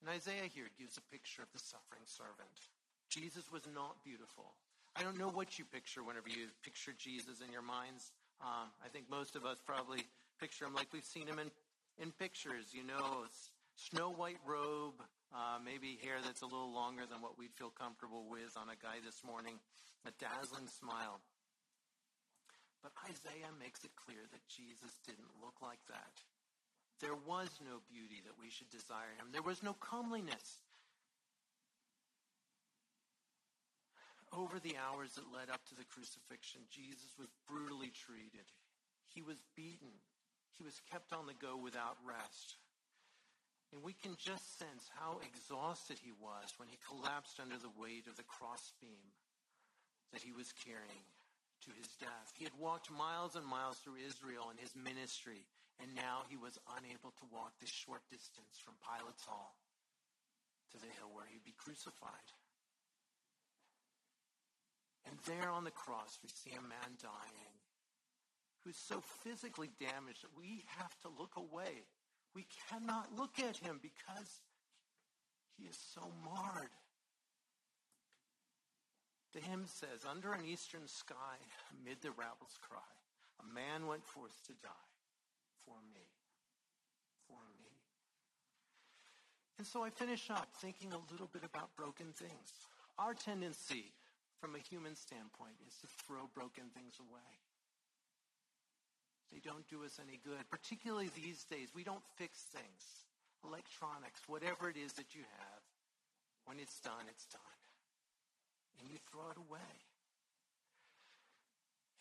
And 0.00 0.10
Isaiah 0.10 0.46
here 0.46 0.70
gives 0.78 0.96
a 0.96 1.10
picture 1.10 1.42
of 1.42 1.50
the 1.52 1.58
suffering 1.58 2.06
servant. 2.06 2.70
Jesus 3.10 3.50
was 3.50 3.66
not 3.74 4.02
beautiful. 4.04 4.54
I 4.94 5.02
don't 5.02 5.18
know 5.18 5.30
what 5.30 5.58
you 5.58 5.64
picture 5.64 6.02
whenever 6.02 6.28
you 6.28 6.46
picture 6.62 6.94
Jesus 6.96 7.42
in 7.42 7.50
your 7.50 7.66
minds. 7.66 8.12
Um, 8.38 8.70
I 8.84 8.88
think 8.88 9.10
most 9.10 9.34
of 9.34 9.44
us 9.44 9.58
probably 9.64 10.06
picture 10.38 10.66
him 10.66 10.74
like 10.74 10.92
we've 10.92 11.04
seen 11.04 11.26
him 11.26 11.38
in, 11.38 11.50
in 11.98 12.12
pictures, 12.12 12.70
you 12.70 12.86
know, 12.86 13.26
snow 13.74 14.10
white 14.10 14.38
robe, 14.46 15.02
uh, 15.34 15.58
maybe 15.64 15.98
hair 16.02 16.22
that's 16.22 16.42
a 16.42 16.46
little 16.46 16.72
longer 16.72 17.02
than 17.10 17.22
what 17.22 17.38
we'd 17.38 17.54
feel 17.54 17.70
comfortable 17.70 18.26
with 18.30 18.54
on 18.54 18.70
a 18.70 18.78
guy 18.78 19.02
this 19.04 19.22
morning, 19.26 19.58
a 20.06 20.12
dazzling 20.22 20.68
smile. 20.68 21.18
Isaiah 23.04 23.52
makes 23.60 23.84
it 23.84 23.92
clear 23.94 24.24
that 24.32 24.48
Jesus 24.48 24.96
didn't 25.04 25.40
look 25.40 25.60
like 25.60 25.82
that. 25.88 26.14
There 27.00 27.18
was 27.26 27.50
no 27.60 27.84
beauty 27.86 28.22
that 28.24 28.40
we 28.40 28.48
should 28.48 28.70
desire 28.70 29.12
him. 29.20 29.28
There 29.32 29.44
was 29.44 29.62
no 29.62 29.74
comeliness. 29.74 30.64
over 34.34 34.58
the 34.58 34.74
hours 34.74 35.14
that 35.14 35.30
led 35.30 35.46
up 35.50 35.62
to 35.70 35.78
the 35.78 35.86
crucifixion, 35.86 36.66
Jesus 36.70 37.14
was 37.18 37.30
brutally 37.46 37.94
treated. 37.94 38.46
He 39.14 39.22
was 39.22 39.38
beaten. 39.54 40.02
He 40.58 40.66
was 40.66 40.82
kept 40.90 41.14
on 41.14 41.26
the 41.26 41.38
go 41.38 41.54
without 41.54 41.98
rest. 42.02 42.58
And 43.70 43.82
we 43.82 43.94
can 43.94 44.14
just 44.18 44.58
sense 44.58 44.90
how 44.98 45.18
exhausted 45.22 45.98
he 45.98 46.14
was 46.14 46.54
when 46.58 46.70
he 46.70 46.78
collapsed 46.86 47.42
under 47.42 47.58
the 47.58 47.74
weight 47.78 48.06
of 48.06 48.14
the 48.18 48.26
crossbeam 48.26 49.14
that 50.12 50.22
he 50.22 50.30
was 50.30 50.54
carrying 50.62 51.06
to 51.64 51.72
his 51.76 51.88
death. 51.96 52.32
He 52.36 52.44
had 52.44 52.56
walked 52.60 52.92
miles 52.92 53.36
and 53.36 53.44
miles 53.44 53.80
through 53.80 54.00
Israel 54.00 54.52
in 54.52 54.58
his 54.60 54.76
ministry, 54.76 55.48
and 55.80 55.92
now 55.96 56.28
he 56.28 56.36
was 56.36 56.60
unable 56.76 57.10
to 57.16 57.32
walk 57.32 57.56
this 57.60 57.72
short 57.72 58.04
distance 58.12 58.60
from 58.60 58.76
Pilate's 58.84 59.24
hall 59.24 59.56
to 60.72 60.78
the 60.78 60.92
hill 61.00 61.10
where 61.12 61.26
he'd 61.26 61.44
be 61.44 61.56
crucified. 61.56 62.28
And 65.06 65.16
there 65.24 65.50
on 65.50 65.64
the 65.64 65.74
cross, 65.74 66.18
we 66.22 66.28
see 66.28 66.56
a 66.56 66.62
man 66.62 66.96
dying 67.00 67.54
who's 68.64 68.76
so 68.76 69.00
physically 69.22 69.70
damaged 69.78 70.24
that 70.24 70.36
we 70.36 70.64
have 70.78 70.92
to 71.02 71.08
look 71.20 71.36
away. 71.36 71.84
We 72.34 72.46
cannot 72.68 73.12
look 73.16 73.38
at 73.38 73.56
him 73.56 73.78
because 73.80 74.40
he 75.56 75.68
is 75.68 75.78
so 75.94 76.00
marred. 76.24 76.72
The 79.34 79.40
hymn 79.40 79.66
says, 79.66 80.06
Under 80.08 80.32
an 80.32 80.46
eastern 80.46 80.86
sky, 80.86 81.42
amid 81.74 81.98
the 82.02 82.14
rabble's 82.14 82.54
cry, 82.62 82.94
a 83.42 83.46
man 83.50 83.90
went 83.90 84.06
forth 84.06 84.38
to 84.46 84.54
die 84.62 84.88
for 85.66 85.74
me. 85.92 86.06
For 87.26 87.42
me. 87.58 87.74
And 89.58 89.66
so 89.66 89.82
I 89.82 89.90
finish 89.90 90.30
up 90.30 90.48
thinking 90.62 90.92
a 90.92 91.02
little 91.10 91.28
bit 91.32 91.42
about 91.42 91.74
broken 91.74 92.14
things. 92.14 92.54
Our 92.96 93.14
tendency 93.14 93.90
from 94.40 94.54
a 94.54 94.62
human 94.62 94.94
standpoint 94.94 95.58
is 95.66 95.74
to 95.82 95.88
throw 96.06 96.30
broken 96.32 96.70
things 96.70 96.94
away. 97.02 97.34
They 99.32 99.42
don't 99.42 99.66
do 99.66 99.82
us 99.82 99.98
any 99.98 100.20
good, 100.22 100.46
particularly 100.48 101.10
these 101.16 101.42
days. 101.42 101.74
We 101.74 101.82
don't 101.82 102.06
fix 102.14 102.38
things. 102.54 103.02
Electronics, 103.42 104.22
whatever 104.28 104.70
it 104.70 104.76
is 104.76 104.92
that 104.94 105.10
you 105.10 105.22
have, 105.42 105.62
when 106.46 106.60
it's 106.60 106.78
done, 106.78 107.10
it's 107.10 107.26
done. 107.26 107.63
And 108.80 108.90
you 108.90 108.98
throw 109.10 109.30
it 109.30 109.38
away. 109.38 109.72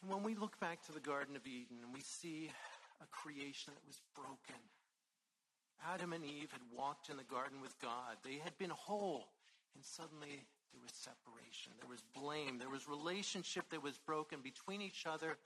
And 0.01 0.11
when 0.11 0.23
we 0.23 0.35
look 0.35 0.59
back 0.59 0.83
to 0.85 0.91
the 0.91 0.99
Garden 0.99 1.35
of 1.35 1.47
Eden 1.47 1.77
and 1.83 1.93
we 1.93 2.01
see 2.01 2.51
a 3.01 3.07
creation 3.07 3.73
that 3.73 3.87
was 3.87 4.01
broken, 4.15 4.59
Adam 5.91 6.13
and 6.13 6.25
Eve 6.25 6.51
had 6.51 6.61
walked 6.75 7.09
in 7.09 7.17
the 7.17 7.23
garden 7.23 7.61
with 7.61 7.77
God. 7.79 8.15
They 8.23 8.39
had 8.43 8.57
been 8.57 8.69
whole, 8.69 9.27
and 9.75 9.83
suddenly 9.83 10.43
there 10.71 10.81
was 10.81 10.93
separation. 10.93 11.73
There 11.79 11.89
was 11.89 12.03
blame. 12.15 12.57
There 12.57 12.69
was 12.69 12.87
relationship 12.87 13.69
that 13.69 13.83
was 13.83 13.97
broken 13.97 14.39
between 14.41 14.81
each 14.81 15.05
other 15.05 15.37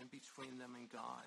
and 0.00 0.10
between 0.10 0.58
them 0.58 0.74
and 0.76 0.88
God. 0.90 1.26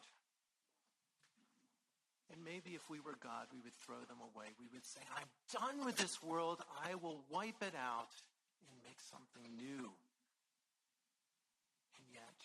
And 2.31 2.43
maybe 2.43 2.75
if 2.75 2.89
we 2.89 2.99
were 2.99 3.15
God, 3.23 3.47
we 3.53 3.61
would 3.63 3.75
throw 3.75 3.99
them 4.07 4.19
away. 4.19 4.47
We 4.59 4.67
would 4.73 4.85
say, 4.85 4.99
I'm 5.15 5.31
done 5.53 5.85
with 5.85 5.95
this 5.95 6.21
world. 6.21 6.61
I 6.83 6.95
will 6.95 7.23
wipe 7.29 7.61
it 7.61 7.75
out 7.75 8.11
and 8.69 8.77
make 8.83 8.99
something 8.99 9.43
new. 9.55 9.91
And 11.95 12.05
yet, 12.11 12.37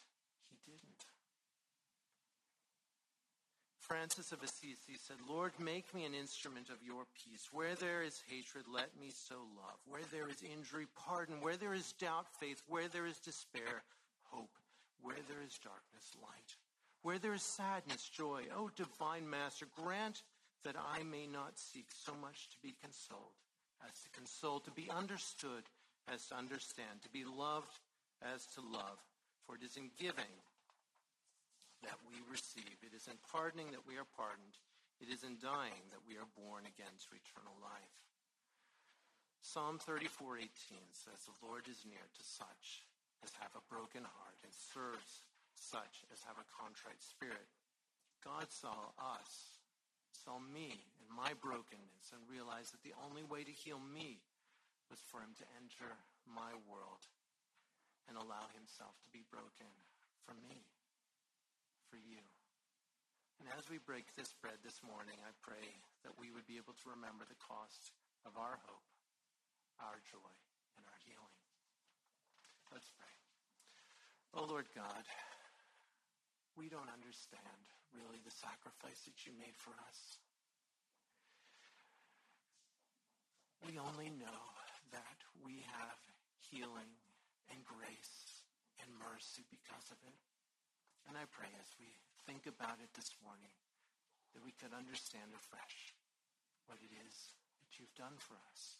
he 0.49 0.59
didn't. 0.65 1.07
Francis 3.79 4.33
of 4.33 4.43
Assisi 4.43 4.97
said, 4.97 5.17
Lord, 5.29 5.53
make 5.59 5.93
me 5.95 6.05
an 6.05 6.15
instrument 6.15 6.71
of 6.71 6.83
your 6.83 7.05
peace. 7.13 7.49
Where 7.53 7.75
there 7.75 8.03
is 8.03 8.23
hatred, 8.27 8.65
let 8.73 8.89
me 8.99 9.11
sow 9.11 9.45
love. 9.55 9.77
Where 9.87 10.07
there 10.11 10.29
is 10.31 10.43
injury, 10.43 10.87
pardon. 10.97 11.41
Where 11.41 11.57
there 11.57 11.75
is 11.75 11.93
doubt, 11.93 12.27
faith. 12.41 12.63
Where 12.69 12.89
there 12.89 13.07
is 13.07 13.19
despair, 13.19 13.83
hope. 14.31 14.57
Where 15.03 15.21
there 15.29 15.43
is 15.45 15.59
darkness, 15.59 16.17
light. 16.23 16.57
Where 17.03 17.19
there 17.19 17.35
is 17.35 17.43
sadness, 17.43 18.09
joy. 18.09 18.45
O 18.57 18.65
oh, 18.65 18.71
divine 18.77 19.29
master, 19.29 19.67
grant 19.77 20.23
that 20.65 20.77
I 20.77 21.03
may 21.03 21.27
not 21.27 21.59
seek 21.59 21.87
so 21.91 22.13
much 22.21 22.49
to 22.51 22.57
be 22.63 22.75
consoled 22.81 23.37
as 23.89 24.01
to 24.03 24.11
console, 24.11 24.61
to 24.61 24.71
be 24.71 24.89
understood 24.91 25.65
as 26.09 26.27
to 26.29 26.35
understand, 26.35 27.03
to 27.03 27.09
be 27.09 27.25
loved 27.25 27.81
as 28.23 28.47
to 28.55 28.61
love. 28.61 28.99
For 29.47 29.57
it 29.57 29.63
is 29.63 29.77
in 29.77 29.91
giving 29.99 30.43
that 31.83 31.99
we 32.07 32.23
receive. 32.31 32.79
It 32.83 32.95
is 32.95 33.09
in 33.09 33.19
pardoning 33.31 33.73
that 33.73 33.87
we 33.87 33.99
are 33.99 34.07
pardoned. 34.17 34.59
It 35.01 35.11
is 35.11 35.27
in 35.27 35.39
dying 35.43 35.91
that 35.91 36.07
we 36.07 36.15
are 36.15 36.31
born 36.39 36.63
again 36.67 36.95
to 36.95 37.17
eternal 37.19 37.59
life. 37.59 37.97
Psalm 39.43 39.79
34:18 39.79 40.95
says, 40.95 41.27
"The 41.27 41.47
Lord 41.47 41.67
is 41.67 41.85
near 41.85 42.07
to 42.07 42.23
such 42.23 42.87
as 43.23 43.35
have 43.35 43.55
a 43.57 43.61
broken 43.63 44.05
heart 44.05 44.39
and 44.45 44.55
serves 44.55 45.25
such 45.55 46.05
as 46.13 46.23
have 46.23 46.39
a 46.39 46.45
contrite 46.45 47.03
spirit." 47.03 47.49
God 48.21 48.53
saw 48.53 48.93
us, 48.99 49.59
saw 50.13 50.39
me 50.39 50.95
and 51.01 51.11
my 51.11 51.35
brokenness, 51.35 52.13
and 52.13 52.29
realized 52.29 52.73
that 52.73 52.83
the 52.83 52.95
only 52.95 53.25
way 53.25 53.43
to 53.43 53.53
heal 53.53 53.81
me 53.81 54.23
was 54.93 55.01
for 55.09 55.25
him 55.25 55.33
to 55.41 55.49
enter 55.57 55.89
my 56.29 56.53
world 56.69 57.01
and 58.13 58.21
allow 58.21 58.45
himself 58.53 58.93
to 59.01 59.09
be 59.09 59.25
broken 59.33 59.73
for 60.29 60.37
me 60.45 60.69
for 61.89 61.97
you. 61.97 62.21
And 63.41 63.49
as 63.57 63.73
we 63.73 63.81
break 63.81 64.13
this 64.13 64.37
bread 64.45 64.61
this 64.61 64.85
morning, 64.85 65.17
I 65.25 65.33
pray 65.41 65.65
that 66.05 66.13
we 66.21 66.29
would 66.29 66.45
be 66.45 66.61
able 66.61 66.77
to 66.77 66.93
remember 66.93 67.25
the 67.25 67.41
cost 67.41 67.97
of 68.29 68.37
our 68.37 68.61
hope, 68.69 68.93
our 69.81 69.97
joy, 70.13 70.35
and 70.77 70.85
our 70.85 71.01
healing. 71.09 71.41
Let's 72.69 72.93
pray. 73.01 73.17
Oh, 74.37 74.45
Lord 74.45 74.69
God, 74.77 75.09
we 76.53 76.69
don't 76.69 76.93
understand 76.93 77.65
really 77.97 78.21
the 78.29 78.37
sacrifice 78.37 79.09
that 79.09 79.25
you 79.25 79.33
made 79.41 79.57
for 79.57 79.73
us. 79.89 80.21
We 83.65 83.81
only 83.81 84.13
know 84.21 84.52
that 84.93 85.19
we 85.41 85.65
have 85.81 85.99
healing 86.41 86.93
and 87.51 87.61
grace 87.65 88.45
and 88.81 88.89
mercy 89.01 89.45
because 89.49 89.89
of 89.89 89.99
it. 90.05 90.21
And 91.09 91.17
I 91.17 91.27
pray 91.33 91.51
as 91.59 91.73
we 91.81 91.91
think 92.29 92.47
about 92.47 92.79
it 92.79 92.93
this 92.95 93.17
morning 93.25 93.53
that 94.37 94.45
we 94.45 94.55
could 94.55 94.73
understand 94.73 95.35
afresh 95.35 95.97
what 96.69 96.79
it 96.81 96.93
is 97.09 97.35
that 97.61 97.81
you've 97.81 97.97
done 97.99 98.17
for 98.21 98.39
us. 98.53 98.79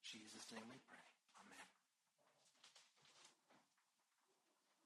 In 0.00 0.18
Jesus' 0.18 0.48
name 0.50 0.66
we 0.66 0.80
pray. 0.88 1.11